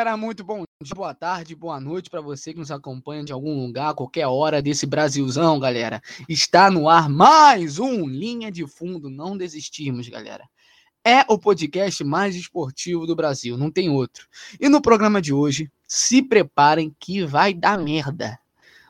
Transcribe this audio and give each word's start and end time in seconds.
galera, 0.00 0.16
muito 0.16 0.42
bom 0.42 0.64
dia, 0.82 0.94
boa 0.94 1.12
tarde, 1.12 1.54
boa 1.54 1.78
noite 1.78 2.08
para 2.08 2.22
você 2.22 2.54
que 2.54 2.58
nos 2.58 2.70
acompanha 2.70 3.22
de 3.22 3.34
algum 3.34 3.66
lugar, 3.66 3.92
qualquer 3.92 4.26
hora 4.26 4.62
desse 4.62 4.86
Brasilzão, 4.86 5.60
galera. 5.60 6.00
Está 6.26 6.70
no 6.70 6.88
ar 6.88 7.06
mais 7.06 7.78
um 7.78 8.08
Linha 8.08 8.50
de 8.50 8.66
Fundo, 8.66 9.10
não 9.10 9.36
desistimos, 9.36 10.08
galera. 10.08 10.48
É 11.04 11.20
o 11.28 11.38
podcast 11.38 12.02
mais 12.02 12.34
esportivo 12.34 13.06
do 13.06 13.14
Brasil, 13.14 13.58
não 13.58 13.70
tem 13.70 13.90
outro. 13.90 14.26
E 14.58 14.70
no 14.70 14.80
programa 14.80 15.20
de 15.20 15.34
hoje, 15.34 15.70
se 15.86 16.22
preparem 16.22 16.96
que 16.98 17.22
vai 17.26 17.52
dar 17.52 17.78
merda. 17.78 18.38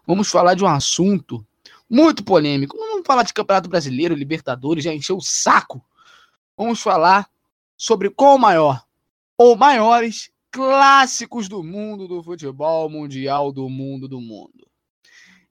Vamos 0.06 0.30
falar 0.30 0.54
de 0.54 0.62
um 0.62 0.68
assunto 0.68 1.44
muito 1.90 2.22
polêmico. 2.22 2.76
Não 2.76 2.90
vamos 2.92 3.06
falar 3.06 3.24
de 3.24 3.34
Campeonato 3.34 3.68
Brasileiro, 3.68 4.14
Libertadores, 4.14 4.84
já 4.84 4.94
encheu 4.94 5.16
o 5.16 5.20
saco. 5.20 5.84
Vamos 6.56 6.80
falar 6.80 7.28
sobre 7.76 8.10
qual 8.10 8.36
o 8.36 8.38
maior 8.38 8.84
ou 9.36 9.56
maiores 9.56 10.30
clássicos 10.50 11.48
do 11.48 11.62
mundo 11.62 12.08
do 12.08 12.22
futebol 12.22 12.88
mundial, 12.90 13.52
do 13.52 13.68
mundo 13.68 14.08
do 14.08 14.20
mundo. 14.20 14.68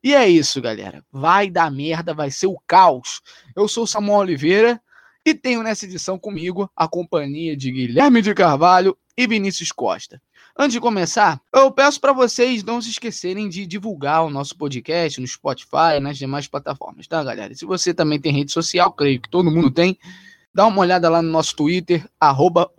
E 0.04 0.14
é 0.14 0.28
isso, 0.30 0.62
galera. 0.62 1.04
Vai 1.12 1.50
dar 1.50 1.72
merda, 1.72 2.14
vai 2.14 2.32
ser 2.32 2.48
o 2.48 2.58
caos. 2.66 3.22
Eu 3.56 3.68
sou 3.68 3.86
Samuel 3.86 4.20
Oliveira 4.20 4.82
e 5.26 5.34
tenho 5.34 5.62
nessa 5.62 5.86
edição 5.86 6.18
comigo 6.18 6.70
a 6.76 6.88
companhia 6.88 7.56
de 7.56 7.72
Guilherme 7.72 8.22
de 8.22 8.34
Carvalho 8.34 8.98
e 9.18 9.28
Vinícius 9.28 9.72
Costa. 9.72 10.22
Antes 10.58 10.74
de 10.74 10.80
começar, 10.80 11.42
eu 11.54 11.72
peço 11.72 12.00
para 12.02 12.14
vocês 12.14 12.64
não 12.64 12.82
se 12.82 12.90
esquecerem 12.90 13.48
de 13.48 13.66
divulgar 13.66 14.26
o 14.26 14.30
nosso 14.30 14.58
podcast 14.58 15.20
no 15.20 15.28
Spotify 15.28 16.00
nas 16.02 16.18
demais 16.18 16.48
plataformas, 16.48 17.08
tá, 17.08 17.24
galera? 17.24 17.54
Se 17.54 17.66
você 17.66 17.94
também 17.94 18.20
tem 18.20 18.34
rede 18.34 18.52
social, 18.52 18.92
creio 18.92 19.22
que 19.22 19.30
todo 19.30 19.52
mundo 19.52 19.72
tem, 19.72 19.98
dá 20.54 20.66
uma 20.68 20.82
olhada 20.82 21.10
lá 21.10 21.22
no 21.22 21.30
nosso 21.30 21.56
Twitter, 21.56 22.06
arroba 22.20 22.70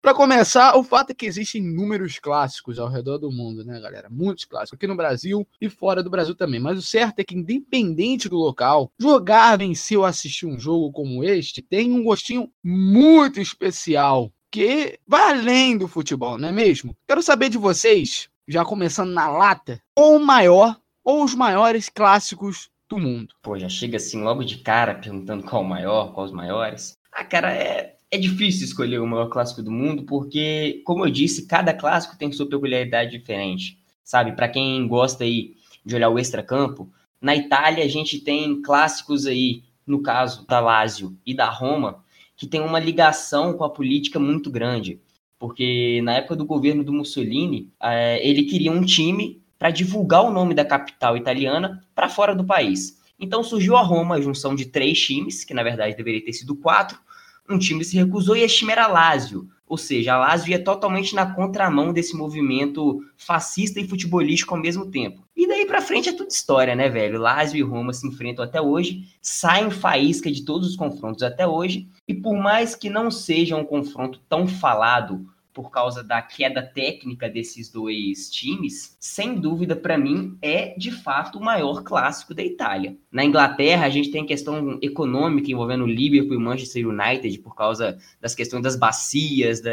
Para 0.01 0.15
começar, 0.15 0.75
o 0.75 0.83
fato 0.83 1.11
é 1.11 1.13
que 1.13 1.27
existem 1.27 1.61
inúmeros 1.61 2.17
clássicos 2.17 2.79
ao 2.79 2.89
redor 2.89 3.19
do 3.19 3.31
mundo, 3.31 3.63
né, 3.63 3.79
galera? 3.79 4.09
Muitos 4.09 4.45
clássicos, 4.45 4.73
aqui 4.73 4.87
no 4.87 4.95
Brasil 4.95 5.47
e 5.61 5.69
fora 5.69 6.01
do 6.01 6.09
Brasil 6.09 6.33
também. 6.33 6.59
Mas 6.59 6.79
o 6.79 6.81
certo 6.81 7.19
é 7.19 7.23
que, 7.23 7.35
independente 7.37 8.27
do 8.27 8.35
local, 8.35 8.91
jogar, 8.99 9.59
vencer 9.59 9.99
ou 9.99 10.03
assistir 10.03 10.47
um 10.47 10.57
jogo 10.57 10.91
como 10.91 11.23
este 11.23 11.61
tem 11.61 11.91
um 11.91 12.03
gostinho 12.03 12.51
muito 12.63 13.39
especial, 13.39 14.33
que 14.49 14.97
vai 15.07 15.33
além 15.33 15.77
do 15.77 15.87
futebol, 15.87 16.35
não 16.35 16.49
é 16.49 16.51
mesmo? 16.51 16.97
Quero 17.07 17.21
saber 17.21 17.49
de 17.49 17.59
vocês, 17.59 18.27
já 18.47 18.65
começando 18.65 19.11
na 19.11 19.27
lata, 19.27 19.79
ou 19.95 20.15
o 20.15 20.25
maior 20.25 20.79
ou 21.03 21.23
os 21.23 21.35
maiores 21.35 21.89
clássicos 21.89 22.71
do 22.89 22.97
mundo. 22.97 23.35
Pô, 23.39 23.55
já 23.57 23.69
chega 23.69 23.97
assim 23.97 24.23
logo 24.23 24.43
de 24.43 24.57
cara 24.57 24.95
perguntando 24.95 25.43
qual 25.43 25.61
o 25.61 25.67
maior, 25.67 26.11
qual 26.11 26.25
os 26.25 26.31
maiores. 26.31 26.97
Ah, 27.13 27.23
cara, 27.23 27.53
é 27.53 28.00
é 28.11 28.17
difícil 28.17 28.65
escolher 28.65 28.99
o 28.99 29.07
maior 29.07 29.29
clássico 29.29 29.63
do 29.63 29.71
mundo, 29.71 30.03
porque, 30.03 30.81
como 30.85 31.05
eu 31.05 31.09
disse, 31.09 31.47
cada 31.47 31.73
clássico 31.73 32.17
tem 32.17 32.29
sua 32.31 32.47
peculiaridade 32.47 33.17
diferente. 33.17 33.79
Sabe, 34.03 34.33
para 34.33 34.49
quem 34.49 34.85
gosta 34.85 35.23
aí 35.23 35.55
de 35.85 35.95
olhar 35.95 36.09
o 36.09 36.19
extracampo, 36.19 36.91
na 37.21 37.33
Itália 37.33 37.85
a 37.85 37.87
gente 37.87 38.19
tem 38.19 38.61
clássicos 38.61 39.25
aí, 39.25 39.63
no 39.87 40.01
caso 40.01 40.45
da 40.45 40.59
Lazio 40.59 41.17
e 41.25 41.33
da 41.33 41.49
Roma, 41.49 42.03
que 42.35 42.45
tem 42.45 42.59
uma 42.59 42.79
ligação 42.79 43.53
com 43.53 43.63
a 43.63 43.69
política 43.69 44.19
muito 44.19 44.51
grande. 44.51 44.99
Porque 45.39 46.01
na 46.03 46.15
época 46.15 46.35
do 46.35 46.45
governo 46.45 46.83
do 46.83 46.91
Mussolini, 46.91 47.71
é, 47.81 48.27
ele 48.27 48.43
queria 48.43 48.71
um 48.71 48.83
time 48.83 49.41
para 49.57 49.71
divulgar 49.71 50.25
o 50.25 50.31
nome 50.31 50.53
da 50.53 50.65
capital 50.65 51.15
italiana 51.15 51.81
para 51.95 52.09
fora 52.09 52.35
do 52.35 52.43
país. 52.43 52.99
Então 53.19 53.43
surgiu 53.43 53.77
a 53.77 53.81
Roma, 53.81 54.15
a 54.15 54.21
junção 54.21 54.53
de 54.53 54.65
três 54.65 54.99
times, 54.99 55.45
que 55.45 55.53
na 55.53 55.63
verdade 55.63 55.95
deveria 55.95 56.25
ter 56.25 56.33
sido 56.33 56.55
quatro, 56.55 56.99
um 57.51 57.59
time 57.59 57.83
se 57.83 57.97
recusou 57.97 58.35
e 58.35 58.41
esse 58.41 58.57
time 58.57 58.71
era 58.71 58.87
Lazio. 58.87 59.47
Ou 59.67 59.77
seja, 59.77 60.15
a 60.15 60.17
Lazio 60.17 60.51
ia 60.51 60.61
totalmente 60.61 61.15
na 61.15 61.33
contramão 61.33 61.93
desse 61.93 62.13
movimento 62.13 62.99
fascista 63.15 63.79
e 63.79 63.87
futebolístico 63.87 64.53
ao 64.53 64.59
mesmo 64.59 64.91
tempo. 64.91 65.25
E 65.33 65.47
daí 65.47 65.65
para 65.65 65.81
frente 65.81 66.09
é 66.09 66.13
tudo 66.13 66.29
história, 66.29 66.75
né, 66.75 66.89
velho? 66.89 67.17
Lazio 67.17 67.57
e 67.57 67.61
Roma 67.61 67.93
se 67.93 68.05
enfrentam 68.05 68.43
até 68.43 68.61
hoje, 68.61 69.07
saem 69.21 69.71
faísca 69.71 70.29
de 70.29 70.43
todos 70.43 70.67
os 70.67 70.75
confrontos 70.75 71.23
até 71.23 71.47
hoje, 71.47 71.87
e 72.05 72.13
por 72.13 72.35
mais 72.35 72.75
que 72.75 72.89
não 72.89 73.09
seja 73.09 73.55
um 73.55 73.63
confronto 73.63 74.19
tão 74.27 74.45
falado 74.45 75.25
por 75.53 75.69
causa 75.69 76.03
da 76.03 76.21
queda 76.21 76.61
técnica 76.61 77.29
desses 77.29 77.69
dois 77.69 78.29
times, 78.29 78.95
sem 78.99 79.35
dúvida 79.35 79.75
para 79.75 79.97
mim 79.97 80.37
é 80.41 80.73
de 80.77 80.91
fato 80.91 81.39
o 81.39 81.43
maior 81.43 81.83
clássico 81.83 82.33
da 82.33 82.43
Itália. 82.43 82.95
Na 83.11 83.23
Inglaterra 83.23 83.85
a 83.85 83.89
gente 83.89 84.11
tem 84.11 84.25
questão 84.25 84.79
econômica 84.81 85.51
envolvendo 85.51 85.83
o 85.83 85.87
Liverpool 85.87 86.33
e 86.33 86.37
o 86.37 86.41
Manchester 86.41 86.87
United 86.87 87.39
por 87.39 87.55
causa 87.55 87.97
das 88.19 88.33
questões 88.33 88.63
das 88.63 88.75
bacias, 88.75 89.61
da, 89.61 89.71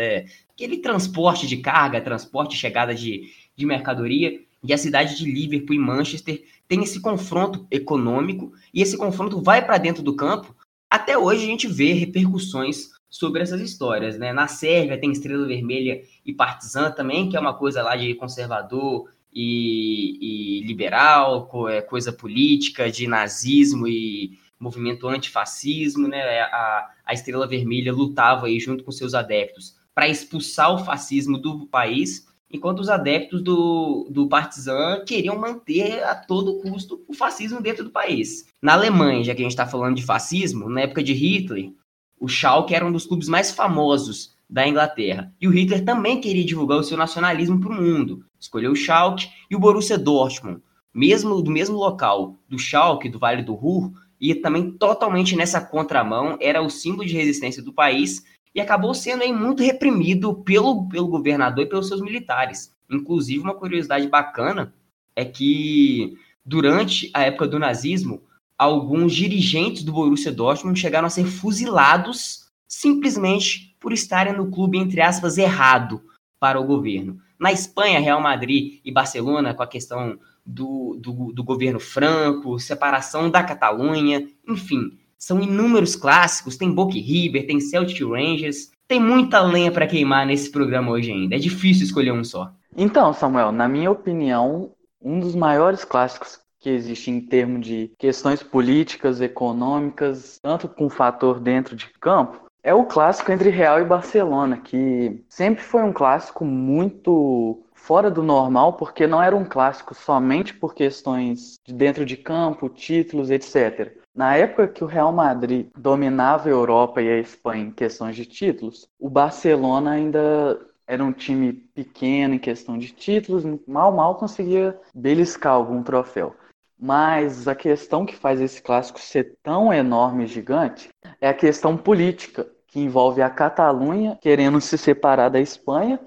aquele 0.53 0.78
transporte 0.78 1.47
de 1.47 1.59
carga, 1.59 2.00
transporte 2.00 2.55
e 2.55 2.59
chegada 2.59 2.95
de, 2.95 3.31
de 3.56 3.66
mercadoria. 3.66 4.41
E 4.65 4.72
a 4.72 4.78
cidade 4.78 5.16
de 5.16 5.31
Liverpool 5.31 5.77
e 5.77 5.78
Manchester 5.78 6.45
tem 6.66 6.83
esse 6.83 7.00
confronto 7.00 7.65
econômico 7.71 8.53
e 8.75 8.83
esse 8.83 8.97
confronto 8.99 9.41
vai 9.41 9.65
para 9.65 9.78
dentro 9.78 10.03
do 10.03 10.16
campo. 10.16 10.55
Até 10.91 11.16
hoje 11.16 11.45
a 11.45 11.47
gente 11.47 11.69
vê 11.69 11.93
repercussões 11.93 12.91
sobre 13.11 13.43
essas 13.43 13.61
histórias, 13.61 14.19
né? 14.19 14.33
Na 14.33 14.49
Sérvia 14.49 14.99
tem 14.99 15.11
Estrela 15.11 15.47
Vermelha 15.47 16.03
e 16.25 16.33
Partizan 16.33 16.91
também, 16.91 17.29
que 17.29 17.37
é 17.37 17.41
uma 17.41 17.55
coisa 17.55 17.83
lá 17.83 17.97
de 17.97 18.15
conservador 18.15 19.11
e, 19.33 20.61
e 20.61 20.67
liberal, 20.67 21.49
é 21.69 21.81
coisa 21.81 22.13
política, 22.13 22.91
de 22.91 23.07
nazismo 23.07 23.87
e 23.87 24.39
movimento 24.59 25.09
antifascismo, 25.09 26.09
né? 26.09 26.19
É, 26.19 26.43
a, 26.43 26.91
a 27.07 27.13
Estrela 27.15 27.47
Vermelha 27.47 27.93
lutava 27.93 28.47
aí 28.47 28.59
junto 28.59 28.84
com 28.84 28.91
seus 28.91 29.15
adeptos 29.15 29.77
para 29.95 30.09
expulsar 30.09 30.72
o 30.72 30.84
fascismo 30.84 31.39
do 31.39 31.66
país, 31.66 32.27
enquanto 32.51 32.81
os 32.81 32.89
adeptos 32.89 33.43
do, 33.43 34.09
do 34.11 34.28
Partizan 34.28 35.04
queriam 35.04 35.37
manter 35.37 36.04
a 36.04 36.15
todo 36.15 36.61
custo 36.61 37.04
o 37.09 37.15
fascismo 37.15 37.61
dentro 37.61 37.84
do 37.84 37.91
país. 37.91 38.47
Na 38.63 38.75
Alemanha, 38.75 39.25
já 39.25 39.34
que 39.34 39.41
a 39.41 39.45
gente 39.45 39.53
está 39.53 39.66
falando 39.66 39.97
de 39.97 40.04
fascismo, 40.04 40.69
na 40.69 40.83
época 40.83 41.03
de 41.03 41.13
Hitler, 41.13 41.72
o 42.20 42.28
Schalke 42.28 42.74
era 42.74 42.84
um 42.84 42.92
dos 42.92 43.06
clubes 43.06 43.28
mais 43.28 43.50
famosos 43.50 44.36
da 44.48 44.66
Inglaterra. 44.66 45.32
E 45.41 45.47
o 45.47 45.50
Hitler 45.50 45.84
também 45.84 46.20
queria 46.20 46.44
divulgar 46.44 46.78
o 46.78 46.82
seu 46.82 46.97
nacionalismo 46.97 47.60
para 47.60 47.72
o 47.72 47.82
mundo. 47.82 48.24
Escolheu 48.41 48.72
o 48.72 48.76
Schalke 48.76 49.28
e 49.50 49.56
o 49.56 49.59
Borussia 49.59 49.98
Dortmund, 49.98 50.62
mesmo 50.92 51.42
do 51.42 51.50
mesmo 51.50 51.76
local 51.76 52.36
do 52.48 52.59
Schalke, 52.59 53.09
do 53.09 53.18
Vale 53.18 53.42
do 53.42 53.54
Ruhr, 53.54 53.92
e 54.20 54.34
também 54.34 54.70
totalmente 54.72 55.36
nessa 55.36 55.60
contramão, 55.60 56.36
era 56.41 56.60
o 56.60 56.70
símbolo 56.70 57.06
de 57.06 57.15
resistência 57.15 57.62
do 57.62 57.72
país 57.72 58.24
e 58.54 58.60
acabou 58.60 58.94
sendo 58.94 59.22
aí 59.22 59.32
muito 59.32 59.62
reprimido 59.62 60.34
pelo, 60.34 60.88
pelo 60.88 61.06
governador 61.06 61.65
e 61.65 61.68
pelos 61.68 61.86
seus 61.86 62.00
militares. 62.00 62.74
Inclusive, 62.91 63.41
uma 63.41 63.54
curiosidade 63.54 64.09
bacana 64.09 64.74
é 65.15 65.24
que 65.24 66.16
durante 66.44 67.10
a 67.15 67.22
época 67.22 67.47
do 67.47 67.59
nazismo, 67.59 68.22
alguns 68.59 69.15
dirigentes 69.15 69.84
do 69.84 69.93
Borussia 69.93 70.33
Dortmund 70.33 70.78
chegaram 70.78 71.07
a 71.07 71.10
ser 71.10 71.25
fuzilados 71.25 72.49
simplesmente 72.66 73.77
por 73.81 73.93
estarem 73.93 74.37
no 74.37 74.51
clube, 74.51 74.77
entre 74.77 75.01
aspas, 75.01 75.39
errado 75.39 76.03
para 76.41 76.60
o 76.60 76.65
governo. 76.65 77.19
Na 77.39 77.53
Espanha, 77.53 78.01
Real 78.01 78.21
Madrid 78.21 78.81
e 78.84 78.91
Barcelona, 78.91 79.55
com 79.55 79.63
a 79.63 79.66
questão 79.66 80.19
do, 80.45 80.99
do, 81.01 81.33
do 81.33 81.45
governo 81.45 81.78
franco, 81.78 82.59
separação 82.59 83.31
da 83.31 83.45
Catalunha, 83.45 84.27
enfim, 84.47 84.99
são 85.16 85.41
inúmeros 85.41 85.95
clássicos, 85.95 86.57
tem 86.57 86.72
Boca 86.72 86.95
River, 86.95 87.47
tem 87.47 87.61
Celtic 87.61 88.01
Rangers, 88.01 88.71
tem 88.89 89.01
muita 89.01 89.41
lenha 89.41 89.71
para 89.71 89.87
queimar 89.87 90.27
nesse 90.27 90.51
programa 90.51 90.91
hoje 90.91 91.13
ainda. 91.13 91.37
É 91.37 91.39
difícil 91.39 91.84
escolher 91.84 92.13
um 92.13 92.25
só. 92.25 92.53
Então, 92.77 93.13
Samuel, 93.13 93.53
na 93.53 93.69
minha 93.69 93.91
opinião, 93.91 94.72
um 95.01 95.21
dos 95.21 95.34
maiores 95.34 95.84
clássicos 95.84 96.41
que 96.68 96.74
existe 96.74 97.10
em 97.10 97.18
termos 97.18 97.66
de 97.66 97.91
questões 97.98 98.42
políticas, 98.42 99.22
econômicas, 99.22 100.38
tanto 100.42 100.68
com 100.68 100.91
fator 100.91 101.41
dentro 101.41 101.74
de 101.74 101.88
campo, 101.98 102.42
é 102.62 102.74
o 102.74 102.84
clássico 102.84 103.32
entre 103.32 103.48
Real 103.48 103.80
e 103.80 103.84
Barcelona, 103.84 104.59
que 104.59 105.24
sempre 105.30 105.62
foi 105.62 105.82
um 105.82 105.92
clássico 105.92 106.44
muito 106.44 107.62
fora 107.72 108.10
do 108.10 108.22
normal, 108.22 108.74
porque 108.74 109.06
não 109.06 109.22
era 109.22 109.34
um 109.34 109.47
clássico 109.47 109.94
somente 109.94 110.53
por 110.53 110.74
questões 110.74 111.59
de 111.65 111.72
dentro 111.72 112.04
de 112.04 112.18
campo, 112.18 112.68
títulos, 112.68 113.30
etc. 113.30 113.97
Na 114.15 114.36
época 114.36 114.68
que 114.68 114.84
o 114.84 114.86
Real 114.86 115.12
Madrid 115.12 115.68
dominava 115.74 116.48
a 116.48 116.53
Europa 116.53 117.00
e 117.00 117.09
a 117.09 117.18
Espanha 117.18 117.65
em 117.65 117.70
questões 117.70 118.15
de 118.15 118.26
títulos, 118.26 118.86
o 119.00 119.09
Barcelona 119.09 119.92
ainda 119.92 120.60
era 120.86 121.03
um 121.03 121.12
time 121.12 121.53
pequeno 121.53 122.34
em 122.34 122.38
questão 122.38 122.76
de 122.76 122.91
títulos, 122.92 123.44
mal 123.66 123.92
mal 123.92 124.16
conseguia 124.16 124.78
beliscar 124.94 125.53
algum 125.53 125.82
troféu. 125.82 126.34
Mas 126.78 127.48
a 127.48 127.54
questão 127.54 128.07
que 128.07 128.15
faz 128.15 128.41
esse 128.41 128.63
clássico 128.63 129.01
ser 129.01 129.36
tão 129.42 129.72
enorme 129.72 130.25
e 130.25 130.28
gigante 130.28 130.89
é 131.21 131.28
a 131.28 131.34
questão 131.34 131.77
política, 131.77 132.48
que 132.69 132.78
envolve 132.78 133.21
a 133.21 133.30
Catalunha 133.30 134.16
querendo 134.21 134.60
se 134.60 134.78
separar 134.78 135.28
da 135.28 135.41
Espanha 135.41 135.98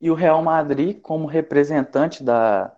e 0.00 0.10
o 0.10 0.14
Real 0.14 0.42
Madrid, 0.42 1.00
como 1.00 1.26
representante 1.26 2.22
da, 2.22 2.70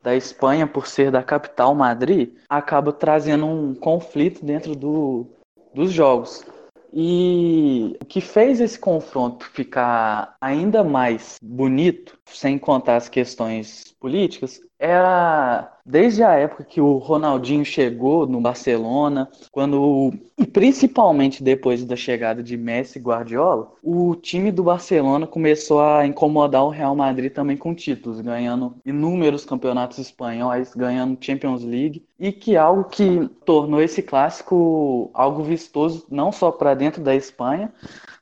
da 0.00 0.14
Espanha, 0.14 0.66
por 0.66 0.86
ser 0.86 1.10
da 1.10 1.22
capital 1.22 1.74
Madrid, 1.74 2.36
acaba 2.48 2.92
trazendo 2.92 3.44
um 3.44 3.74
conflito 3.74 4.44
dentro 4.44 4.76
do, 4.76 5.26
dos 5.74 5.90
jogos. 5.90 6.44
E 6.92 7.73
o 8.00 8.04
que 8.04 8.20
fez 8.20 8.60
esse 8.60 8.78
confronto 8.78 9.46
ficar 9.50 10.36
ainda 10.40 10.82
mais 10.82 11.38
bonito, 11.42 12.18
sem 12.26 12.58
contar 12.58 12.96
as 12.96 13.08
questões 13.08 13.94
políticas, 14.00 14.60
era 14.78 15.72
desde 15.86 16.22
a 16.22 16.32
época 16.32 16.64
que 16.64 16.80
o 16.80 16.98
Ronaldinho 16.98 17.64
chegou 17.64 18.26
no 18.26 18.40
Barcelona, 18.40 19.28
quando 19.50 20.12
e 20.36 20.46
principalmente 20.46 21.42
depois 21.42 21.84
da 21.84 21.94
chegada 21.94 22.42
de 22.42 22.56
Messi 22.56 22.98
e 22.98 23.02
Guardiola, 23.02 23.72
o 23.82 24.14
time 24.16 24.50
do 24.50 24.64
Barcelona 24.64 25.26
começou 25.26 25.80
a 25.80 26.06
incomodar 26.06 26.64
o 26.64 26.70
Real 26.70 26.96
Madrid 26.96 27.32
também 27.32 27.56
com 27.56 27.74
títulos, 27.74 28.20
ganhando 28.20 28.74
inúmeros 28.84 29.44
campeonatos 29.44 29.98
espanhóis, 29.98 30.74
ganhando 30.74 31.18
Champions 31.20 31.62
League, 31.62 32.04
e 32.18 32.32
que 32.32 32.56
algo 32.56 32.84
que 32.84 33.28
tornou 33.44 33.82
esse 33.82 34.02
clássico 34.02 35.10
algo 35.12 35.42
vistoso 35.42 36.06
não 36.10 36.32
só 36.32 36.50
para 36.50 36.74
dentro 36.74 37.02
da 37.02 37.14
Espanha, 37.14 37.72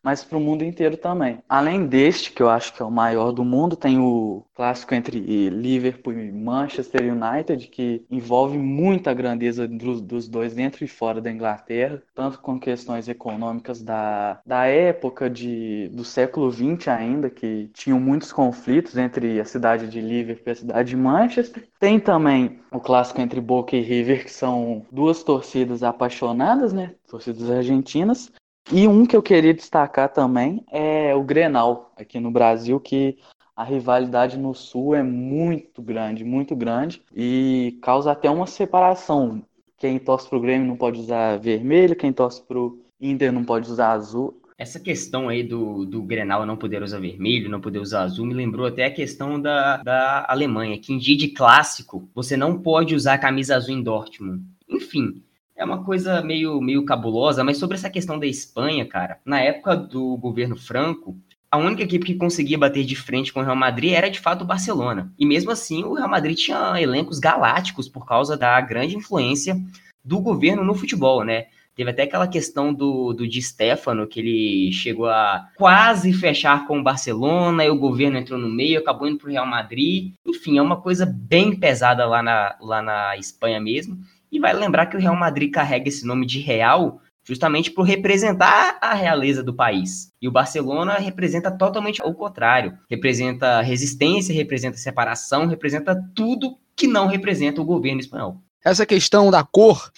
mas 0.03 0.25
para 0.25 0.37
o 0.37 0.41
mundo 0.41 0.65
inteiro 0.65 0.97
também. 0.97 1.39
Além 1.49 1.87
deste, 1.87 2.33
que 2.33 2.43
eu 2.43 2.51
acho 2.51 2.75
que 2.75 2.83
é 2.83 2.85
o 2.85 2.91
maior 2.91 3.31
do 3.33 3.45
mundo, 3.45 3.77
tem 3.77 3.99
o 3.99 4.45
clássico 4.55 4.95
entre 4.95 5.19
Liverpool 5.49 6.13
e 6.13 6.33
Manchester 6.33 7.03
United, 7.03 7.69
que 7.69 8.05
envolve 8.11 8.59
muita 8.59 9.15
grandeza 9.15 9.69
dos, 9.69 10.29
dois 10.29 10.55
dentro 10.55 10.85
e 10.85 10.89
fora 10.89 11.21
da 11.21 11.31
Inglaterra, 11.31 12.03
tanto 12.15 12.41
com 12.41 12.59
questões 12.59 13.09
econômicas 13.09 13.83
da, 13.83 14.41
da 14.45 14.67
época 14.67 15.31
de, 15.31 15.89
do 15.93 16.05
século 16.05 16.51
XX 16.51 16.89
ainda, 16.89 17.31
que 17.31 17.71
tinham 17.73 18.01
muitos 18.01 18.33
conflitos 18.33 18.97
entre 18.97 19.41
a 19.41 19.45
cidade 19.45 19.89
de 19.89 20.01
Liverpool 20.01 20.49
e 20.49 20.51
a 20.51 20.57
cidade 20.57 20.91
de 20.91 20.97
Manchester. 20.97 21.69
Tem 21.79 22.01
também 22.01 22.61
o 22.73 22.81
clássico 22.81 23.21
entre 23.21 23.41
Boca 23.41 23.77
e 23.77 23.81
River, 23.81 24.25
que 24.25 24.33
são 24.33 24.85
duas 24.91 25.23
torcidas 25.23 25.83
apaixonadas, 25.83 26.73
né? 26.73 26.95
Torcidas 27.09 27.51
argentinas. 27.51 28.33
E 28.71 28.87
um 28.87 29.05
que 29.05 29.17
eu 29.17 29.23
queria 29.23 29.53
destacar 29.53 30.13
também 30.13 30.65
é 30.71 31.15
o 31.15 31.23
Grenal, 31.23 31.93
aqui 31.97 32.21
no 32.21 32.31
Brasil, 32.31 32.79
que 32.79 33.19
a 33.57 33.65
rivalidade 33.65 34.39
no 34.39 34.55
Sul 34.55 34.95
é 34.95 35.03
muito 35.03 35.83
grande, 35.83 36.25
muito 36.25 36.57
grande, 36.57 37.03
e 37.15 37.79
causa 37.83 38.13
até 38.13 38.31
uma 38.31 38.47
separação. 38.47 39.43
Quem 39.77 39.99
torce 39.99 40.29
pro 40.29 40.41
Grêmio 40.41 40.67
não 40.67 40.77
pode 40.77 41.01
usar 41.01 41.39
vermelho, 41.39 41.97
quem 41.97 42.13
torce 42.13 42.43
pro 42.43 42.79
Inter 43.01 43.33
não 43.33 43.45
pode 43.45 43.71
usar 43.71 43.93
azul. 43.93 44.41
Essa 44.57 44.79
questão 44.79 45.29
aí 45.29 45.43
do, 45.43 45.85
do 45.85 46.03
Grenal 46.03 46.47
não 46.47 46.57
poder 46.57 46.83
usar 46.83 47.01
vermelho, 47.01 47.51
não 47.51 47.61
poder 47.61 47.81
usar 47.81 48.03
azul, 48.03 48.25
me 48.25 48.33
lembrou 48.33 48.67
até 48.67 48.85
a 48.85 48.95
questão 48.95 49.41
da, 49.41 49.79
da 49.79 50.25
Alemanha, 50.29 50.79
que 50.79 50.93
em 50.93 50.99
dia 50.99 51.17
de 51.17 51.29
clássico 51.29 52.09
você 52.15 52.37
não 52.37 52.59
pode 52.59 52.95
usar 52.95 53.15
a 53.15 53.19
camisa 53.19 53.57
azul 53.57 53.75
em 53.75 53.83
Dortmund. 53.83 54.45
Enfim, 54.69 55.21
é 55.63 55.65
uma 55.65 55.85
coisa 55.85 56.21
meio, 56.23 56.61
meio 56.61 56.85
cabulosa, 56.85 57.45
mas 57.45 57.57
sobre 57.57 57.77
essa 57.77 57.89
questão 57.89 58.19
da 58.19 58.27
Espanha, 58.27 58.85
cara, 58.85 59.19
na 59.25 59.41
época 59.41 59.77
do 59.77 60.17
governo 60.17 60.57
Franco, 60.57 61.17
a 61.51 61.57
única 61.57 61.83
equipe 61.83 62.07
que 62.07 62.15
conseguia 62.15 62.59
bater 62.59 62.85
de 62.85 62.97
frente 62.97 63.33
com 63.33 63.41
o 63.41 63.43
Real 63.45 63.55
Madrid 63.55 63.93
era 63.93 64.11
de 64.11 64.19
fato 64.19 64.43
o 64.43 64.47
Barcelona. 64.47 65.13
E 65.19 65.25
mesmo 65.25 65.51
assim, 65.51 65.85
o 65.85 65.95
Real 65.95 66.09
Madrid 66.09 66.37
tinha 66.37 66.81
elencos 66.81 67.19
galácticos 67.19 67.89
por 67.89 68.07
causa 68.07 68.37
da 68.37 68.61
grande 68.61 68.97
influência 68.97 69.57
do 70.05 70.19
governo 70.21 70.65
no 70.65 70.75
futebol, 70.75 71.23
né? 71.25 71.47
Teve 71.75 71.91
até 71.91 72.03
aquela 72.03 72.27
questão 72.27 72.73
do, 72.73 73.15
do 73.15 73.27
Di 73.27 73.41
Stefano, 73.41 74.07
que 74.07 74.21
ele 74.21 74.73
chegou 74.73 75.09
a 75.09 75.49
quase 75.57 76.13
fechar 76.13 76.67
com 76.67 76.81
o 76.81 76.83
Barcelona, 76.83 77.65
e 77.65 77.71
o 77.71 77.79
governo 77.79 78.19
entrou 78.19 78.39
no 78.39 78.49
meio, 78.49 78.81
acabou 78.81 79.09
indo 79.09 79.19
para 79.19 79.29
o 79.29 79.33
Real 79.33 79.47
Madrid. 79.47 80.13
Enfim, 80.27 80.59
é 80.59 80.63
uma 80.63 80.81
coisa 80.81 81.07
bem 81.07 81.57
pesada 81.57 82.05
lá 82.05 82.23
na, 82.23 82.57
lá 82.61 82.83
na 82.83 83.17
Espanha 83.17 83.61
mesmo. 83.61 83.99
E 84.33 84.41
vai 84.41 84.55
lembrar 84.55 84.87
que 84.87 84.97
o 84.97 85.01
Real 85.01 85.15
Madrid 85.15 85.53
carrega 85.53 85.89
esse 85.89 86.07
nome 86.07 86.27
de 86.27 86.41
Real 86.41 87.01
justamente 87.25 87.71
por 87.71 87.83
representar 87.83 88.79
a 88.81 88.95
realeza 88.95 89.43
do 89.43 89.55
país. 89.55 90.13
E 90.21 90.27
o 90.27 90.33
Barcelona 90.33 90.95
representa 90.95 91.51
totalmente 91.51 92.03
o 92.03 92.15
contrário. 92.15 92.77
Representa 92.91 93.61
resistência, 93.61 94.35
representa 94.35 94.77
separação, 94.77 95.47
representa 95.47 95.95
tudo 96.15 96.59
que 96.75 96.87
não 96.87 97.07
representa 97.07 97.61
o 97.61 97.65
governo 97.65 98.01
espanhol. 98.01 98.43
Essa 98.65 98.87
questão 98.87 99.31
da 99.31 99.45
cor 99.45 99.93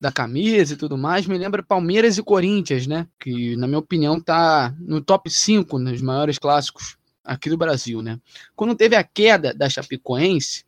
da 0.00 0.12
camisa 0.12 0.74
e 0.74 0.76
tudo 0.76 0.96
mais 0.96 1.26
me 1.26 1.36
lembra 1.36 1.62
Palmeiras 1.62 2.18
e 2.18 2.22
Corinthians, 2.22 2.86
né? 2.86 3.06
Que, 3.18 3.56
na 3.56 3.66
minha 3.66 3.78
opinião, 3.80 4.20
tá 4.20 4.72
no 4.78 5.00
top 5.00 5.28
5 5.28 5.78
nos 5.78 6.00
maiores 6.00 6.38
clássicos 6.38 6.96
aqui 7.24 7.50
do 7.50 7.56
Brasil, 7.56 8.00
né? 8.00 8.20
Quando 8.54 8.76
teve 8.76 8.94
a 8.94 9.02
queda 9.02 9.52
da 9.52 9.68
Chapecoense, 9.68 10.64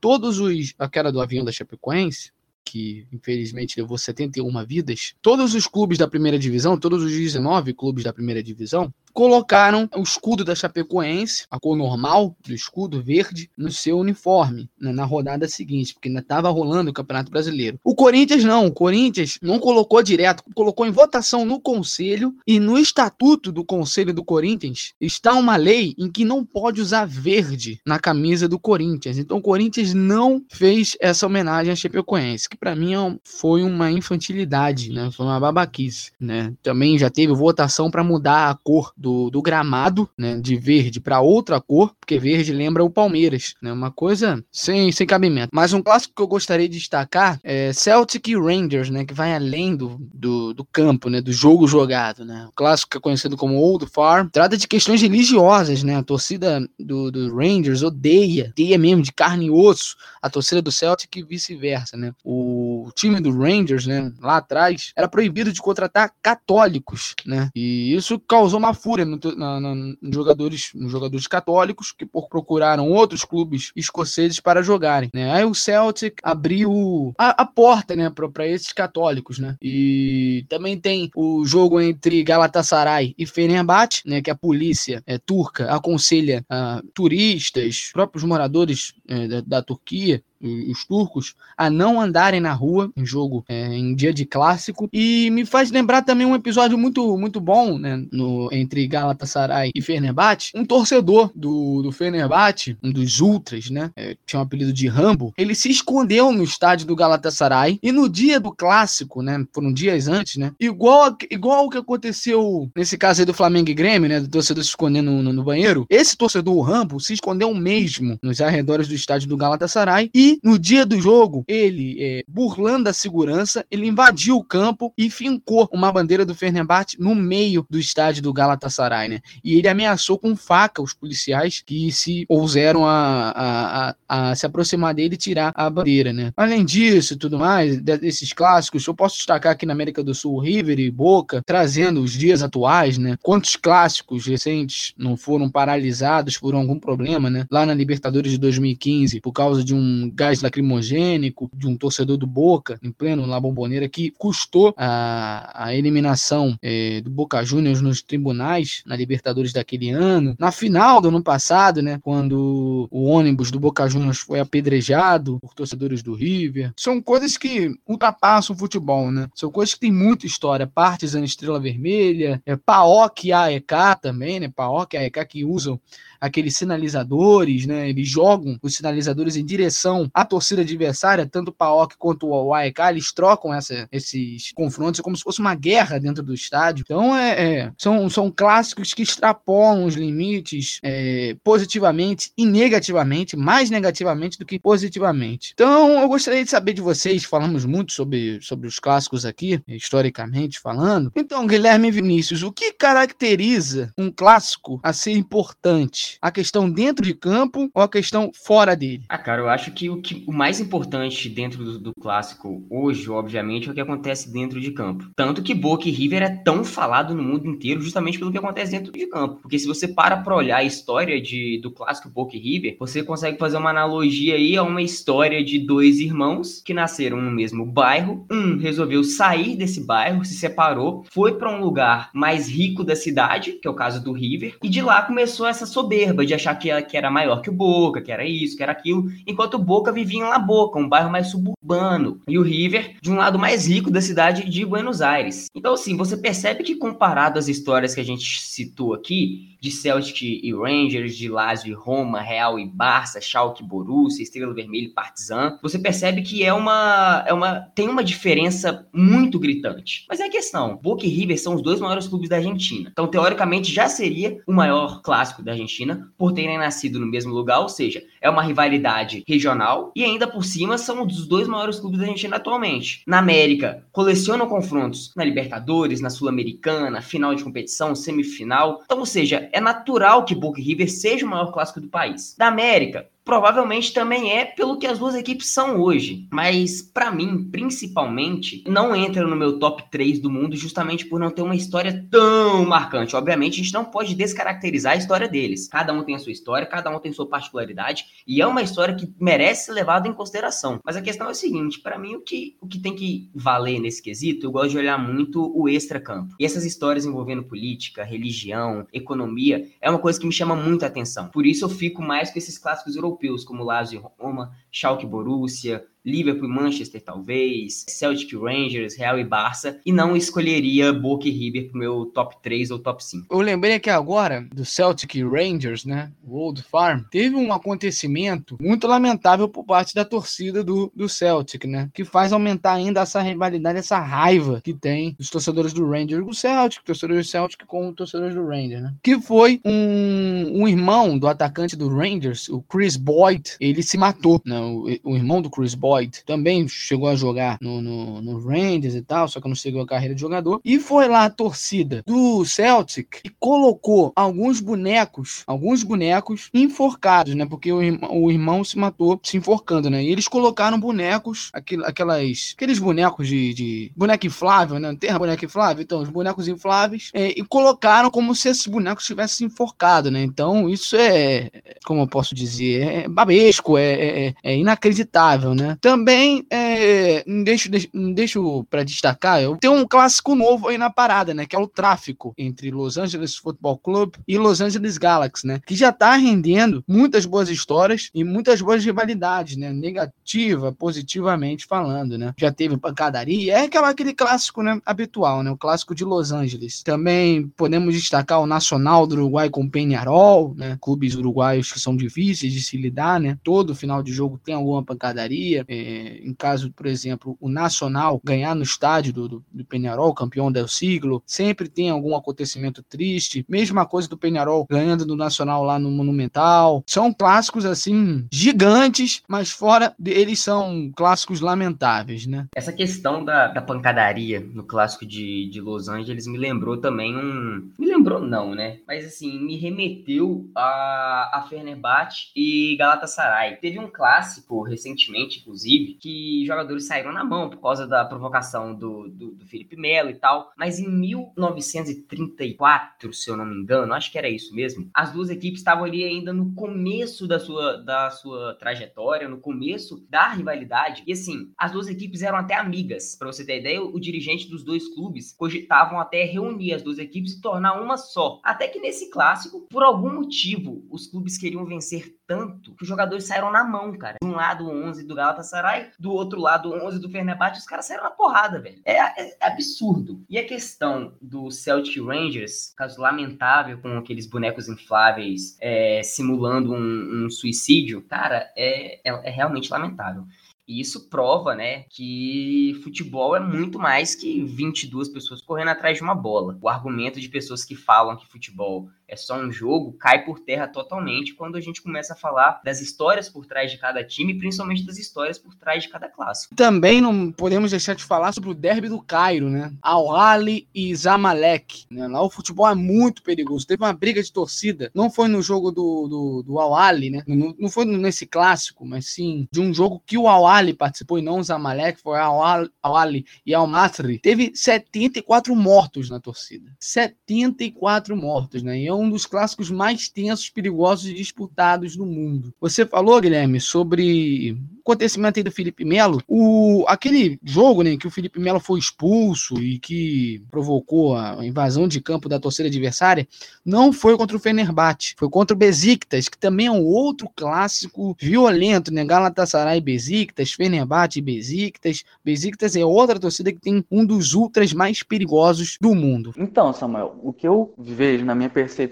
todos 0.00 0.38
os. 0.38 0.74
a 0.78 0.88
queda 0.88 1.10
do 1.10 1.20
avião 1.20 1.44
da 1.44 1.52
Chapecoense, 1.52 2.33
que 2.64 3.06
infelizmente 3.12 3.80
levou 3.80 3.98
71 3.98 4.64
vidas, 4.64 5.14
todos 5.20 5.54
os 5.54 5.66
clubes 5.66 5.98
da 5.98 6.08
primeira 6.08 6.38
divisão, 6.38 6.78
todos 6.78 7.02
os 7.02 7.12
19 7.12 7.74
clubes 7.74 8.04
da 8.04 8.12
primeira 8.12 8.42
divisão, 8.42 8.92
colocaram 9.14 9.88
o 9.96 10.02
escudo 10.02 10.44
da 10.44 10.54
Chapecoense, 10.54 11.46
a 11.50 11.58
cor 11.58 11.76
normal 11.76 12.36
do 12.44 12.52
escudo 12.52 13.00
verde, 13.00 13.48
no 13.56 13.70
seu 13.70 13.96
uniforme 13.96 14.68
né, 14.78 14.92
na 14.92 15.04
rodada 15.04 15.48
seguinte, 15.48 15.94
porque 15.94 16.08
ainda 16.08 16.20
estava 16.20 16.50
rolando 16.50 16.90
o 16.90 16.92
Campeonato 16.92 17.30
Brasileiro. 17.30 17.78
O 17.84 17.94
Corinthians 17.94 18.44
não, 18.44 18.66
o 18.66 18.72
Corinthians 18.72 19.38
não 19.40 19.58
colocou 19.58 20.02
direto, 20.02 20.42
colocou 20.54 20.84
em 20.84 20.90
votação 20.90 21.46
no 21.46 21.60
conselho 21.60 22.34
e 22.46 22.58
no 22.58 22.76
estatuto 22.76 23.52
do 23.52 23.64
conselho 23.64 24.12
do 24.12 24.24
Corinthians 24.24 24.92
está 25.00 25.32
uma 25.34 25.56
lei 25.56 25.94
em 25.96 26.10
que 26.10 26.24
não 26.24 26.44
pode 26.44 26.80
usar 26.80 27.06
verde 27.06 27.80
na 27.86 27.98
camisa 27.98 28.48
do 28.48 28.58
Corinthians. 28.58 29.18
Então 29.18 29.38
o 29.38 29.42
Corinthians 29.42 29.94
não 29.94 30.42
fez 30.48 30.96
essa 31.00 31.26
homenagem 31.26 31.72
à 31.72 31.76
Chapecoense, 31.76 32.48
que 32.48 32.56
para 32.56 32.74
mim 32.74 32.94
é 32.94 33.16
foi 33.22 33.62
uma 33.62 33.90
infantilidade, 33.90 34.90
né? 34.90 35.10
Foi 35.12 35.26
uma 35.26 35.38
babaquice, 35.38 36.10
né? 36.18 36.52
Também 36.62 36.98
já 36.98 37.10
teve 37.10 37.32
votação 37.32 37.90
para 37.90 38.02
mudar 38.02 38.50
a 38.50 38.54
cor 38.54 38.92
do, 39.04 39.28
do 39.28 39.42
gramado, 39.42 40.08
né, 40.16 40.40
de 40.40 40.56
verde 40.56 40.98
para 40.98 41.20
outra 41.20 41.60
cor, 41.60 41.94
porque 42.00 42.18
verde 42.18 42.54
lembra 42.54 42.82
o 42.82 42.88
Palmeiras, 42.88 43.54
né, 43.60 43.70
uma 43.70 43.90
coisa 43.90 44.42
sem, 44.50 44.90
sem 44.92 45.06
cabimento. 45.06 45.50
Mas 45.52 45.74
um 45.74 45.82
clássico 45.82 46.14
que 46.16 46.22
eu 46.22 46.26
gostaria 46.26 46.66
de 46.66 46.78
destacar 46.78 47.38
é 47.44 47.70
Celtic 47.74 48.28
e 48.28 48.34
Rangers, 48.34 48.88
né, 48.88 49.04
que 49.04 49.12
vai 49.12 49.34
além 49.34 49.76
do, 49.76 49.98
do, 50.00 50.54
do 50.54 50.64
campo, 50.64 51.10
né, 51.10 51.20
do 51.20 51.30
jogo 51.32 51.66
jogado, 51.66 52.24
né. 52.24 52.46
O 52.48 52.52
clássico 52.52 52.92
que 52.92 52.96
é 52.96 53.00
conhecido 53.00 53.36
como 53.36 53.58
Old 53.58 53.84
Farm 53.92 54.28
trata 54.32 54.56
de 54.56 54.66
questões 54.66 55.02
religiosas, 55.02 55.82
né, 55.82 55.96
a 55.96 56.02
torcida 56.02 56.66
do, 56.80 57.10
do 57.10 57.36
Rangers 57.36 57.82
odeia, 57.82 58.52
odeia 58.52 58.78
mesmo 58.78 59.02
de 59.02 59.12
carne 59.12 59.46
e 59.46 59.50
osso 59.50 59.96
a 60.22 60.30
torcida 60.30 60.62
do 60.62 60.72
Celtic 60.72 61.14
e 61.16 61.22
vice-versa, 61.22 61.94
né. 61.94 62.12
O 62.24 62.90
time 62.94 63.20
do 63.20 63.36
Rangers, 63.36 63.86
né, 63.86 64.10
lá 64.18 64.38
atrás, 64.38 64.92
era 64.96 65.08
proibido 65.08 65.52
de 65.52 65.60
contratar 65.60 66.10
católicos, 66.22 67.14
né, 67.26 67.50
e 67.54 67.94
isso 67.94 68.18
causou 68.18 68.58
uma 68.58 68.72
fúria 68.72 68.93
no, 69.02 69.18
na, 69.36 69.60
na, 69.60 69.74
nos, 69.74 70.14
jogadores, 70.14 70.70
nos 70.74 70.92
jogadores 70.92 71.26
católicos 71.26 71.90
que 71.90 72.04
procuraram 72.04 72.90
outros 72.90 73.24
clubes 73.24 73.72
escoceses 73.74 74.40
para 74.40 74.62
jogarem. 74.62 75.08
Né? 75.14 75.32
Aí 75.32 75.44
o 75.44 75.54
Celtic 75.54 76.18
abriu 76.22 77.14
a, 77.18 77.42
a 77.42 77.46
porta 77.46 77.96
né, 77.96 78.10
para 78.10 78.46
esses 78.46 78.72
católicos. 78.72 79.38
Né? 79.38 79.56
E 79.62 80.44
também 80.48 80.78
tem 80.78 81.10
o 81.16 81.46
jogo 81.46 81.80
entre 81.80 82.22
Galatasaray 82.22 83.14
e 83.16 83.24
Fenerbahçe, 83.24 84.02
né, 84.04 84.20
que 84.20 84.30
a 84.30 84.34
polícia 84.34 85.02
é, 85.06 85.16
turca 85.18 85.70
aconselha 85.72 86.44
uh, 86.50 86.86
turistas, 86.94 87.90
próprios 87.92 88.24
moradores 88.24 88.92
é, 89.08 89.28
da, 89.28 89.40
da 89.40 89.62
Turquia, 89.62 90.22
os 90.44 90.84
turcos 90.84 91.34
a 91.56 91.70
não 91.70 92.00
andarem 92.00 92.40
na 92.40 92.52
rua 92.52 92.90
em 92.96 93.04
jogo 93.04 93.44
é, 93.48 93.74
em 93.74 93.94
dia 93.94 94.12
de 94.12 94.24
clássico. 94.24 94.88
E 94.92 95.30
me 95.30 95.44
faz 95.44 95.70
lembrar 95.70 96.02
também 96.02 96.26
um 96.26 96.34
episódio 96.34 96.76
muito 96.76 97.16
muito 97.16 97.40
bom 97.40 97.78
né, 97.78 98.04
no, 98.12 98.48
entre 98.52 98.86
Galatasaray 98.86 99.70
e 99.74 99.82
Fenerbahçe. 99.82 100.52
Um 100.54 100.64
torcedor 100.64 101.30
do, 101.34 101.82
do 101.82 101.92
Fenerbahçe 101.92 102.76
um 102.82 102.90
dos 102.90 103.20
ultras 103.20 103.70
né 103.70 103.90
é, 103.96 104.16
tinha 104.26 104.40
um 104.40 104.42
apelido 104.42 104.72
de 104.72 104.86
Rambo 104.86 105.32
ele 105.36 105.54
se 105.54 105.70
escondeu 105.70 106.32
no 106.32 106.42
estádio 106.42 106.86
do 106.86 106.96
Galatasaray 106.96 107.78
e 107.82 107.92
no 107.92 108.08
dia 108.08 108.40
do 108.40 108.52
clássico 108.52 109.22
né 109.22 109.44
foram 109.52 109.72
dias 109.72 110.08
antes 110.08 110.36
né 110.36 110.52
igual 110.58 111.16
igual 111.30 111.66
o 111.66 111.70
que 111.70 111.78
aconteceu 111.78 112.70
nesse 112.76 112.96
caso 112.96 113.20
aí 113.20 113.26
do 113.26 113.34
Flamengo 113.34 113.70
e 113.70 113.74
Grêmio 113.74 114.08
né 114.08 114.20
do 114.20 114.28
torcedor 114.28 114.62
se 114.62 114.70
escondendo 114.70 115.10
no, 115.10 115.32
no, 115.32 115.44
banheiro 115.44 115.86
esse 115.88 116.16
torcedor 116.16 116.60
Rambo 116.62 117.00
se 117.00 117.14
escondeu 117.14 117.52
mesmo 117.54 118.18
nos 118.22 118.40
arredores 118.40 118.88
do 118.88 118.94
estádio 118.94 119.28
do 119.28 119.36
Galatasaray 119.36 120.10
e 120.14 120.33
no 120.42 120.58
dia 120.58 120.84
do 120.84 121.00
jogo 121.00 121.44
ele 121.46 121.96
é, 122.00 122.24
burlando 122.28 122.88
a 122.88 122.92
segurança, 122.92 123.64
ele 123.70 123.86
invadiu 123.86 124.36
o 124.36 124.44
campo 124.44 124.92
e 124.96 125.10
fincou 125.10 125.68
uma 125.72 125.92
bandeira 125.92 126.24
do 126.24 126.34
Fenerbahçe 126.34 127.00
no 127.00 127.14
meio 127.14 127.66
do 127.68 127.78
estádio 127.78 128.22
do 128.22 128.32
Galatasaray, 128.32 129.08
né? 129.08 129.20
E 129.42 129.54
ele 129.54 129.68
ameaçou 129.68 130.18
com 130.18 130.36
faca 130.36 130.82
os 130.82 130.92
policiais 130.92 131.62
que 131.64 131.90
se 131.92 132.24
ousaram 132.28 132.86
a, 132.86 133.94
a, 134.08 134.30
a, 134.30 134.34
se 134.34 134.46
aproximar 134.46 134.94
dele 134.94 135.14
e 135.14 135.18
tirar 135.18 135.52
a 135.54 135.68
bandeira, 135.68 136.12
né? 136.12 136.32
Além 136.36 136.64
disso 136.64 137.16
tudo 137.16 137.38
mais, 137.38 137.80
desses 137.80 138.32
clássicos, 138.32 138.86
eu 138.86 138.94
posso 138.94 139.16
destacar 139.16 139.52
aqui 139.52 139.66
na 139.66 139.72
América 139.72 140.02
do 140.02 140.14
Sul 140.14 140.38
River 140.38 140.78
e 140.78 140.90
Boca, 140.90 141.42
trazendo 141.44 142.00
os 142.00 142.12
dias 142.12 142.42
atuais, 142.42 142.98
né? 142.98 143.16
Quantos 143.22 143.56
clássicos 143.56 144.26
recentes 144.26 144.94
não 144.96 145.16
foram 145.16 145.50
paralisados 145.50 146.38
por 146.38 146.54
algum 146.54 146.78
problema, 146.78 147.30
né? 147.30 147.46
Lá 147.50 147.64
na 147.66 147.74
Libertadores 147.74 148.32
de 148.32 148.38
2015, 148.38 149.20
por 149.20 149.32
causa 149.32 149.64
de 149.64 149.74
um 149.74 150.10
gás 150.24 150.40
lacrimogênico, 150.40 151.50
de 151.54 151.66
um 151.66 151.76
torcedor 151.76 152.16
do 152.16 152.26
Boca, 152.26 152.78
em 152.82 152.90
pleno 152.90 153.26
La 153.26 153.38
Bombonera, 153.38 153.88
que 153.88 154.10
custou 154.10 154.72
a, 154.76 155.66
a 155.66 155.74
eliminação 155.74 156.56
é, 156.62 157.02
do 157.02 157.10
Boca 157.10 157.44
Juniors 157.44 157.82
nos 157.82 158.00
tribunais 158.00 158.82
na 158.86 158.96
Libertadores 158.96 159.52
daquele 159.52 159.90
ano. 159.90 160.34
Na 160.38 160.50
final 160.50 161.00
do 161.02 161.08
ano 161.08 161.22
passado, 161.22 161.82
né, 161.82 161.98
quando 162.02 162.88
o 162.90 163.04
ônibus 163.04 163.50
do 163.50 163.60
Boca 163.60 163.86
Juniors 163.86 164.18
foi 164.18 164.40
apedrejado 164.40 165.38
por 165.40 165.52
torcedores 165.52 166.02
do 166.02 166.14
River. 166.14 166.72
São 166.74 167.02
coisas 167.02 167.36
que 167.36 167.74
ultrapassam 167.86 168.56
o 168.56 168.58
futebol, 168.58 169.10
né? 169.10 169.28
São 169.34 169.50
coisas 169.50 169.74
que 169.74 169.80
têm 169.80 169.92
muita 169.92 170.26
história. 170.26 170.66
Partizan 170.66 171.22
Estrela 171.22 171.60
Vermelha, 171.60 172.40
é, 172.46 172.56
PAOK 172.56 173.28
e 173.28 173.32
AEK 173.32 174.00
também, 174.00 174.40
né? 174.40 174.48
PAOK 174.48 174.94
e 174.94 174.98
AEK 174.98 175.26
que 175.26 175.44
usam 175.44 175.78
aqueles 176.20 176.56
sinalizadores, 176.56 177.66
né? 177.66 177.90
Eles 177.90 178.08
jogam 178.08 178.58
os 178.62 178.74
sinalizadores 178.74 179.36
em 179.36 179.44
direção 179.44 180.03
à 180.12 180.24
torcida 180.24 180.62
adversária, 180.62 181.26
tanto 181.26 181.48
o 181.48 181.52
PAOK 181.52 181.96
quanto 181.98 182.28
o 182.28 182.54
AEK, 182.54 182.80
eles 182.90 183.12
trocam 183.12 183.52
essa, 183.52 183.88
esses 183.90 184.52
confrontos, 184.52 185.00
é 185.00 185.02
como 185.02 185.16
se 185.16 185.22
fosse 185.22 185.40
uma 185.40 185.54
guerra 185.54 185.98
dentro 185.98 186.22
do 186.22 186.34
estádio. 186.34 186.84
Então, 186.84 187.16
é, 187.16 187.58
é 187.58 187.72
são, 187.76 188.08
são 188.08 188.30
clássicos 188.30 188.92
que 188.92 189.02
extrapolam 189.02 189.84
os 189.84 189.94
limites 189.94 190.78
é, 190.82 191.36
positivamente 191.42 192.32
e 192.36 192.44
negativamente, 192.46 193.36
mais 193.36 193.70
negativamente 193.70 194.38
do 194.38 194.44
que 194.44 194.58
positivamente. 194.58 195.52
Então, 195.54 196.00
eu 196.00 196.08
gostaria 196.08 196.44
de 196.44 196.50
saber 196.50 196.72
de 196.72 196.80
vocês, 196.80 197.24
falamos 197.24 197.64
muito 197.64 197.92
sobre, 197.92 198.40
sobre 198.40 198.68
os 198.68 198.78
clássicos 198.78 199.24
aqui, 199.24 199.60
historicamente 199.68 200.60
falando. 200.60 201.12
Então, 201.14 201.46
Guilherme 201.46 201.90
Vinícius, 201.90 202.42
o 202.42 202.52
que 202.52 202.72
caracteriza 202.72 203.92
um 203.96 204.10
clássico 204.10 204.80
a 204.82 204.92
ser 204.92 205.12
importante? 205.12 206.18
A 206.20 206.30
questão 206.30 206.70
dentro 206.70 207.04
de 207.04 207.14
campo 207.14 207.70
ou 207.72 207.82
a 207.82 207.88
questão 207.88 208.30
fora 208.34 208.74
dele? 208.76 209.04
Ah, 209.08 209.18
cara, 209.18 209.40
eu 209.40 209.48
acho 209.48 209.70
que 209.72 209.88
o, 209.94 210.02
que, 210.02 210.24
o 210.26 210.32
mais 210.32 210.60
importante 210.60 211.28
dentro 211.28 211.64
do, 211.64 211.78
do 211.78 211.92
clássico 211.94 212.64
hoje, 212.68 213.08
obviamente, 213.10 213.68
é 213.68 213.72
o 213.72 213.74
que 213.74 213.80
acontece 213.80 214.32
dentro 214.32 214.60
de 214.60 214.70
campo. 214.70 215.10
Tanto 215.16 215.42
que 215.42 215.54
Boca 215.54 215.88
e 215.88 215.92
River 215.92 216.22
é 216.22 216.30
tão 216.30 216.64
falado 216.64 217.14
no 217.14 217.22
mundo 217.22 217.46
inteiro 217.46 217.80
justamente 217.80 218.18
pelo 218.18 218.30
que 218.30 218.38
acontece 218.38 218.72
dentro 218.72 218.92
de 218.92 219.06
campo. 219.06 219.40
Porque 219.42 219.58
se 219.58 219.66
você 219.66 219.88
para 219.88 220.18
pra 220.18 220.36
olhar 220.36 220.58
a 220.58 220.64
história 220.64 221.20
de, 221.20 221.58
do 221.62 221.70
clássico 221.70 222.08
Boca 222.08 222.36
e 222.36 222.40
River, 222.40 222.76
você 222.78 223.02
consegue 223.02 223.38
fazer 223.38 223.56
uma 223.56 223.70
analogia 223.70 224.34
aí 224.34 224.56
a 224.56 224.62
uma 224.62 224.82
história 224.82 225.42
de 225.42 225.58
dois 225.58 225.98
irmãos 226.00 226.60
que 226.64 226.74
nasceram 226.74 227.20
no 227.20 227.30
mesmo 227.30 227.64
bairro. 227.64 228.26
Um 228.30 228.58
resolveu 228.58 229.02
sair 229.04 229.56
desse 229.56 229.80
bairro, 229.80 230.24
se 230.24 230.34
separou, 230.34 231.04
foi 231.10 231.34
para 231.36 231.50
um 231.50 231.60
lugar 231.60 232.10
mais 232.12 232.48
rico 232.48 232.84
da 232.84 232.96
cidade, 232.96 233.52
que 233.52 233.68
é 233.68 233.70
o 233.70 233.74
caso 233.74 234.02
do 234.02 234.12
River, 234.12 234.56
e 234.62 234.68
de 234.68 234.80
lá 234.80 235.02
começou 235.02 235.46
essa 235.46 235.66
soberba 235.66 235.94
soberba 235.94 236.26
de 236.26 236.34
achar 236.34 236.54
que, 236.54 236.82
que 236.82 236.96
era 236.96 237.10
maior 237.10 237.40
que 237.40 237.50
o 237.50 237.52
Boca, 237.52 238.00
que 238.00 238.10
era 238.10 238.24
isso, 238.24 238.56
que 238.56 238.62
era 238.62 238.72
aquilo, 238.72 239.06
enquanto 239.26 239.54
o 239.54 239.58
Boca 239.58 239.83
vivia 239.92 240.20
em 240.20 240.22
La 240.22 240.38
Boca, 240.38 240.78
um 240.78 240.88
bairro 240.88 241.10
mais 241.10 241.28
suburbano, 241.28 242.20
e 242.28 242.38
o 242.38 242.42
River 242.42 242.96
de 243.00 243.10
um 243.10 243.16
lado 243.16 243.38
mais 243.38 243.66
rico 243.66 243.90
da 243.90 244.00
cidade 244.00 244.48
de 244.48 244.64
Buenos 244.64 245.00
Aires. 245.00 245.46
Então, 245.54 245.74
assim, 245.74 245.96
você 245.96 246.16
percebe 246.16 246.62
que 246.62 246.76
comparado 246.76 247.38
às 247.38 247.48
histórias 247.48 247.94
que 247.94 248.00
a 248.00 248.04
gente 248.04 248.40
citou 248.40 248.94
aqui, 248.94 249.54
de 249.64 249.70
Celtic 249.70 250.40
e 250.42 250.52
Rangers, 250.52 251.16
de 251.16 251.26
Lazio 251.26 251.70
e 251.70 251.74
Roma, 251.74 252.20
Real 252.20 252.58
e 252.58 252.66
Barça, 252.66 253.18
Schalke 253.18 253.62
e 253.62 253.66
Borussia, 253.66 254.22
Estrela 254.22 254.52
Vermelha 254.52 254.88
e 254.88 254.92
Partizan, 254.92 255.58
você 255.62 255.78
percebe 255.78 256.20
que 256.20 256.44
é 256.44 256.52
uma, 256.52 257.24
é 257.26 257.32
uma 257.32 257.60
tem 257.74 257.88
uma 257.88 258.04
diferença 258.04 258.86
muito 258.92 259.38
gritante. 259.38 260.04
Mas 260.06 260.20
é 260.20 260.26
a 260.26 260.30
questão, 260.30 260.76
Boca 260.76 261.06
e 261.06 261.08
River 261.08 261.40
são 261.40 261.54
os 261.54 261.62
dois 261.62 261.80
maiores 261.80 262.06
clubes 262.06 262.28
da 262.28 262.36
Argentina. 262.36 262.90
Então, 262.92 263.06
teoricamente, 263.06 263.72
já 263.72 263.88
seria 263.88 264.38
o 264.46 264.52
maior 264.52 265.00
clássico 265.00 265.42
da 265.42 265.52
Argentina 265.52 266.12
por 266.18 266.32
terem 266.32 266.58
nascido 266.58 267.00
no 267.00 267.06
mesmo 267.06 267.32
lugar, 267.32 267.60
ou 267.60 267.68
seja, 267.70 268.02
é 268.24 268.30
uma 268.30 268.42
rivalidade 268.42 269.22
regional 269.28 269.92
e 269.94 270.02
ainda 270.02 270.26
por 270.26 270.42
cima 270.42 270.78
são 270.78 271.06
os 271.06 271.28
dois 271.28 271.46
maiores 271.46 271.78
clubes 271.78 271.98
da 271.98 272.06
Argentina 272.06 272.36
atualmente. 272.36 273.02
Na 273.06 273.18
América, 273.18 273.84
colecionam 273.92 274.48
confrontos 274.48 275.12
na 275.14 275.22
Libertadores, 275.22 276.00
na 276.00 276.08
Sul-Americana, 276.08 277.02
final 277.02 277.34
de 277.34 277.44
competição, 277.44 277.94
semifinal. 277.94 278.80
Então, 278.84 278.98
ou 278.98 279.06
seja, 279.06 279.50
é 279.52 279.60
natural 279.60 280.24
que 280.24 280.34
Boca 280.34 280.58
e 280.58 280.64
River 280.64 280.90
seja 280.90 281.26
o 281.26 281.28
maior 281.28 281.52
clássico 281.52 281.82
do 281.82 281.88
país. 281.88 282.34
Da 282.38 282.48
América, 282.48 283.06
provavelmente 283.24 283.92
também 283.92 284.32
é 284.32 284.44
pelo 284.44 284.78
que 284.78 284.86
as 284.86 284.98
duas 284.98 285.14
equipes 285.14 285.48
são 285.48 285.80
hoje. 285.80 286.28
Mas 286.30 286.82
para 286.82 287.10
mim, 287.10 287.48
principalmente, 287.50 288.62
não 288.66 288.94
entra 288.94 289.26
no 289.26 289.34
meu 289.34 289.58
top 289.58 289.84
3 289.90 290.20
do 290.20 290.30
mundo 290.30 290.54
justamente 290.56 291.06
por 291.06 291.18
não 291.18 291.30
ter 291.30 291.42
uma 291.42 291.56
história 291.56 292.06
tão 292.10 292.64
marcante. 292.66 293.16
Obviamente, 293.16 293.54
a 293.54 293.64
gente 293.64 293.72
não 293.72 293.84
pode 293.84 294.14
descaracterizar 294.14 294.92
a 294.92 294.96
história 294.96 295.28
deles. 295.28 295.68
Cada 295.68 295.92
um 295.92 296.04
tem 296.04 296.14
a 296.14 296.18
sua 296.18 296.32
história, 296.32 296.66
cada 296.66 296.94
um 296.94 297.00
tem 297.00 297.12
sua 297.12 297.28
particularidade 297.28 298.06
e 298.26 298.42
é 298.42 298.46
uma 298.46 298.62
história 298.62 298.94
que 298.94 299.12
merece 299.18 299.66
ser 299.66 299.72
levada 299.72 300.06
em 300.06 300.12
consideração. 300.12 300.78
Mas 300.84 300.96
a 300.96 301.02
questão 301.02 301.28
é 301.28 301.30
o 301.30 301.34
seguinte, 301.34 301.80
para 301.80 301.98
mim 301.98 302.16
o 302.16 302.20
que 302.20 302.56
o 302.60 302.66
que 302.66 302.78
tem 302.78 302.94
que 302.94 303.30
valer 303.34 303.80
nesse 303.80 304.02
quesito, 304.02 304.46
eu 304.46 304.52
gosto 304.52 304.70
de 304.70 304.78
olhar 304.78 304.98
muito 304.98 305.52
o 305.54 305.68
extra-campo. 305.68 306.34
E 306.38 306.44
essas 306.44 306.64
histórias 306.64 307.06
envolvendo 307.06 307.44
política, 307.44 308.04
religião, 308.04 308.86
economia, 308.92 309.66
é 309.80 309.88
uma 309.88 309.98
coisa 309.98 310.20
que 310.20 310.26
me 310.26 310.32
chama 310.32 310.54
muito 310.54 310.84
a 310.84 310.88
atenção. 310.88 311.28
Por 311.28 311.46
isso 311.46 311.64
eu 311.64 311.68
fico 311.68 312.02
mais 312.02 312.30
com 312.30 312.38
esses 312.38 312.58
clássicos 312.58 312.96
europeus 312.96 313.13
europeus 313.14 313.44
como 313.44 313.64
Lazio 313.64 314.10
Roma, 314.18 314.54
Schalke 314.70 315.06
Borussia, 315.06 315.86
Liverpool 316.04 316.48
Manchester, 316.48 317.00
talvez, 317.00 317.84
Celtic 317.88 318.32
Rangers, 318.34 318.96
Real 318.96 319.18
e 319.18 319.24
Barça, 319.24 319.80
e 319.86 319.92
não 319.92 320.14
escolheria 320.14 320.92
Boca 320.92 321.26
e 321.26 321.30
River 321.30 321.70
pro 321.70 321.78
meu 321.78 322.06
top 322.06 322.36
3 322.42 322.70
ou 322.70 322.78
top 322.78 323.02
5. 323.02 323.34
Eu 323.34 323.40
lembrei 323.40 323.74
aqui 323.74 323.88
agora 323.88 324.46
do 324.52 324.64
Celtic 324.64 325.14
Rangers, 325.22 325.84
né? 325.84 326.12
O 326.22 326.36
Old 326.36 326.62
Farm. 326.62 327.02
Teve 327.10 327.36
um 327.36 327.52
acontecimento 327.52 328.56
muito 328.60 328.86
lamentável 328.86 329.48
por 329.48 329.64
parte 329.64 329.94
da 329.94 330.04
torcida 330.04 330.62
do, 330.62 330.92
do 330.94 331.08
Celtic, 331.08 331.64
né? 331.64 331.88
Que 331.94 332.04
faz 332.04 332.32
aumentar 332.32 332.74
ainda 332.74 333.00
essa 333.00 333.22
rivalidade, 333.22 333.78
essa 333.78 333.98
raiva 333.98 334.60
que 334.62 334.74
tem 334.74 335.16
os 335.18 335.30
torcedores 335.30 335.72
do 335.72 335.88
Rangers 335.88 336.24
o 336.26 336.34
Celtic, 336.34 336.84
torcedores 336.84 337.26
do 337.26 337.30
Celtic 337.30 337.64
com 337.66 337.88
os 337.88 337.94
torcedores 337.94 338.34
do 338.34 338.46
Rangers, 338.46 338.82
né? 338.82 338.94
Que 339.02 339.20
foi 339.20 339.60
um, 339.64 340.62
um 340.62 340.68
irmão 340.68 341.18
do 341.18 341.26
atacante 341.26 341.76
do 341.76 341.88
Rangers, 341.88 342.48
o 342.48 342.60
Chris 342.62 342.96
Boyd, 342.96 343.56
ele 343.58 343.82
se 343.82 343.96
matou, 343.96 344.40
né? 344.44 344.60
O, 344.60 344.86
o 345.02 345.16
irmão 345.16 345.40
do 345.40 345.50
Chris 345.50 345.74
Boyd 345.74 345.93
Também 346.26 346.66
chegou 346.68 347.08
a 347.08 347.16
jogar 347.16 347.58
no, 347.60 347.80
no, 347.80 348.20
no 348.20 348.38
Rangers 348.38 348.94
e 348.94 349.02
tal, 349.02 349.28
só 349.28 349.40
que 349.40 349.48
não 349.48 349.54
seguiu 349.54 349.80
a 349.80 349.86
carreira 349.86 350.14
de 350.14 350.20
jogador. 350.20 350.60
E 350.64 350.78
foi 350.78 351.08
lá 351.08 351.24
a 351.24 351.30
torcida 351.30 352.02
do 352.06 352.44
Celtic 352.44 353.20
e 353.24 353.30
colocou 353.30 354.12
alguns 354.14 354.60
bonecos, 354.60 355.42
alguns 355.46 355.82
bonecos 355.82 356.50
enforcados, 356.52 357.34
né? 357.34 357.46
Porque 357.46 357.72
o, 357.72 357.78
o 358.10 358.30
irmão 358.30 358.64
se 358.64 358.78
matou 358.78 359.20
se 359.22 359.36
enforcando, 359.36 359.90
né? 359.90 360.02
E 360.02 360.10
eles 360.10 360.28
colocaram 360.28 360.78
bonecos, 360.78 361.50
aquel, 361.52 361.84
aquelas, 361.84 362.54
aqueles 362.56 362.78
bonecos 362.78 363.28
de, 363.28 363.54
de 363.54 363.92
boneco 363.96 364.26
inflável, 364.26 364.78
né? 364.78 364.94
Terra 364.98 365.18
boneco 365.18 365.44
inflável, 365.44 365.82
então 365.82 366.00
os 366.00 366.08
bonecos 366.08 366.48
infláveis, 366.48 367.10
é, 367.14 367.28
e 367.28 367.44
colocaram 367.44 368.10
como 368.10 368.34
se 368.34 368.48
esses 368.48 368.66
bonecos 368.66 369.06
tivessem 369.06 369.46
enforcado, 369.46 370.10
né? 370.10 370.22
Então 370.22 370.68
isso 370.68 370.96
é, 370.96 371.50
como 371.84 372.02
eu 372.02 372.06
posso 372.06 372.34
dizer, 372.34 372.86
é 372.86 373.08
babesco, 373.08 373.76
é, 373.78 374.26
é, 374.26 374.34
é 374.42 374.56
inacreditável, 374.56 375.54
né? 375.54 375.76
Também, 375.84 376.46
é, 376.48 377.22
deixo, 377.44 377.68
deixo 378.14 378.64
para 378.70 378.82
destacar, 378.82 379.42
eu 379.42 379.58
tenho 379.58 379.74
um 379.74 379.86
clássico 379.86 380.34
novo 380.34 380.68
aí 380.68 380.78
na 380.78 380.88
parada, 380.88 381.34
né? 381.34 381.44
Que 381.44 381.54
é 381.54 381.58
o 381.58 381.68
tráfico 381.68 382.32
entre 382.38 382.70
Los 382.70 382.96
Angeles 382.96 383.36
Football 383.36 383.76
Club 383.76 384.14
e 384.26 384.38
Los 384.38 384.62
Angeles 384.62 384.96
Galaxy, 384.96 385.46
né? 385.46 385.60
Que 385.66 385.76
já 385.76 385.92
tá 385.92 386.16
rendendo 386.16 386.82
muitas 386.88 387.26
boas 387.26 387.50
histórias 387.50 388.08
e 388.14 388.24
muitas 388.24 388.62
boas 388.62 388.82
rivalidades, 388.82 389.58
né? 389.58 389.74
Negativa, 389.74 390.72
positivamente 390.72 391.66
falando, 391.66 392.16
né? 392.16 392.32
Já 392.38 392.50
teve 392.50 392.78
pancadaria, 392.78 393.52
é 393.52 393.64
aquela, 393.64 393.90
aquele 393.90 394.14
clássico, 394.14 394.62
né? 394.62 394.80
Habitual, 394.86 395.42
né? 395.42 395.50
O 395.50 395.58
clássico 395.58 395.94
de 395.94 396.02
Los 396.02 396.32
Angeles. 396.32 396.82
Também 396.82 397.46
podemos 397.48 397.94
destacar 397.94 398.40
o 398.40 398.46
Nacional 398.46 399.06
do 399.06 399.16
Uruguai 399.16 399.50
com 399.50 399.64
o 399.64 399.70
Penharol, 399.70 400.54
né? 400.56 400.78
Clubes 400.80 401.14
uruguaios 401.14 401.70
que 401.70 401.78
são 401.78 401.94
difíceis 401.94 402.54
de 402.54 402.62
se 402.62 402.78
lidar, 402.78 403.20
né? 403.20 403.36
Todo 403.44 403.74
final 403.74 404.02
de 404.02 404.14
jogo 404.14 404.40
tem 404.42 404.54
alguma 404.54 404.82
pancadaria. 404.82 405.62
É, 405.74 406.18
em 406.22 406.32
caso, 406.32 406.72
por 406.72 406.86
exemplo, 406.86 407.36
o 407.40 407.48
Nacional 407.48 408.20
ganhar 408.24 408.54
no 408.54 408.62
estádio 408.62 409.12
do, 409.12 409.28
do, 409.28 409.44
do 409.52 409.64
Penharol, 409.64 410.14
campeão 410.14 410.50
del 410.52 410.68
siglo, 410.68 411.22
sempre 411.26 411.68
tem 411.68 411.90
algum 411.90 412.14
acontecimento 412.14 412.82
triste. 412.82 413.44
Mesma 413.48 413.84
coisa 413.84 414.08
do 414.08 414.16
Penharol 414.16 414.66
ganhando 414.70 415.04
do 415.04 415.16
Nacional 415.16 415.64
lá 415.64 415.78
no 415.78 415.90
Monumental. 415.90 416.84
São 416.86 417.12
clássicos 417.12 417.64
assim 417.64 418.26
gigantes, 418.32 419.22
mas 419.28 419.50
fora 419.50 419.94
eles 420.04 420.40
são 420.40 420.92
clássicos 420.94 421.40
lamentáveis, 421.40 422.26
né? 422.26 422.46
Essa 422.54 422.72
questão 422.72 423.24
da, 423.24 423.48
da 423.48 423.60
pancadaria 423.60 424.40
no 424.40 424.64
clássico 424.64 425.04
de, 425.04 425.48
de 425.50 425.60
Los 425.60 425.88
Angeles 425.88 426.26
me 426.26 426.38
lembrou 426.38 426.76
também 426.76 427.16
um. 427.16 427.70
Me 427.78 427.86
lembrou, 427.86 428.20
não, 428.20 428.54
né? 428.54 428.78
Mas 428.86 429.04
assim, 429.04 429.38
me 429.40 429.56
remeteu 429.56 430.48
a, 430.54 431.38
a 431.38 431.46
Fenerbahçe 431.48 432.28
e 432.36 432.76
Galatasaray. 432.76 433.56
Teve 433.56 433.78
um 433.78 433.90
clássico 433.90 434.62
recentemente, 434.62 435.40
inclusive, 435.40 435.63
que 436.00 436.44
jogadores 436.46 436.86
saíram 436.86 437.12
na 437.12 437.24
mão 437.24 437.50
por 437.50 437.60
causa 437.60 437.86
da 437.86 438.04
provocação 438.04 438.74
do, 438.74 439.08
do, 439.08 439.32
do 439.32 439.46
Felipe 439.46 439.76
Melo 439.76 440.10
e 440.10 440.14
tal. 440.14 440.52
Mas 440.56 440.78
em 440.78 440.88
1934, 440.88 443.12
se 443.12 443.30
eu 443.30 443.36
não 443.36 443.44
me 443.44 443.56
engano, 443.56 443.94
acho 443.94 444.10
que 444.10 444.18
era 444.18 444.28
isso 444.28 444.54
mesmo, 444.54 444.88
as 444.94 445.12
duas 445.12 445.30
equipes 445.30 445.60
estavam 445.60 445.84
ali 445.84 446.04
ainda 446.04 446.32
no 446.32 446.54
começo 446.54 447.26
da 447.26 447.38
sua, 447.38 447.78
da 447.78 448.10
sua 448.10 448.54
trajetória, 448.54 449.28
no 449.28 449.38
começo 449.38 450.04
da 450.08 450.28
rivalidade. 450.28 451.02
E 451.06 451.12
assim, 451.12 451.52
as 451.58 451.72
duas 451.72 451.88
equipes 451.88 452.22
eram 452.22 452.38
até 452.38 452.54
amigas. 452.54 453.16
Para 453.16 453.32
você 453.32 453.44
ter 453.44 453.60
ideia, 453.60 453.82
o 453.82 454.00
dirigente 454.00 454.48
dos 454.48 454.62
dois 454.62 454.88
clubes 454.94 455.32
cogitavam 455.32 455.98
até 455.98 456.24
reunir 456.24 456.74
as 456.74 456.82
duas 456.82 456.98
equipes 456.98 457.34
e 457.34 457.40
tornar 457.40 457.80
uma 457.80 457.96
só. 457.96 458.40
Até 458.42 458.68
que 458.68 458.80
nesse 458.80 459.10
clássico, 459.10 459.66
por 459.70 459.82
algum 459.82 460.12
motivo, 460.12 460.84
os 460.90 461.06
clubes 461.06 461.38
queriam 461.38 461.64
vencer 461.64 462.16
tanto 462.26 462.74
que 462.74 462.82
os 462.82 462.88
jogadores 462.88 463.24
saíram 463.24 463.50
na 463.50 463.64
mão, 463.64 463.96
cara. 463.96 464.16
De 464.20 464.26
um 464.26 464.34
lado, 464.34 464.66
o 464.66 464.70
11 464.70 465.06
do 465.06 465.14
Galatasaray, 465.44 465.90
do 465.98 466.12
outro 466.12 466.40
lado, 466.40 466.70
o 466.70 466.86
11 466.86 466.98
do 466.98 467.08
Fenerbahçe, 467.08 467.60
os 467.60 467.66
caras 467.66 467.86
saíram 467.86 468.04
na 468.04 468.10
porrada, 468.10 468.60
velho. 468.60 468.80
É, 468.84 468.94
é, 468.94 469.36
é, 469.40 469.46
absurdo. 469.46 470.24
E 470.28 470.38
a 470.38 470.46
questão 470.46 471.14
do 471.20 471.50
Celtic 471.50 472.02
Rangers, 472.02 472.72
caso 472.76 473.00
lamentável, 473.00 473.78
com 473.78 473.98
aqueles 473.98 474.26
bonecos 474.26 474.68
infláveis 474.68 475.56
é, 475.60 476.02
simulando 476.02 476.72
um, 476.72 477.26
um, 477.26 477.30
suicídio, 477.30 478.02
cara, 478.02 478.50
é, 478.56 479.00
é, 479.08 479.28
é 479.28 479.30
realmente 479.30 479.70
lamentável. 479.70 480.24
E 480.66 480.80
isso 480.80 481.10
prova, 481.10 481.54
né, 481.54 481.82
que 481.90 482.80
futebol 482.82 483.36
é 483.36 483.40
muito 483.40 483.78
mais 483.78 484.14
que 484.14 484.42
22 484.42 485.10
pessoas 485.10 485.42
correndo 485.42 485.68
atrás 485.68 485.98
de 485.98 486.02
uma 486.02 486.14
bola. 486.14 486.58
O 486.62 486.70
argumento 486.70 487.20
de 487.20 487.28
pessoas 487.28 487.66
que 487.66 487.74
falam 487.74 488.16
que 488.16 488.26
futebol 488.26 488.88
é 489.08 489.16
só 489.16 489.38
um 489.38 489.52
jogo, 489.52 489.92
cai 489.92 490.24
por 490.24 490.40
terra 490.40 490.66
totalmente 490.66 491.34
quando 491.34 491.56
a 491.56 491.60
gente 491.60 491.82
começa 491.82 492.14
a 492.14 492.16
falar 492.16 492.60
das 492.64 492.80
histórias 492.80 493.28
por 493.28 493.46
trás 493.46 493.70
de 493.70 493.78
cada 493.78 494.02
time, 494.04 494.38
principalmente 494.38 494.84
das 494.84 494.98
histórias 494.98 495.38
por 495.38 495.54
trás 495.54 495.82
de 495.82 495.88
cada 495.88 496.08
clássico. 496.08 496.54
Também 496.54 497.00
não 497.00 497.30
podemos 497.30 497.70
deixar 497.70 497.94
de 497.94 498.04
falar 498.04 498.32
sobre 498.32 498.50
o 498.50 498.54
derby 498.54 498.88
do 498.88 499.02
Cairo, 499.02 499.48
né? 499.48 499.72
Al-Ali 499.82 500.68
e 500.74 500.94
Zamalek. 500.94 501.86
Né? 501.90 502.06
Lá 502.08 502.22
o 502.22 502.30
futebol 502.30 502.68
é 502.68 502.74
muito 502.74 503.22
perigoso. 503.22 503.66
Teve 503.66 503.82
uma 503.82 503.92
briga 503.92 504.22
de 504.22 504.32
torcida, 504.32 504.90
não 504.94 505.10
foi 505.10 505.28
no 505.28 505.42
jogo 505.42 505.70
do, 505.70 506.08
do, 506.08 506.42
do 506.42 506.58
Al-Ali, 506.58 507.10
né? 507.10 507.22
Não, 507.26 507.54
não 507.58 507.68
foi 507.68 507.84
nesse 507.84 508.26
clássico, 508.26 508.84
mas 508.86 509.06
sim 509.06 509.46
de 509.50 509.60
um 509.60 509.72
jogo 509.72 510.02
que 510.06 510.18
o 510.18 510.28
Al-Ali 510.28 510.74
participou 510.74 511.18
e 511.18 511.22
não 511.22 511.38
o 511.38 511.42
Zamalek, 511.42 512.00
foi 512.00 512.18
Al-Ali 512.18 513.24
e 513.44 513.54
Al-Masri. 513.54 514.18
Teve 514.18 514.52
74 514.54 515.54
mortos 515.54 516.10
na 516.10 516.20
torcida. 516.20 516.72
74 516.78 518.16
mortos, 518.16 518.62
né? 518.62 518.78
E 518.78 518.86
é 518.86 518.94
um 518.94 519.03
dos 519.10 519.26
clássicos 519.26 519.70
mais 519.70 520.08
tensos, 520.08 520.50
perigosos 520.50 521.06
e 521.06 521.14
disputados 521.14 521.96
do 521.96 522.06
mundo. 522.06 522.54
Você 522.60 522.86
falou, 522.86 523.20
Guilherme, 523.20 523.60
sobre 523.60 524.56
acontecimento 524.84 525.38
aí 525.38 525.42
do 525.42 525.50
Felipe 525.50 525.82
Melo, 525.82 526.22
o, 526.28 526.84
aquele 526.86 527.38
jogo 527.42 527.82
né, 527.82 527.96
que 527.96 528.06
o 528.06 528.10
Felipe 528.10 528.38
Melo 528.38 528.60
foi 528.60 528.78
expulso 528.78 529.58
e 529.60 529.78
que 529.78 530.42
provocou 530.50 531.16
a 531.16 531.44
invasão 531.44 531.88
de 531.88 532.02
campo 532.02 532.28
da 532.28 532.38
torcida 532.38 532.68
adversária, 532.68 533.26
não 533.64 533.92
foi 533.92 534.16
contra 534.16 534.36
o 534.36 534.40
Fenerbahçe, 534.40 535.14
foi 535.16 535.30
contra 535.30 535.54
o 535.54 535.58
Besiktas, 535.58 536.28
que 536.28 536.36
também 536.36 536.66
é 536.66 536.70
um 536.70 536.84
outro 536.84 537.30
clássico 537.34 538.14
violento, 538.20 538.92
né? 538.92 539.04
Galatasaray 539.04 539.80
Besiktas, 539.80 540.52
Fenerbahçe 540.52 541.20
Besiktas. 541.22 542.04
Besiktas 542.22 542.76
é 542.76 542.84
outra 542.84 543.18
torcida 543.18 543.52
que 543.52 543.60
tem 543.60 543.82
um 543.90 544.04
dos 544.04 544.34
ultras 544.34 544.74
mais 544.74 545.02
perigosos 545.02 545.78
do 545.80 545.94
mundo. 545.94 546.34
Então, 546.36 546.72
Samuel, 546.74 547.18
o 547.22 547.32
que 547.32 547.48
eu 547.48 547.72
vejo 547.78 548.24
na 548.24 548.34
minha 548.34 548.50
percepção 548.50 548.83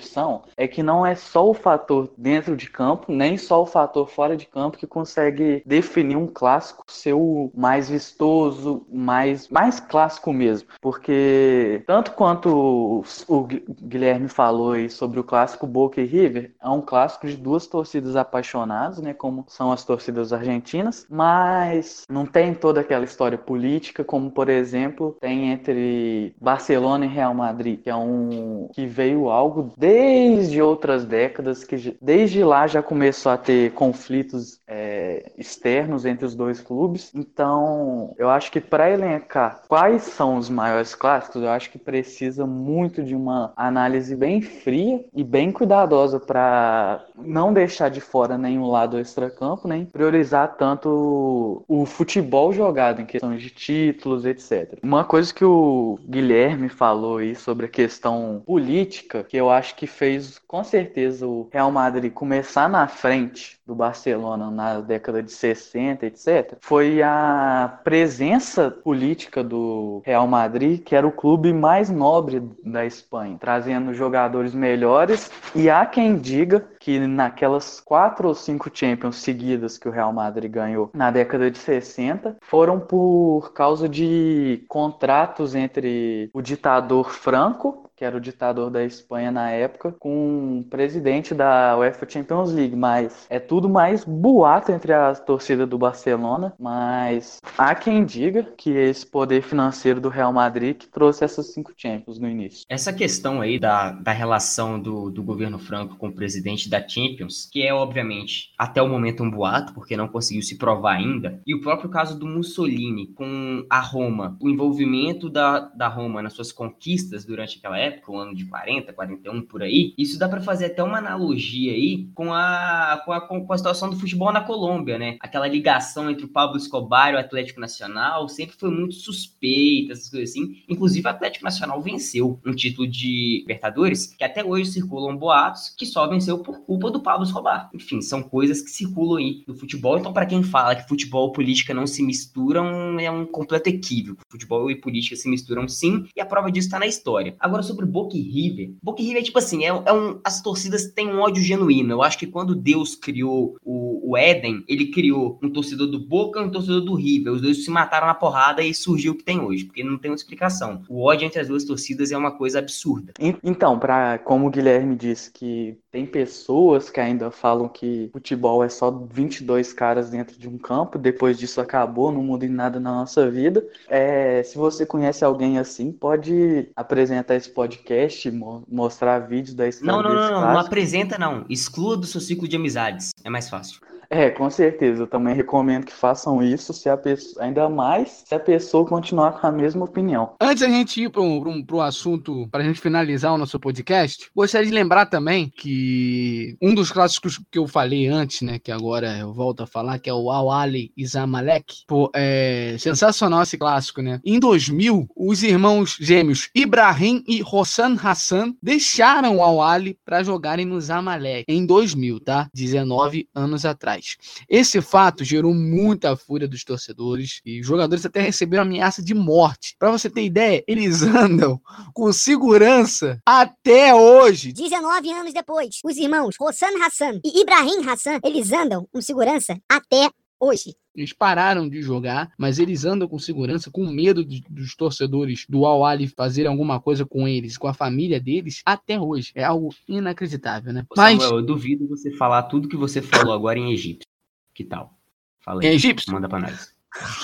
é 0.56 0.66
que 0.66 0.82
não 0.82 1.04
é 1.04 1.14
só 1.14 1.48
o 1.48 1.54
fator 1.54 2.10
dentro 2.16 2.56
de 2.56 2.70
campo, 2.70 3.12
nem 3.12 3.36
só 3.36 3.62
o 3.62 3.66
fator 3.66 4.08
fora 4.08 4.36
de 4.36 4.46
campo 4.46 4.78
que 4.78 4.86
consegue 4.86 5.62
definir 5.66 6.16
um 6.16 6.26
clássico 6.26 6.84
ser 6.86 7.14
o 7.14 7.50
mais 7.54 7.88
vistoso, 7.88 8.86
mais, 8.90 9.48
mais 9.48 9.80
clássico 9.80 10.32
mesmo. 10.32 10.68
Porque, 10.80 11.82
tanto 11.86 12.12
quanto 12.12 13.04
o 13.28 13.46
Guilherme 13.82 14.28
falou 14.28 14.72
aí 14.72 14.88
sobre 14.88 15.20
o 15.20 15.24
clássico 15.24 15.66
Boca 15.66 16.00
e 16.00 16.04
River, 16.04 16.52
é 16.62 16.68
um 16.68 16.80
clássico 16.80 17.26
de 17.26 17.36
duas 17.36 17.66
torcidas 17.66 18.16
apaixonadas, 18.16 18.98
né? 19.00 19.14
Como 19.14 19.44
são 19.48 19.72
as 19.72 19.84
torcidas 19.84 20.32
argentinas, 20.32 21.06
mas 21.08 22.04
não 22.08 22.26
tem 22.26 22.54
toda 22.54 22.80
aquela 22.80 23.04
história 23.04 23.38
política, 23.38 24.04
como 24.04 24.30
por 24.30 24.48
exemplo 24.48 25.16
tem 25.20 25.50
entre 25.52 26.34
Barcelona 26.40 27.06
e 27.06 27.08
Real 27.08 27.34
Madrid, 27.34 27.80
que 27.82 27.90
é 27.90 27.96
um 27.96 28.68
que 28.72 28.86
veio 28.86 29.28
algo 29.30 29.72
desde 29.82 30.62
outras 30.62 31.04
décadas, 31.04 31.64
que 31.64 31.96
desde 32.00 32.44
lá 32.44 32.68
já 32.68 32.80
começou 32.80 33.32
a 33.32 33.36
ter 33.36 33.72
conflitos 33.72 34.60
é, 34.68 35.32
externos 35.36 36.06
entre 36.06 36.24
os 36.24 36.36
dois 36.36 36.60
clubes. 36.60 37.10
Então, 37.12 38.14
eu 38.16 38.30
acho 38.30 38.52
que 38.52 38.60
para 38.60 38.88
elencar 38.88 39.62
quais 39.66 40.02
são 40.02 40.36
os 40.36 40.48
maiores 40.48 40.94
clássicos, 40.94 41.42
eu 41.42 41.48
acho 41.48 41.68
que 41.68 41.78
precisa 41.78 42.46
muito 42.46 43.02
de 43.02 43.16
uma 43.16 43.52
análise 43.56 44.14
bem 44.14 44.40
fria 44.40 45.04
e 45.12 45.24
bem 45.24 45.50
cuidadosa 45.50 46.20
para 46.20 47.04
não 47.16 47.52
deixar 47.52 47.88
de 47.88 48.00
fora 48.00 48.38
nenhum 48.38 48.68
lado 48.70 49.00
extracampo, 49.00 49.66
nem 49.66 49.84
priorizar 49.84 50.54
tanto 50.56 51.64
o 51.66 51.84
futebol 51.84 52.52
jogado 52.52 53.02
em 53.02 53.06
questão 53.06 53.34
de 53.36 53.50
títulos, 53.50 54.24
etc. 54.24 54.78
Uma 54.80 55.02
coisa 55.02 55.34
que 55.34 55.44
o 55.44 55.98
Guilherme 56.08 56.68
falou 56.68 57.16
aí 57.16 57.34
sobre 57.34 57.66
a 57.66 57.68
questão 57.68 58.40
política, 58.46 59.24
que 59.24 59.36
eu 59.36 59.50
acho 59.50 59.71
que 59.76 59.86
fez 59.86 60.38
com 60.46 60.62
certeza 60.62 61.26
o 61.26 61.48
Real 61.52 61.70
Madrid 61.70 62.12
começar 62.12 62.68
na 62.68 62.86
frente 62.86 63.58
do 63.66 63.74
Barcelona 63.74 64.50
na 64.50 64.80
década 64.80 65.22
de 65.22 65.32
60, 65.32 66.06
etc., 66.06 66.56
foi 66.60 67.02
a 67.02 67.80
presença 67.84 68.70
política 68.70 69.42
do 69.42 70.02
Real 70.04 70.26
Madrid, 70.26 70.82
que 70.82 70.94
era 70.94 71.06
o 71.06 71.12
clube 71.12 71.52
mais 71.52 71.90
nobre 71.90 72.42
da 72.64 72.84
Espanha, 72.84 73.36
trazendo 73.38 73.94
jogadores 73.94 74.54
melhores. 74.54 75.30
E 75.54 75.70
há 75.70 75.86
quem 75.86 76.16
diga 76.16 76.60
que 76.82 76.98
naquelas 76.98 77.80
quatro 77.80 78.26
ou 78.26 78.34
cinco 78.34 78.68
Champions 78.72 79.16
seguidas 79.16 79.78
que 79.78 79.88
o 79.88 79.92
Real 79.92 80.12
Madrid 80.12 80.50
ganhou 80.50 80.90
na 80.92 81.12
década 81.12 81.48
de 81.48 81.56
60 81.56 82.38
foram 82.42 82.80
por 82.80 83.52
causa 83.54 83.88
de 83.88 84.64
contratos 84.68 85.54
entre 85.54 86.28
o 86.34 86.42
ditador 86.42 87.10
Franco 87.10 87.88
que 88.02 88.04
era 88.04 88.16
o 88.16 88.20
ditador 88.20 88.68
da 88.68 88.84
Espanha 88.84 89.30
na 89.30 89.52
época, 89.52 89.94
com 90.00 90.58
o 90.58 90.64
presidente 90.64 91.36
da 91.36 91.78
UEFA 91.78 92.04
Champions 92.08 92.50
League. 92.50 92.74
Mas 92.74 93.26
é 93.30 93.38
tudo 93.38 93.68
mais 93.68 94.04
boato 94.04 94.72
entre 94.72 94.92
a 94.92 95.14
torcida 95.14 95.64
do 95.64 95.78
Barcelona. 95.78 96.52
Mas 96.58 97.40
há 97.56 97.72
quem 97.76 98.04
diga 98.04 98.42
que 98.56 98.70
esse 98.70 99.06
poder 99.06 99.42
financeiro 99.42 100.00
do 100.00 100.08
Real 100.08 100.32
Madrid 100.32 100.76
que 100.78 100.88
trouxe 100.88 101.24
essas 101.24 101.52
cinco 101.52 101.72
Champions 101.76 102.18
no 102.18 102.28
início. 102.28 102.64
Essa 102.68 102.92
questão 102.92 103.40
aí 103.40 103.56
da, 103.56 103.92
da 103.92 104.10
relação 104.10 104.80
do, 104.80 105.08
do 105.08 105.22
governo 105.22 105.60
franco 105.60 105.94
com 105.94 106.08
o 106.08 106.12
presidente 106.12 106.68
da 106.72 106.86
Champions, 106.86 107.48
que 107.50 107.62
é 107.62 107.72
obviamente 107.72 108.50
até 108.58 108.80
o 108.80 108.88
momento 108.88 109.22
um 109.22 109.30
boato, 109.30 109.74
porque 109.74 109.96
não 109.96 110.08
conseguiu 110.08 110.42
se 110.42 110.56
provar 110.56 110.96
ainda, 110.96 111.40
e 111.46 111.54
o 111.54 111.60
próprio 111.60 111.90
caso 111.90 112.18
do 112.18 112.26
Mussolini 112.26 113.08
com 113.08 113.64
a 113.68 113.78
Roma, 113.78 114.36
o 114.40 114.48
envolvimento 114.48 115.28
da, 115.28 115.60
da 115.60 115.86
Roma 115.86 116.22
nas 116.22 116.32
suas 116.32 116.50
conquistas 116.50 117.24
durante 117.24 117.58
aquela 117.58 117.78
época 117.78 118.10
o 118.10 118.16
ano 118.16 118.34
de 118.34 118.46
40, 118.46 118.92
41 118.92 119.42
por 119.42 119.62
aí. 119.62 119.92
Isso 119.98 120.18
dá 120.18 120.28
para 120.28 120.40
fazer 120.40 120.66
até 120.66 120.82
uma 120.82 120.98
analogia 120.98 121.72
aí 121.72 122.08
com 122.14 122.32
a, 122.32 123.02
com 123.04 123.12
a, 123.12 123.20
com 123.20 123.52
a 123.52 123.58
situação 123.58 123.90
do 123.90 123.96
futebol 123.96 124.32
na 124.32 124.40
Colômbia, 124.40 124.98
né? 124.98 125.16
Aquela 125.20 125.46
ligação 125.46 126.10
entre 126.10 126.24
o 126.24 126.28
Pablo 126.28 126.56
Escobar 126.56 127.12
e 127.12 127.16
o 127.16 127.18
Atlético 127.18 127.60
Nacional 127.60 128.28
sempre 128.28 128.56
foi 128.56 128.70
muito 128.70 128.94
suspeita, 128.94 129.92
essas 129.92 130.08
coisas 130.08 130.30
assim. 130.30 130.62
Inclusive, 130.68 131.06
o 131.06 131.10
Atlético 131.10 131.44
Nacional 131.44 131.82
venceu 131.82 132.40
um 132.46 132.54
título 132.54 132.88
de 132.88 133.40
Libertadores 133.40 134.06
que 134.06 134.24
até 134.24 134.42
hoje 134.42 134.70
circulam 134.70 135.16
boatos 135.16 135.74
que 135.76 135.86
só 135.86 136.06
venceu 136.06 136.38
por 136.38 136.61
culpa 136.66 136.90
do 136.90 137.00
Pablo 137.00 137.24
Escobar. 137.24 137.70
Enfim, 137.74 138.00
são 138.00 138.22
coisas 138.22 138.60
que 138.60 138.70
circulam 138.70 139.18
aí 139.18 139.42
no 139.46 139.54
futebol. 139.54 139.98
Então, 139.98 140.12
para 140.12 140.26
quem 140.26 140.42
fala 140.42 140.76
que 140.76 140.88
futebol 140.88 141.30
e 141.30 141.32
política 141.32 141.74
não 141.74 141.86
se 141.86 142.02
misturam, 142.02 142.98
é 142.98 143.10
um 143.10 143.26
completo 143.26 143.68
equívoco. 143.68 144.22
Futebol 144.30 144.70
e 144.70 144.80
política 144.80 145.16
se 145.16 145.28
misturam 145.28 145.68
sim, 145.68 146.06
e 146.16 146.20
a 146.20 146.26
prova 146.26 146.50
disso 146.50 146.68
está 146.68 146.78
na 146.78 146.86
história. 146.86 147.34
Agora, 147.38 147.62
sobre 147.62 147.86
Boca 147.86 148.16
e 148.16 148.22
River. 148.22 148.74
Boca 148.82 149.02
e 149.02 149.04
River 149.04 149.22
é 149.22 149.24
tipo 149.24 149.38
assim, 149.38 149.64
é, 149.64 149.68
é 149.68 149.92
um, 149.92 150.20
as 150.24 150.40
torcidas 150.40 150.86
têm 150.92 151.08
um 151.08 151.20
ódio 151.20 151.42
genuíno. 151.42 151.92
Eu 151.92 152.02
acho 152.02 152.18
que 152.18 152.26
quando 152.26 152.54
Deus 152.54 152.94
criou 152.94 153.56
o, 153.64 154.12
o 154.12 154.16
Éden, 154.16 154.64
ele 154.68 154.86
criou 154.86 155.38
um 155.42 155.50
torcedor 155.50 155.86
do 155.86 155.98
Boca 155.98 156.40
e 156.40 156.44
um 156.44 156.50
torcedor 156.50 156.82
do 156.82 156.94
River. 156.94 157.32
Os 157.32 157.42
dois 157.42 157.64
se 157.64 157.70
mataram 157.70 158.06
na 158.06 158.14
porrada 158.14 158.62
e 158.62 158.74
surgiu 158.74 159.12
o 159.12 159.16
que 159.16 159.24
tem 159.24 159.40
hoje, 159.40 159.64
porque 159.64 159.84
não 159.84 159.98
tem 159.98 160.10
uma 160.10 160.16
explicação. 160.16 160.82
O 160.88 161.04
ódio 161.04 161.26
entre 161.26 161.40
as 161.40 161.48
duas 161.48 161.64
torcidas 161.64 162.12
é 162.12 162.16
uma 162.16 162.32
coisa 162.32 162.58
absurda. 162.58 163.12
Então, 163.42 163.78
para 163.78 164.18
como 164.18 164.46
o 164.46 164.50
Guilherme 164.50 164.96
disse 164.96 165.30
que 165.30 165.76
tem 165.92 166.06
pessoas 166.06 166.88
que 166.88 166.98
ainda 166.98 167.30
falam 167.30 167.68
que 167.68 168.08
futebol 168.14 168.64
é 168.64 168.68
só 168.70 168.90
22 168.90 169.74
caras 169.74 170.08
dentro 170.08 170.38
de 170.38 170.48
um 170.48 170.56
campo, 170.56 170.98
depois 170.98 171.38
disso 171.38 171.60
acabou, 171.60 172.10
não 172.10 172.22
muda 172.22 172.46
em 172.46 172.48
nada 172.48 172.80
na 172.80 172.90
nossa 172.92 173.30
vida. 173.30 173.62
É, 173.90 174.42
se 174.42 174.56
você 174.56 174.86
conhece 174.86 175.22
alguém 175.22 175.58
assim, 175.58 175.92
pode 175.92 176.70
apresentar 176.74 177.36
esse 177.36 177.50
podcast, 177.50 178.30
mo 178.30 178.64
mostrar 178.66 179.18
vídeos 179.18 179.54
da 179.54 179.68
história. 179.68 179.92
Não, 179.92 180.02
não, 180.02 180.14
não, 180.14 180.40
não, 180.40 180.52
não 180.54 180.58
apresenta 180.58 181.18
não. 181.18 181.44
Exclua 181.50 181.94
do 181.94 182.06
seu 182.06 182.22
ciclo 182.22 182.48
de 182.48 182.56
amizades. 182.56 183.10
É 183.22 183.28
mais 183.28 183.50
fácil. 183.50 183.78
É, 184.12 184.28
com 184.28 184.50
certeza. 184.50 185.04
Eu 185.04 185.06
também 185.06 185.34
recomendo 185.34 185.86
que 185.86 185.92
façam 185.92 186.42
isso, 186.42 186.74
se 186.74 186.86
a 186.86 186.98
pessoa, 186.98 187.42
ainda 187.42 187.66
mais 187.70 188.24
se 188.26 188.34
a 188.34 188.38
pessoa 188.38 188.84
continuar 188.84 189.40
com 189.40 189.46
a 189.46 189.50
mesma 189.50 189.86
opinião. 189.86 190.34
Antes 190.38 190.60
da 190.60 190.68
gente 190.68 191.02
ir 191.02 191.08
para 191.08 191.22
um, 191.22 191.64
um 191.72 191.80
assunto, 191.80 192.46
para 192.50 192.62
a 192.62 192.66
gente 192.66 192.78
finalizar 192.78 193.32
o 193.32 193.38
nosso 193.38 193.58
podcast, 193.58 194.30
gostaria 194.36 194.68
de 194.68 194.74
lembrar 194.74 195.06
também 195.06 195.48
que 195.48 196.58
um 196.60 196.74
dos 196.74 196.92
clássicos 196.92 197.40
que 197.50 197.58
eu 197.58 197.66
falei 197.66 198.06
antes, 198.06 198.42
né, 198.42 198.58
que 198.58 198.70
agora 198.70 199.16
eu 199.16 199.32
volto 199.32 199.62
a 199.62 199.66
falar, 199.66 199.98
que 199.98 200.10
é 200.10 200.14
o 200.14 200.30
Al 200.30 200.50
Ali 200.50 200.92
Zamalek, 201.02 201.84
pô, 201.88 202.10
é 202.14 202.76
sensacional 202.78 203.42
esse 203.42 203.56
clássico, 203.56 204.02
né? 204.02 204.20
Em 204.22 204.38
2000, 204.38 205.08
os 205.16 205.42
irmãos 205.42 205.96
gêmeos 205.98 206.50
Ibrahim 206.54 207.24
e 207.26 207.42
Hossan 207.42 207.96
Hassan 208.02 208.54
deixaram 208.62 209.38
o 209.38 209.42
Al 209.42 209.62
Ali 209.62 209.96
para 210.04 210.22
jogarem 210.22 210.66
no 210.66 210.78
Zamalek 210.78 211.44
em 211.48 211.64
2000, 211.64 212.20
tá? 212.20 212.48
19 212.54 213.26
anos 213.34 213.64
atrás. 213.64 214.01
Esse 214.48 214.80
fato 214.80 215.24
gerou 215.24 215.54
muita 215.54 216.16
fúria 216.16 216.48
dos 216.48 216.64
torcedores 216.64 217.40
e 217.44 217.60
os 217.60 217.66
jogadores 217.66 218.04
até 218.04 218.20
receberam 218.20 218.62
ameaça 218.62 219.02
de 219.02 219.14
morte. 219.14 219.76
Para 219.78 219.90
você 219.90 220.10
ter 220.10 220.24
ideia, 220.24 220.62
eles 220.66 221.02
andam 221.02 221.60
com 221.94 222.12
segurança 222.12 223.20
até 223.26 223.94
hoje. 223.94 224.52
19 224.52 225.12
anos 225.12 225.32
depois, 225.32 225.80
os 225.84 225.96
irmãos 225.96 226.36
Hossan 226.40 226.82
Hassan 226.84 227.20
e 227.24 227.40
Ibrahim 227.40 227.88
Hassan, 227.88 228.18
eles 228.24 228.52
andam 228.52 228.86
com 228.92 229.00
segurança 229.00 229.58
até 229.68 230.10
hoje. 230.40 230.74
Eles 230.94 231.12
pararam 231.12 231.68
de 231.68 231.80
jogar, 231.80 232.30
mas 232.36 232.58
eles 232.58 232.84
andam 232.84 233.08
com 233.08 233.18
segurança, 233.18 233.70
com 233.70 233.86
medo 233.86 234.22
de, 234.22 234.44
dos 234.48 234.76
torcedores 234.76 235.46
do 235.48 235.64
Al 235.64 235.86
Ali 235.86 236.06
fazerem 236.06 236.50
alguma 236.50 236.78
coisa 236.80 237.06
com 237.06 237.26
eles, 237.26 237.56
com 237.56 237.66
a 237.66 237.72
família 237.72 238.20
deles, 238.20 238.60
até 238.64 239.00
hoje. 239.00 239.32
É 239.34 239.42
algo 239.42 239.74
inacreditável, 239.88 240.70
né? 240.72 240.86
Samuel, 240.94 241.16
mas 241.16 241.30
eu 241.30 241.42
duvido 241.42 241.88
você 241.88 242.10
falar 242.12 242.42
tudo 242.44 242.68
que 242.68 242.76
você 242.76 243.00
falou 243.00 243.32
agora 243.32 243.58
em 243.58 243.72
egípcio. 243.72 244.06
Que 244.54 244.64
tal? 244.64 244.94
Fala 245.40 245.62
aí. 245.62 245.68
Em 245.68 245.72
egípcio? 245.72 246.12
Manda 246.12 246.28
pra 246.28 246.40
nós. 246.40 246.74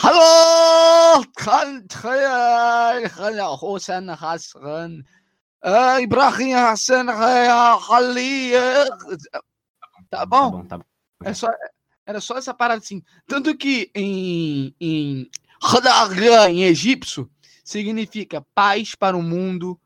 Alô! 0.02 1.24
Hossein 3.60 4.08
Hassan. 4.08 5.04
Ibrahim 6.00 6.54
Hassan 6.54 7.06
Ali. 7.10 8.52
Tá 10.10 10.24
bom? 10.24 10.50
Tá 10.50 10.56
bom, 10.56 10.64
tá 10.64 10.78
bom. 10.78 10.84
É 11.24 11.34
só, 11.34 11.48
era 12.08 12.22
só 12.22 12.38
essa 12.38 12.54
parada 12.54 12.80
assim. 12.82 13.02
Tanto 13.26 13.54
que 13.54 13.90
em, 13.94 14.74
em, 14.80 15.30
em 16.50 16.64
egípcio 16.64 17.30
significa 17.62 18.44
paz 18.54 18.94
para 18.94 19.14
o 19.14 19.22
mundo 19.22 19.78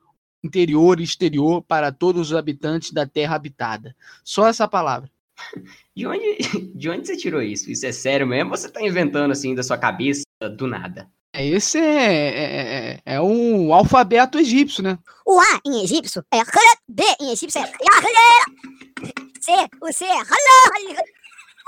interior 0.42 1.00
e 1.00 1.02
exterior 1.02 1.62
para 1.62 1.90
todos 1.90 2.30
os 2.30 2.36
habitantes 2.36 2.92
da 2.92 3.04
terra 3.04 3.34
habitada. 3.34 3.96
Só 4.22 4.46
essa 4.46 4.68
palavra. 4.68 5.10
De 5.94 6.06
onde, 6.06 6.38
de 6.74 6.88
onde 6.88 7.06
você 7.06 7.14
tirou 7.18 7.42
isso? 7.42 7.70
Isso 7.70 7.84
é 7.84 7.92
sério 7.92 8.26
mesmo? 8.26 8.52
Ou 8.52 8.56
você 8.56 8.66
está 8.66 8.80
inventando 8.80 9.30
assim 9.30 9.54
da 9.54 9.62
sua 9.62 9.76
cabeça 9.76 10.22
do 10.56 10.66
nada? 10.66 11.06
Esse 11.34 11.76
é, 11.76 11.82
é, 11.82 13.02
é, 13.04 13.14
é 13.16 13.20
o 13.20 13.74
alfabeto 13.74 14.38
egípcio, 14.38 14.82
né? 14.82 14.98
O 15.26 15.38
A 15.38 15.60
em 15.66 15.84
egípcio 15.84 16.24
é 16.32 16.38
B 16.88 17.02
em 17.20 17.32
egípcio 17.32 17.60
é 17.60 17.66
C, 19.38 19.52
o 19.82 19.92
C 19.92 20.06
é 20.06 20.24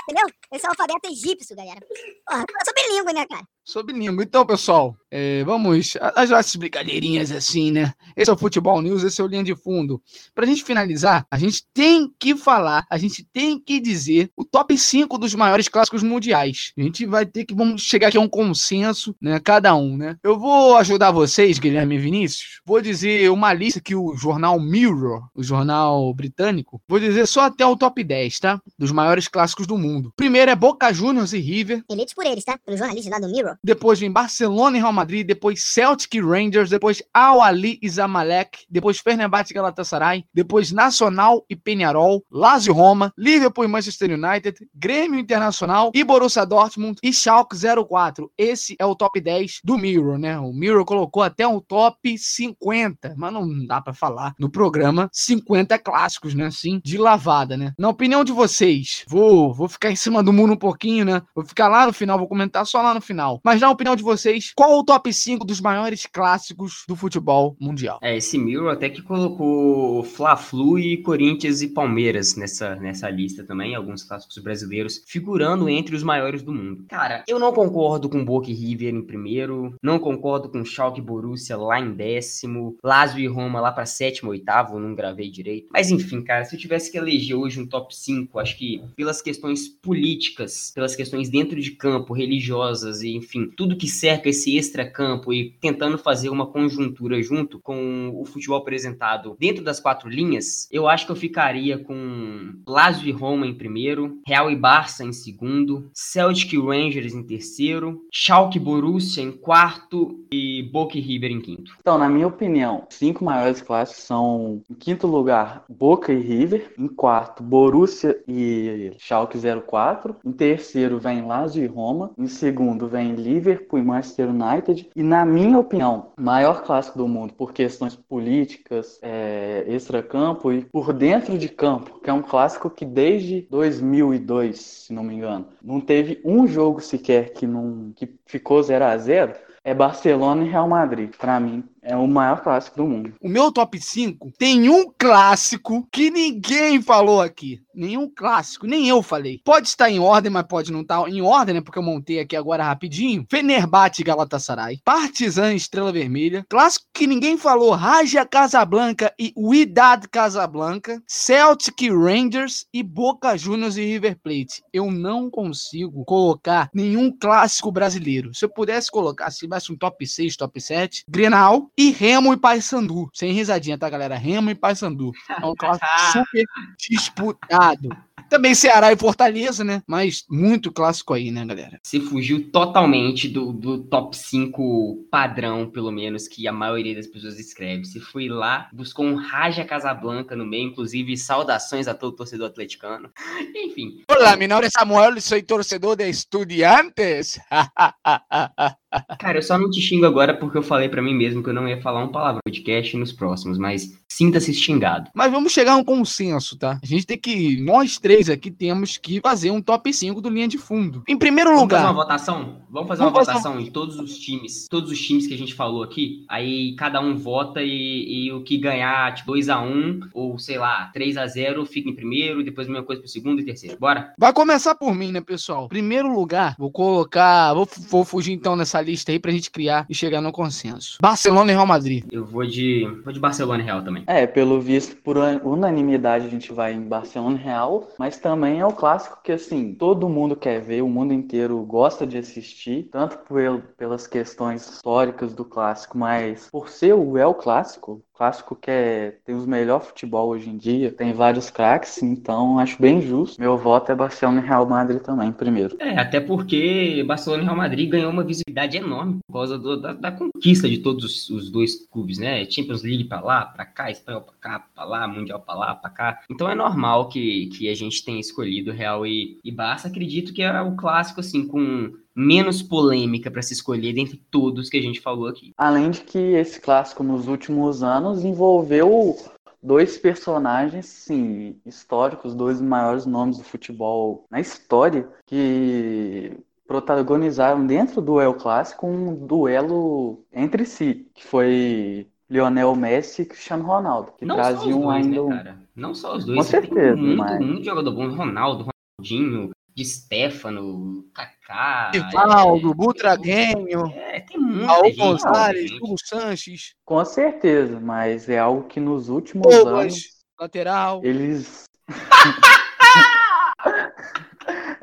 Entendeu? 0.09 0.27
Esse 0.53 0.67
é 0.67 0.69
o 0.69 0.73
alfabeto 0.73 1.09
egípcio, 1.09 1.57
galera. 1.57 1.81
Porra, 2.27 2.45
eu 2.49 2.65
sou 2.65 2.75
bilíngue, 2.75 3.13
né, 3.13 3.27
cara? 3.27 3.47
Sou 3.67 3.83
bilíngue. 3.83 4.23
Então, 4.23 4.45
pessoal, 4.45 4.95
é, 5.11 5.43
vamos 5.43 5.97
às 6.15 6.29
nossas 6.29 6.55
brincadeirinhas 6.55 7.33
assim, 7.33 7.73
né? 7.73 7.95
Esse 8.15 8.29
é 8.29 8.33
o 8.33 8.37
Futebol 8.37 8.83
News, 8.83 9.03
esse 9.03 9.23
é 9.23 9.25
o 9.25 9.27
Linha 9.27 9.43
de 9.43 9.57
Fundo. 9.57 10.03
Pra 10.35 10.45
gente 10.45 10.63
finalizar, 10.63 11.27
a 11.31 11.39
gente 11.39 11.65
tem 11.73 12.13
que 12.19 12.37
falar, 12.37 12.85
a 12.91 12.99
gente 12.99 13.25
tem 13.33 13.59
que 13.59 13.81
dizer 13.81 14.31
o 14.37 14.45
top 14.45 14.77
5 14.77 15.17
dos 15.17 15.35
maiores 15.35 15.67
clássicos 15.67 16.03
mundiais. 16.03 16.73
A 16.77 16.83
gente 16.83 17.07
vai 17.07 17.25
ter 17.25 17.47
que 17.47 17.55
vamos 17.55 17.81
chegar 17.81 18.09
aqui 18.09 18.19
a 18.19 18.21
um 18.21 18.29
consenso, 18.29 19.17
né? 19.19 19.41
Cada 19.41 19.75
um, 19.75 19.97
né? 19.97 20.19
Eu 20.23 20.39
vou 20.39 20.77
ajudar 20.77 21.11
vocês, 21.11 21.59
Guilherme 21.59 21.97
Vinícius. 21.97 22.61
Vou 22.67 22.83
dizer 22.83 23.31
uma 23.31 23.55
lista 23.55 23.81
que 23.81 23.95
o 23.95 24.15
jornal 24.15 24.61
Mirror, 24.61 25.27
o 25.35 25.43
jornal 25.43 26.13
britânico, 26.13 26.83
vou 26.87 27.01
dizer 27.01 27.27
só 27.27 27.43
até 27.43 27.65
o 27.65 27.77
top 27.79 28.05
10, 28.05 28.41
tá? 28.41 28.61
Dos 28.79 28.93
maiores 28.93 29.27
clássicos 29.27 29.67
do 29.67 29.79
mundo. 29.79 30.13
Primeiro 30.15 30.51
é 30.51 30.55
Boca 30.55 30.93
Juniors 30.93 31.33
e 31.33 31.39
River. 31.39 31.83
Eleito 31.89 32.15
por 32.15 32.27
eles, 32.27 32.45
tá? 32.45 32.59
Pelo 32.59 32.77
jornalista 32.77 33.11
lá 33.11 33.19
do 33.19 33.31
Mirror. 33.31 33.54
Depois 33.63 33.99
vem 33.99 34.11
Barcelona 34.11 34.77
e 34.77 34.81
Real 34.81 34.93
Madrid, 34.93 35.27
depois 35.27 35.63
Celtic 35.63 36.15
e 36.15 36.21
Rangers, 36.21 36.71
depois 36.71 37.03
Al 37.13 37.43
Ali 37.43 37.79
e 37.83 37.89
Zamalek, 37.89 38.67
depois 38.71 38.99
Fenerbahçe 38.99 39.53
e 39.53 39.55
Galatasaray, 39.55 40.25
depois 40.33 40.73
Nacional 40.73 41.45
e 41.49 41.57
Penharol, 41.57 42.25
Lazio 42.31 42.73
Roma, 42.73 43.13
Liverpool 43.17 43.65
e 43.65 43.69
Manchester 43.69 44.11
United, 44.13 44.59
Grêmio 44.75 45.19
Internacional 45.19 45.91
e 45.95 46.05
Borussia 46.05 46.45
Dortmund 46.45 46.99
e 47.03 47.13
Schalke 47.13 47.57
04. 47.89 48.31
Esse 48.37 48.77
é 48.79 48.87
o 48.87 48.95
top 48.95 49.21
10 49.21 49.61
do 49.65 49.79
Mirror, 49.79 50.19
né? 50.19 50.39
O 50.39 50.53
Mirror 50.53 50.85
colocou 50.85 51.23
até 51.23 51.47
um 51.47 51.61
top 51.61 52.17
50, 52.17 53.15
mas 53.17 53.33
não 53.33 53.67
dá 53.67 53.81
para 53.81 53.93
falar 53.93 54.35
no 54.39 54.51
programa 54.51 55.09
50 55.13 55.79
clássicos, 55.79 56.35
né? 56.35 56.47
Assim, 56.47 56.81
de 56.85 56.99
lavada, 56.99 57.57
né? 57.57 57.73
Na 57.79 57.89
opinião 57.89 58.25
de 58.25 58.33
vocês, 58.33 59.05
vou, 59.09 59.53
vou 59.53 59.69
ficar 59.69 59.91
em 59.91 59.97
cima 59.97 60.23
do 60.23 60.33
muro 60.33 60.53
um 60.53 60.57
pouquinho, 60.57 61.05
né? 61.05 61.23
Vou 61.35 61.45
ficar 61.45 61.69
lá 61.69 61.87
no 61.87 61.93
final, 61.93 62.19
vou 62.19 62.29
comentar 62.29 62.67
só 62.67 62.83
lá 62.83 62.95
no 62.95 63.01
final. 63.01 63.41
Mas 63.45 63.61
na 63.61 63.71
opinião 63.71 63.95
de 63.95 64.03
vocês, 64.03 64.53
qual 64.57 64.79
o 64.79 64.83
top 64.83 65.13
5 65.13 65.45
dos 65.45 65.61
maiores 65.61 66.07
clássicos 66.07 66.85
do 66.89 66.97
futebol 66.97 67.55
mundial? 67.61 67.99
É, 68.03 68.17
esse 68.17 68.39
Mirror 68.39 68.71
até 68.71 68.89
que 68.89 69.03
colocou 69.03 70.03
Fla-Flu 70.03 70.79
e 70.79 71.03
Corinthians 71.03 71.61
e 71.61 71.69
Palmeiras 71.69 72.37
nessa, 72.37 72.75
nessa 72.77 73.11
lista 73.11 73.45
também, 73.45 73.75
alguns 73.75 74.03
clássicos 74.03 74.39
brasileiros, 74.39 75.03
figurando 75.07 75.69
entre 75.69 75.95
os 75.95 76.03
maiores 76.03 76.43
do 76.43 76.55
mundo. 76.55 76.87
Cara, 76.89 77.23
eu 77.29 77.39
não 77.39 77.53
concordo 77.53 78.09
com 78.09 78.25
Boca 78.25 78.51
e 78.51 78.55
River 78.55 78.95
em 78.95 79.03
primeiro, 79.03 79.75
não 79.83 79.99
concordo 79.99 80.49
com 80.49 80.65
Schalke 80.65 81.01
e 81.01 81.05
Borussia 81.05 81.55
lá 81.59 81.79
em 81.79 81.93
décimo, 81.93 82.79
Lazio 82.83 83.21
e 83.21 83.27
Roma 83.27 83.61
lá 83.61 83.71
para 83.71 83.85
sétimo, 83.85 84.31
oitavo, 84.31 84.79
não 84.79 84.95
gravei 84.95 85.31
direito. 85.31 85.69
Mas 85.71 85.91
enfim, 85.91 86.23
cara, 86.23 86.47
se 86.47 86.57
eu 86.57 86.61
tivesse 86.61 86.91
que 86.91 86.97
eleger 86.97 87.37
hoje 87.37 87.61
um 87.61 87.67
top 87.67 87.95
5, 87.95 88.39
acho 88.39 88.57
que 88.57 88.83
pelas 88.97 89.21
questões 89.21 89.69
políticas, 89.69 90.73
pelas 90.75 90.97
questões 90.97 91.29
dentro 91.29 91.61
de 91.61 91.73
campo, 91.73 92.15
religiosas 92.15 93.03
e 93.03 93.15
enfim, 93.15 93.34
tudo 93.57 93.77
que 93.77 93.89
cerca 93.89 94.29
esse 94.29 94.57
extra-campo 94.57 95.33
e 95.33 95.57
tentando 95.61 95.99
fazer 95.99 96.29
uma 96.29 96.47
conjuntura 96.47 97.23
junto 97.23 97.59
com 97.61 98.11
o 98.15 98.25
futebol 98.25 98.59
apresentado 98.59 99.37
dentro 99.39 99.63
das 99.63 99.81
quatro 99.81 100.09
linhas, 100.09 100.69
eu 100.71 100.89
acho 100.89 101.07
que 101.07 101.13
eu 101.13 101.17
ficaria 101.17 101.79
com 101.79 102.53
Lazio 102.67 103.09
e 103.09 103.13
Roma 103.13 103.47
em 103.47 103.55
primeiro, 103.55 104.19
Real 104.27 104.51
e 104.51 104.57
Barça 104.57 105.05
em 105.05 105.13
segundo, 105.13 105.91
Celtic 105.93 106.53
e 106.53 106.59
Rangers 106.59 107.15
em 107.15 107.23
terceiro, 107.23 108.03
Schalke 108.13 108.59
e 108.59 108.61
Borussia 108.61 109.23
em 109.23 109.33
quarto 109.33 110.25
e 110.33 110.63
Boca 110.73 110.99
e 110.99 111.01
River 111.01 111.31
em 111.31 111.41
quinto. 111.41 111.73
Então, 111.81 111.99
na 111.99 112.09
minha 112.09 112.27
opinião, 112.27 112.87
cinco 112.91 113.25
maiores 113.25 113.61
classes 113.61 114.03
são 114.05 114.63
em 114.71 114.75
quinto 114.75 115.07
lugar 115.07 115.65
Boca 115.69 116.13
e 116.13 116.21
River, 116.21 116.73
em 116.79 116.89
quarto 116.89 117.43
Borussia 117.43 118.19
e 118.27 118.93
Schalke 118.99 119.39
04, 119.67 120.17
em 120.25 120.33
terceiro 120.33 120.99
vem 120.99 121.27
Lazio 121.27 121.63
e 121.63 121.67
Roma, 121.67 122.11
em 122.19 122.27
segundo 122.27 122.89
vem 122.89 123.15
Liverpool 123.25 123.79
e 123.79 123.83
Manchester 123.83 124.29
United. 124.29 124.91
E 124.95 125.03
na 125.03 125.25
minha 125.25 125.59
opinião, 125.59 126.13
maior 126.19 126.63
clássico 126.63 126.99
do 126.99 127.09
mundo 127.09 127.33
por 127.35 127.53
questões 127.53 127.97
políticas, 127.97 128.99
é, 129.03 129.65
extra-campo 129.67 130.53
e 130.53 130.65
por 130.65 130.93
dentro 130.93 131.39
de 131.39 131.49
campo, 131.49 132.01
que 132.01 132.11
é 132.11 132.13
um 132.13 132.23
clássico 132.23 132.69
que 132.69 132.85
desde 132.85 133.47
2002, 133.51 134.61
se 134.61 134.93
não 134.93 135.03
me 135.03 135.15
engano, 135.15 135.47
não 135.63 135.81
teve 135.81 136.21
um 136.25 136.47
jogo 136.47 136.81
sequer 136.81 137.33
que, 137.33 137.47
não, 137.47 137.93
que 137.97 138.15
ficou 138.27 138.63
0 138.63 138.85
a 138.85 138.97
0 138.97 139.35
é 139.65 139.73
Barcelona 139.73 140.45
e 140.45 140.49
Real 140.49 140.69
Madrid. 140.69 141.11
Para 141.17 141.41
mim, 141.41 141.65
é 141.85 141.95
o 141.95 142.09
maior 142.09 142.43
clássico 142.43 142.79
do 142.79 142.87
mundo. 142.87 143.15
O 143.21 143.29
meu 143.29 143.53
top 143.53 143.79
5 143.79 144.33
tem 144.39 144.69
um 144.69 144.91
clássico 144.99 145.87
que 145.93 146.11
ninguém 146.11 146.81
falou 146.81 147.21
aqui. 147.21 147.61
Nenhum 147.75 148.09
clássico, 148.09 148.67
nem 148.67 148.89
eu 148.89 149.03
falei. 149.03 149.41
Pode 149.45 149.69
estar 149.69 149.91
em 149.91 149.99
ordem, 149.99 150.31
mas 150.31 150.47
pode 150.47 150.73
não 150.73 150.81
estar 150.81 151.07
em 151.09 151.21
ordem, 151.21 151.57
né? 151.57 151.61
Porque 151.61 151.79
eu 151.79 151.83
montei 151.83 152.21
aqui 152.21 152.37
agora 152.37 152.65
rapidinho. 152.65 153.27
Fenerbahçe 153.29 154.03
Galatasaray. 154.03 154.81
Partizan 154.85 155.55
Estrela 155.55 155.93
Vermelha. 155.93 156.47
Clássico 156.49 156.87
que 156.95 157.07
ninguém 157.07 157.37
falou. 157.37 157.73
Raja 157.73 158.25
Casablanca 158.25 159.13
e 159.19 159.33
Wydad 159.37 160.09
Casablanca. 160.09 161.03
Celtic 161.07 161.91
Rangers 161.91 162.67
e 162.73 162.83
Boca 162.83 163.37
Juniors 163.37 163.77
e 163.77 163.85
River 163.85 164.17
Plate. 164.23 164.63
Eu 164.73 164.91
não 164.91 165.29
consigo 165.29 166.05
colocar 166.05 166.71
nenhum 166.73 167.11
clássico 167.11 167.73
brasileiro. 167.73 168.33
Se 168.33 168.45
eu 168.45 168.49
pudesse 168.49 168.91
colocar, 168.91 169.31
se 169.31 169.41
tivesse 169.41 169.73
um 169.73 169.77
top 169.77 170.07
6, 170.07 170.37
top 170.37 170.61
7, 170.61 171.05
Grenal 171.09 171.69
e 171.77 171.91
Remo 171.91 172.33
e 172.33 172.37
Paysandu. 172.37 173.09
Sem 173.13 173.33
risadinha, 173.33 173.79
tá, 173.79 173.89
galera? 173.89 174.17
Remo 174.17 174.51
e 174.51 174.55
Paysandu. 174.55 175.13
É 175.29 175.45
um 175.45 175.55
clássico 175.55 175.87
super 176.13 176.45
disputado. 176.79 177.89
Também 178.29 178.55
Ceará 178.55 178.93
e 178.93 178.97
Fortaleza, 178.97 179.63
né? 179.63 179.83
Mas 179.87 180.25
muito 180.29 180.73
clássico 180.73 181.13
aí, 181.13 181.31
né, 181.31 181.45
galera? 181.45 181.79
Você 181.83 182.01
fugiu 182.01 182.51
totalmente 182.51 183.29
do, 183.29 183.53
do 183.53 183.85
top 183.85 184.17
5 184.17 185.07
padrão, 185.11 185.71
pelo 185.71 185.91
menos, 185.91 186.27
que 186.27 186.49
a 186.49 186.53
maioria 186.53 186.95
das 186.95 187.07
pessoas 187.07 187.39
escreve. 187.39 187.85
Você 187.85 188.01
foi 188.01 188.29
lá, 188.29 188.69
buscou 188.73 189.05
um 189.05 189.15
Raja 189.15 189.65
Casablanca 189.65 190.35
no 190.35 190.47
meio, 190.47 190.69
inclusive 190.69 191.17
saudações 191.17 191.87
a 191.87 191.95
todo 191.95 192.17
torcedor 192.17 192.49
atleticano. 192.49 193.11
Enfim. 193.55 194.03
Olá, 194.09 194.37
meu 194.37 194.49
nome 194.49 194.67
é 194.67 194.71
Samuel, 194.71 195.21
sou 195.21 195.43
torcedor 195.43 195.97
de 195.97 196.09
Estudiantes. 196.09 197.39
Cara, 199.19 199.39
eu 199.39 199.43
só 199.43 199.59
não 199.59 199.71
te 199.71 199.81
xingo 199.81 200.07
agora 200.07 200.35
porque 200.35 200.59
eu 200.59 200.63
falei 200.63 200.89
para 200.89 201.03
mim 201.03 201.15
mesmo 201.15 201.43
que 201.43 201.51
eu 201.51 201.55
não 201.55 201.69
ia 201.69 201.81
falar 201.81 202.03
um 202.03 202.09
palavra 202.09 202.37
no 202.37 202.53
podcast 202.53 202.97
nos 202.97 203.13
próximos, 203.13 203.59
mas 203.59 203.99
sinta-se 204.09 204.53
xingado. 204.55 205.11
Mas 205.15 205.31
vamos 205.31 205.53
chegar 205.53 205.73
a 205.73 205.77
um 205.77 205.85
consenso, 205.85 206.57
tá? 206.57 206.79
A 206.83 206.87
gente 206.87 207.07
tem 207.07 207.19
que, 207.19 207.61
nós 207.61 207.99
três 207.99 208.31
aqui 208.31 208.51
temos 208.51 208.97
que 208.97 209.21
fazer 209.21 209.51
um 209.51 209.61
top 209.61 209.93
5 209.93 210.21
do 210.21 210.29
linha 210.29 210.49
de 210.49 210.59
fundo. 210.59 211.03
Em 211.09 211.17
primeiro 211.17 211.51
Vamos 211.51 211.63
lugar, 211.63 211.81
fazer 211.81 211.93
uma 211.93 212.03
votação? 212.03 212.57
Vamos 212.71 212.89
fazer 212.89 213.03
Vamos 213.03 213.19
uma 213.19 213.25
fazer 213.25 213.39
votação 213.39 213.61
em 213.61 213.71
todos 213.71 213.99
os 213.99 214.19
times, 214.19 214.69
todos 214.69 214.91
os 214.91 215.01
times 215.01 215.27
que 215.27 215.35
a 215.35 215.39
gente 215.39 215.55
falou 215.55 215.83
aqui. 215.83 216.25
Aí 216.29 216.75
cada 216.77 217.01
um 217.01 217.17
vota 217.17 217.63
e, 217.63 218.27
e 218.27 218.33
o 218.33 218.43
que 218.43 218.57
ganhar, 218.57 219.15
tipo, 219.15 219.33
2x1 219.33 220.09
ou 220.13 220.39
sei 220.39 220.59
lá, 220.59 220.91
3x0 220.95 221.67
fica 221.67 221.89
em 221.89 221.95
primeiro, 221.95 222.45
depois 222.45 222.69
a 222.69 222.71
mesma 222.71 222.87
coisa 222.87 223.03
pro 223.03 223.11
segundo 223.11 223.41
e 223.41 223.45
terceiro. 223.45 223.77
Bora? 223.79 224.13
vai 224.19 224.33
começar 224.33 224.75
por 224.75 224.95
mim, 224.95 225.13
né, 225.13 225.21
pessoal? 225.21 225.69
Primeiro 225.69 226.13
lugar, 226.13 226.55
vou 226.59 226.71
colocar, 226.71 227.53
vou, 227.55 227.69
vou 227.91 228.05
fugir 228.05 228.33
então 228.33 228.57
nessa 228.57 228.81
lista 228.85 229.11
aí 229.13 229.19
pra 229.19 229.33
gente 229.33 229.51
criar 229.51 229.87
e 229.89 229.95
chegar 229.95 230.21
no 230.21 230.31
consenso. 230.33 230.99
Barcelona 231.01 231.51
e 231.51 231.55
Real 231.55 231.67
Madrid. 231.67 232.05
Eu 232.13 232.25
vou 232.25 232.47
de, 232.47 232.87
vou 233.05 233.13
de 233.13 233.19
Barcelona 233.21 233.63
e 233.63 233.67
Real 233.67 233.83
também. 233.83 234.05
É, 234.07 234.27
pelo 234.27 234.61
visto, 234.61 234.97
por 234.97 235.17
un- 235.17 235.41
unanimidade 235.45 236.27
a 236.27 236.31
gente 236.31 236.53
vai 236.53 236.73
em 236.75 236.83
Barcelona 236.83 237.39
e 237.39 237.43
Real, 237.43 237.89
mas 237.99 238.19
também 238.19 238.61
é 238.61 238.67
o 238.67 238.73
clássico 238.73 239.19
que, 239.23 239.33
assim, 239.33 239.75
todo 239.75 240.09
mundo 240.09 240.37
quer 240.37 240.61
ver, 240.61 240.83
o 240.83 240.89
mundo 240.89 241.13
inteiro 241.13 241.59
gosta 241.65 242.07
de 242.07 242.19
assistir, 242.19 242.89
tanto 242.93 243.19
pel- 243.19 243.63
pelas 243.77 244.07
questões 244.07 244.69
históricas 244.69 245.35
do 245.35 245.45
clássico, 245.45 245.97
mas 245.99 246.49
por 246.51 246.69
ser 246.69 246.95
o 246.95 247.17
El 247.19 247.35
Clássico, 247.35 248.03
clássico 248.15 248.55
que 248.55 248.71
é, 248.71 249.15
tem 249.25 249.35
os 249.35 249.45
melhores 249.47 249.89
futebol 249.89 250.29
hoje 250.29 250.49
em 250.49 250.57
dia, 250.57 250.93
tem 250.93 251.13
vários 251.13 251.51
craques, 251.51 252.03
então 252.03 252.59
acho 252.59 252.81
bem 252.81 253.01
justo. 253.01 253.41
Meu 253.41 253.57
voto 253.59 253.91
é 253.91 253.95
Barcelona 253.95 254.41
e 254.41 254.47
Real 254.47 254.67
Madrid 254.67 255.01
também, 255.01 255.33
primeiro. 255.33 255.77
É, 255.81 255.99
até 255.99 256.21
porque 256.21 257.03
Barcelona 257.07 257.43
e 257.43 257.47
Real 257.47 257.57
Madrid 257.57 257.91
ganhou 257.91 258.11
uma 258.13 258.23
visibilidade 258.23 258.74
enorme 258.79 259.19
por 259.27 259.33
causa 259.33 259.59
do- 259.59 259.81
da, 259.81 259.93
da 259.93 260.13
conquista 260.13 260.69
de 260.69 260.79
todos 260.79 261.29
os, 261.31 261.51
dois 261.51 261.87
clubes, 261.89 262.19
né? 262.19 262.45
Champions 262.51 262.83
League 262.83 263.05
pra 263.05 263.21
lá, 263.21 263.47
pra 263.47 263.65
cá, 263.65 263.91
Espanhol 263.91 264.23
pra 264.23 264.35
cá, 264.41 264.67
pra 264.75 264.85
lá, 264.85 265.07
Mundial 265.09 265.41
pra 265.41 265.55
lá, 265.55 265.75
pra 265.75 265.91
cá. 265.91 266.21
Então 266.31 266.49
é 266.49 266.55
normal 266.55 267.09
que, 267.09 267.47
que 267.49 267.69
a 267.69 267.75
gente 267.75 268.05
tenha 268.05 268.21
escolhido 268.21 268.73
Real 268.73 269.07
e, 269.07 269.39
e 269.45 269.51
Barça. 269.53 269.89
Acredito 269.89 270.33
que 270.33 270.43
é 270.43 270.61
o 270.63 270.77
clássico, 270.77 271.21
assim, 271.21 271.47
com 271.47 271.93
menos 272.15 272.63
polêmica 272.63 273.31
pra 273.31 273.43
se 273.43 273.53
escolher 273.55 273.93
dentre 273.93 274.17
todos 274.31 274.69
que 274.69 274.77
a 274.77 274.83
gente 274.83 275.01
falou 275.01 275.27
aqui. 275.27 275.53
Além 275.57 275.91
de 275.91 276.01
que 276.03 276.19
esse 276.19 276.61
clássico 276.61 277.03
nos 277.03 277.27
últimos 277.27 277.83
anos 277.83 278.25
envolveu 278.25 279.17
dois 279.63 279.97
personagens, 279.97 280.87
sim, 280.87 281.57
históricos, 281.65 282.35
dois 282.35 282.61
maiores 282.61 283.07
nomes 283.07 283.39
do 283.39 283.45
futebol 283.45 284.27
na 284.31 284.39
história, 284.39 285.09
que 285.27 286.33
protagonizaram 286.67 287.67
dentro 287.67 288.01
do 288.01 288.21
El 288.21 288.35
Clássico 288.35 288.87
um 288.87 289.15
duelo 289.27 290.25
entre 290.33 290.65
si, 290.65 291.11
que 291.15 291.25
foi 291.25 292.09
Lionel 292.29 292.75
Messi 292.75 293.23
e 293.23 293.27
Cristiano 293.27 293.65
Ronaldo, 293.65 294.13
que 294.19 294.25
Não 294.25 294.37
só 294.37 294.41
os 294.43 294.49
traziam 294.49 294.81
dois, 294.81 294.97
ainda 295.05 295.15
né, 295.17 295.21
um... 295.21 295.29
cara? 295.29 295.59
Não 295.77 295.95
só 295.95 296.17
os 296.17 296.25
dois. 296.25 296.39
Com 296.39 296.43
certeza, 296.45 296.97
muito, 296.97 297.19
mas- 297.19 297.41
muito 297.41 297.65
jogador 297.65 297.93
bom. 297.93 298.09
Ronaldo, 298.15 298.67
Ronaldinho, 298.99 299.51
de 299.75 299.85
Stefano, 299.85 301.05
Kaká. 301.13 301.91
Rivaldo, 301.93 302.71
é, 302.71 302.75
Butraguenho, 302.75 303.87
É, 303.95 304.21
tem 304.21 304.39
muita 304.39 304.67
Raul 304.73 304.97
Gonzalez. 304.97 305.71
Hugo 305.73 305.97
Sanches, 306.03 306.75
Com 306.85 307.05
certeza, 307.05 307.79
mas 307.81 308.29
é 308.29 308.39
algo 308.39 308.65
que 308.69 308.81
nos 308.81 309.09
últimos 309.09 309.47
Douglas, 309.55 309.93
anos 309.93 310.05
lateral. 310.41 311.01
eles... 311.05 311.65